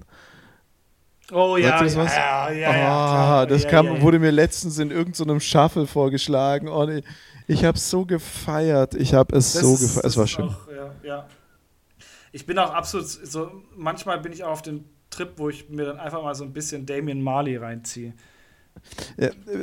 Oh 1.32 1.57
ja, 1.57 1.82
das 1.82 1.95
was? 1.95 2.15
ja, 2.15 2.51
ja, 2.51 2.75
ja, 2.75 3.43
oh, 3.43 3.45
Das 3.45 3.63
ja, 3.63 3.69
kam, 3.69 3.86
ja, 3.86 4.01
wurde 4.01 4.19
mir 4.19 4.32
letztens 4.32 4.80
in 4.80 4.89
irgendeinem 4.89 5.39
so 5.39 5.45
Shuffle 5.45 5.86
vorgeschlagen. 5.86 6.67
Oh, 6.67 6.86
nee. 6.86 7.03
Ich 7.47 7.63
habe 7.65 7.77
es 7.77 7.89
so 7.89 8.05
gefeiert. 8.05 8.95
Ich 8.95 9.13
habe 9.13 9.36
es 9.36 9.53
das 9.53 9.61
so 9.61 9.73
gefeiert. 9.73 10.05
Es 10.05 10.17
war 10.17 10.27
schön. 10.27 10.49
Auch, 10.49 10.67
ja, 11.03 11.27
Ich 12.32 12.45
bin 12.45 12.57
auch 12.57 12.73
absolut 12.73 13.07
so, 13.07 13.51
manchmal 13.75 14.19
bin 14.19 14.34
ich 14.34 14.43
auch 14.43 14.51
auf 14.51 14.61
dem 14.61 14.86
Trip, 15.09 15.34
wo 15.38 15.49
ich 15.49 15.69
mir 15.69 15.86
dann 15.86 15.99
einfach 15.99 16.21
mal 16.21 16.36
so 16.36 16.43
ein 16.43 16.53
bisschen 16.53 16.86
Damien 16.86 17.21
Marley 17.21 17.57
reinziehe. 17.57 18.13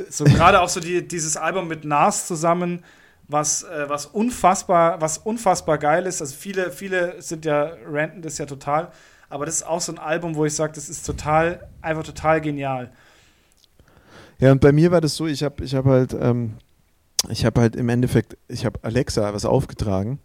So 0.09 0.25
gerade 0.25 0.61
auch 0.61 0.69
so 0.69 0.79
die, 0.79 1.07
dieses 1.07 1.37
Album 1.37 1.67
mit 1.67 1.85
Nas 1.85 2.27
zusammen 2.27 2.83
was, 3.27 3.63
äh, 3.63 3.85
was 3.87 4.05
unfassbar, 4.05 5.01
was 5.01 5.17
unfassbar 5.17 5.77
geil 5.77 6.05
ist. 6.05 6.21
Also 6.21 6.35
viele, 6.35 6.71
viele 6.71 7.21
sind 7.21 7.45
ja, 7.45 7.73
ranten 7.85 8.21
das 8.21 8.37
ja 8.37 8.45
total, 8.45 8.91
aber 9.29 9.45
das 9.45 9.55
ist 9.55 9.63
auch 9.63 9.81
so 9.81 9.91
ein 9.91 9.99
Album, 9.99 10.35
wo 10.35 10.45
ich 10.45 10.53
sage, 10.53 10.73
das 10.73 10.89
ist 10.89 11.05
total, 11.05 11.67
einfach 11.81 12.03
total 12.03 12.41
genial. 12.41 12.91
Ja, 14.39 14.51
und 14.51 14.61
bei 14.61 14.71
mir 14.71 14.91
war 14.91 15.01
das 15.01 15.15
so, 15.15 15.27
ich 15.27 15.43
habe 15.43 15.63
ich 15.63 15.73
hab 15.75 15.85
halt, 15.85 16.15
ähm, 16.19 16.53
ich 17.29 17.45
habe 17.45 17.61
halt 17.61 17.75
im 17.75 17.89
Endeffekt, 17.89 18.37
ich 18.47 18.65
habe 18.65 18.79
Alexa 18.83 19.33
was 19.33 19.45
aufgetragen 19.45 20.19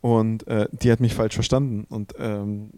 und 0.00 0.46
äh, 0.46 0.68
die 0.72 0.90
hat 0.90 1.00
mich 1.00 1.14
falsch 1.14 1.34
verstanden. 1.34 1.84
Und 1.88 2.14
ähm, 2.18 2.70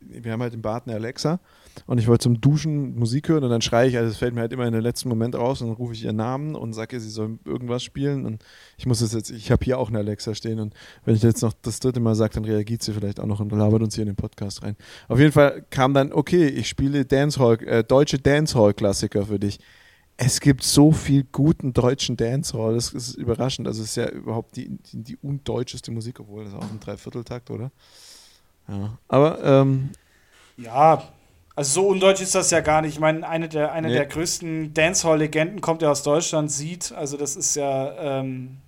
wir 0.00 0.32
haben 0.32 0.42
halt 0.42 0.54
im 0.54 0.62
Bad 0.62 0.86
eine 0.86 0.96
Alexa 0.96 1.40
und 1.86 1.98
ich 1.98 2.06
wollte 2.06 2.24
zum 2.24 2.40
Duschen 2.40 2.98
Musik 2.98 3.28
hören 3.28 3.44
und 3.44 3.50
dann 3.50 3.62
schreie 3.62 3.88
ich, 3.88 3.96
also 3.96 4.10
es 4.10 4.16
fällt 4.16 4.34
mir 4.34 4.40
halt 4.40 4.52
immer 4.52 4.66
in 4.66 4.72
den 4.72 4.82
letzten 4.82 5.08
Moment 5.08 5.34
raus 5.34 5.60
und 5.60 5.68
dann 5.68 5.76
rufe 5.76 5.94
ich 5.94 6.04
ihren 6.04 6.16
Namen 6.16 6.54
und 6.54 6.72
sage 6.72 6.96
ihr, 6.96 7.00
sie 7.00 7.10
soll 7.10 7.38
irgendwas 7.44 7.82
spielen 7.82 8.26
und 8.26 8.42
ich 8.76 8.86
muss 8.86 9.00
es 9.00 9.12
jetzt, 9.12 9.30
ich 9.30 9.50
habe 9.50 9.64
hier 9.64 9.78
auch 9.78 9.88
eine 9.88 9.98
Alexa 9.98 10.34
stehen 10.34 10.60
und 10.60 10.74
wenn 11.04 11.14
ich 11.14 11.22
jetzt 11.22 11.42
noch 11.42 11.52
das 11.62 11.80
dritte 11.80 12.00
Mal 12.00 12.14
sage, 12.14 12.34
dann 12.34 12.44
reagiert 12.44 12.82
sie 12.82 12.92
vielleicht 12.92 13.20
auch 13.20 13.26
noch 13.26 13.40
und 13.40 13.52
labert 13.52 13.82
uns 13.82 13.94
hier 13.94 14.02
in 14.02 14.08
den 14.08 14.16
Podcast 14.16 14.62
rein. 14.62 14.76
Auf 15.08 15.18
jeden 15.18 15.32
Fall 15.32 15.64
kam 15.70 15.94
dann, 15.94 16.12
okay, 16.12 16.46
ich 16.46 16.68
spiele 16.68 17.04
Dancehall, 17.04 17.62
äh, 17.64 17.84
deutsche 17.84 18.18
Dancehall-Klassiker 18.18 19.26
für 19.26 19.38
dich. 19.38 19.58
Es 20.16 20.40
gibt 20.40 20.62
so 20.62 20.92
viel 20.92 21.24
guten 21.32 21.72
deutschen 21.72 22.16
Dancehall, 22.16 22.74
das 22.74 22.92
ist 22.92 23.14
überraschend. 23.14 23.66
Also 23.66 23.82
es 23.82 23.90
ist 23.90 23.96
ja 23.96 24.08
überhaupt 24.08 24.56
die, 24.56 24.68
die, 24.68 25.02
die 25.02 25.16
undeutscheste 25.16 25.90
Musik, 25.90 26.20
obwohl 26.20 26.44
das 26.44 26.54
auch 26.54 26.62
ein 26.62 26.78
Dreivierteltakt, 26.78 27.50
oder? 27.50 27.72
Ja. 28.68 28.98
Aber 29.08 29.42
ähm, 29.42 29.90
ja, 30.56 31.02
also 31.54 31.82
so 31.82 31.88
undeutsch 31.88 32.20
ist 32.20 32.34
das 32.34 32.50
ja 32.50 32.60
gar 32.60 32.80
nicht. 32.82 32.94
Ich 32.94 33.00
meine, 33.00 33.28
eine 33.28 33.48
der, 33.48 33.72
eine 33.72 33.88
nee. 33.88 33.94
der 33.94 34.06
größten 34.06 34.72
Dancehall-Legenden 34.72 35.60
kommt 35.60 35.82
ja 35.82 35.90
aus 35.90 36.02
Deutschland, 36.02 36.50
sieht. 36.50 36.92
Also 36.92 37.16
das 37.16 37.36
ist 37.36 37.56
ja. 37.56 38.20
Ähm, 38.20 38.58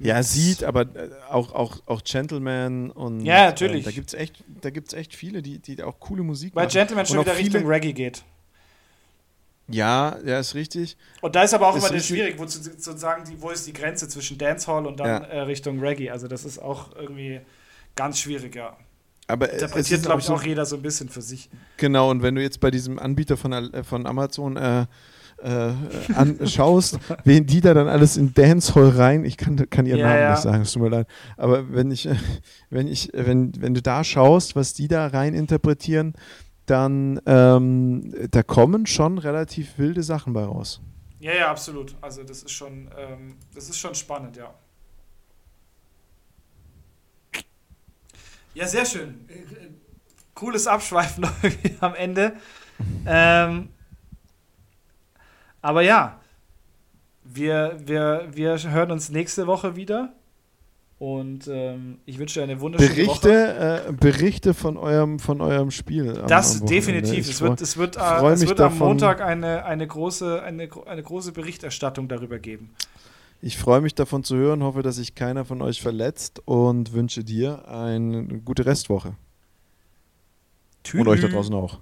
ja, 0.00 0.22
sieht, 0.22 0.64
aber 0.64 0.82
äh, 0.82 1.10
auch, 1.28 1.52
auch, 1.52 1.80
auch 1.86 2.02
Gentleman 2.02 2.90
und. 2.90 3.24
Ja, 3.24 3.46
natürlich. 3.46 3.82
Äh, 3.82 3.84
da 3.84 3.90
gibt 4.70 4.88
es 4.88 4.94
echt, 4.94 4.94
echt 4.94 5.14
viele, 5.14 5.42
die, 5.42 5.58
die 5.58 5.82
auch 5.82 6.00
coole 6.00 6.22
Musik 6.22 6.54
Weil 6.54 6.64
machen. 6.64 6.74
Weil 6.74 6.80
Gentleman 6.80 7.06
schon 7.06 7.20
wieder 7.20 7.36
Richtung 7.36 7.66
Reggae 7.66 7.92
geht. 7.92 8.24
Ja, 9.70 10.16
ja, 10.24 10.38
ist 10.38 10.54
richtig. 10.54 10.96
Und 11.20 11.36
da 11.36 11.42
ist 11.42 11.52
aber 11.52 11.68
auch 11.68 11.76
ist 11.76 11.90
immer 11.90 12.00
schwierig, 12.00 12.38
wo 12.38 12.46
zu, 12.46 12.62
sozusagen 12.62 13.24
die, 13.28 13.42
wo 13.42 13.50
ist 13.50 13.66
die 13.66 13.74
Grenze 13.74 14.08
zwischen 14.08 14.38
Dancehall 14.38 14.86
und 14.86 14.98
dann 14.98 15.06
ja. 15.06 15.28
äh, 15.28 15.40
Richtung 15.40 15.80
Reggae. 15.80 16.08
Also 16.08 16.26
das 16.26 16.46
ist 16.46 16.58
auch 16.58 16.96
irgendwie 16.96 17.40
ganz 17.94 18.18
schwierig, 18.18 18.56
ja. 18.56 18.78
Aber 19.28 19.52
Interpretiert, 19.52 20.02
glaube 20.02 20.20
ich, 20.20 20.28
auch 20.30 20.42
jeder 20.42 20.64
so 20.64 20.76
ein 20.76 20.82
bisschen 20.82 21.08
für 21.10 21.22
sich. 21.22 21.50
Genau, 21.76 22.10
und 22.10 22.22
wenn 22.22 22.34
du 22.34 22.42
jetzt 22.42 22.60
bei 22.60 22.70
diesem 22.70 22.98
Anbieter 22.98 23.36
von, 23.36 23.52
äh, 23.52 23.84
von 23.84 24.06
Amazon 24.06 24.56
äh, 24.56 24.86
äh, 25.42 25.72
anschaust, 26.14 26.98
wen 27.24 27.46
die 27.46 27.60
da 27.60 27.74
dann 27.74 27.88
alles 27.88 28.16
in 28.16 28.32
Dancehall 28.32 28.88
rein, 28.88 29.24
ich 29.24 29.36
kann, 29.36 29.68
kann 29.68 29.84
ihren 29.84 29.98
ja, 29.98 30.06
Namen 30.08 30.20
ja. 30.20 30.30
nicht 30.30 30.42
sagen, 30.42 30.62
es 30.62 30.72
tut 30.72 30.82
mir 30.82 30.88
leid, 30.88 31.06
aber 31.36 31.72
wenn 31.72 31.90
ich, 31.90 32.08
wenn 32.70 32.88
ich, 32.88 33.10
wenn, 33.12 33.52
wenn 33.60 33.74
du 33.74 33.82
da 33.82 34.02
schaust, 34.02 34.56
was 34.56 34.72
die 34.72 34.88
da 34.88 35.06
rein 35.06 35.34
interpretieren, 35.34 36.14
dann 36.64 37.20
ähm, 37.26 38.12
da 38.30 38.42
kommen 38.42 38.86
schon 38.86 39.18
relativ 39.18 39.78
wilde 39.78 40.02
Sachen 40.02 40.32
bei 40.32 40.44
raus. 40.44 40.80
Ja, 41.20 41.34
ja, 41.34 41.50
absolut. 41.50 41.96
Also 42.00 42.22
das 42.22 42.42
ist 42.42 42.52
schon, 42.52 42.90
ähm, 42.96 43.36
das 43.54 43.68
ist 43.68 43.78
schon 43.78 43.94
spannend, 43.94 44.36
ja. 44.36 44.54
Ja, 48.58 48.66
sehr 48.66 48.84
schön. 48.84 49.14
Cooles 50.34 50.66
Abschweifen 50.66 51.24
am 51.80 51.94
Ende. 51.94 52.32
Ähm, 53.06 53.68
aber 55.62 55.82
ja, 55.82 56.18
wir, 57.22 57.76
wir, 57.84 58.26
wir 58.32 58.58
hören 58.58 58.90
uns 58.90 59.10
nächste 59.10 59.46
Woche 59.46 59.76
wieder. 59.76 60.12
Und 60.98 61.46
ähm, 61.46 61.98
ich 62.04 62.18
wünsche 62.18 62.40
dir 62.40 62.44
eine 62.44 62.58
wunderschöne 62.58 62.92
Berichte, 62.92 63.28
Woche. 63.28 63.84
Äh, 63.86 63.92
Berichte 63.92 64.54
von 64.54 64.76
eurem, 64.76 65.20
von 65.20 65.40
eurem 65.40 65.70
Spiel. 65.70 66.18
Am, 66.18 66.26
das 66.26 66.60
am 66.60 66.66
definitiv. 66.66 67.30
Es 67.30 67.40
wird, 67.40 67.60
es 67.60 67.76
wird, 67.76 67.96
äh, 67.96 68.26
es 68.32 68.44
wird 68.44 68.60
am 68.60 68.76
Montag 68.76 69.20
eine, 69.20 69.64
eine, 69.66 69.86
große, 69.86 70.42
eine, 70.42 70.68
eine 70.86 71.02
große 71.04 71.30
Berichterstattung 71.30 72.08
darüber 72.08 72.40
geben. 72.40 72.74
Ich 73.40 73.56
freue 73.56 73.80
mich 73.80 73.94
davon 73.94 74.24
zu 74.24 74.36
hören, 74.36 74.62
hoffe, 74.62 74.82
dass 74.82 74.96
sich 74.96 75.14
keiner 75.14 75.44
von 75.44 75.62
euch 75.62 75.80
verletzt 75.80 76.42
und 76.44 76.92
wünsche 76.92 77.22
dir 77.22 77.68
eine 77.68 78.24
gute 78.40 78.66
Restwoche. 78.66 79.14
Tschüss. 80.82 81.00
Und 81.00 81.08
euch 81.08 81.20
da 81.20 81.28
draußen 81.28 81.54
auch. 81.54 81.78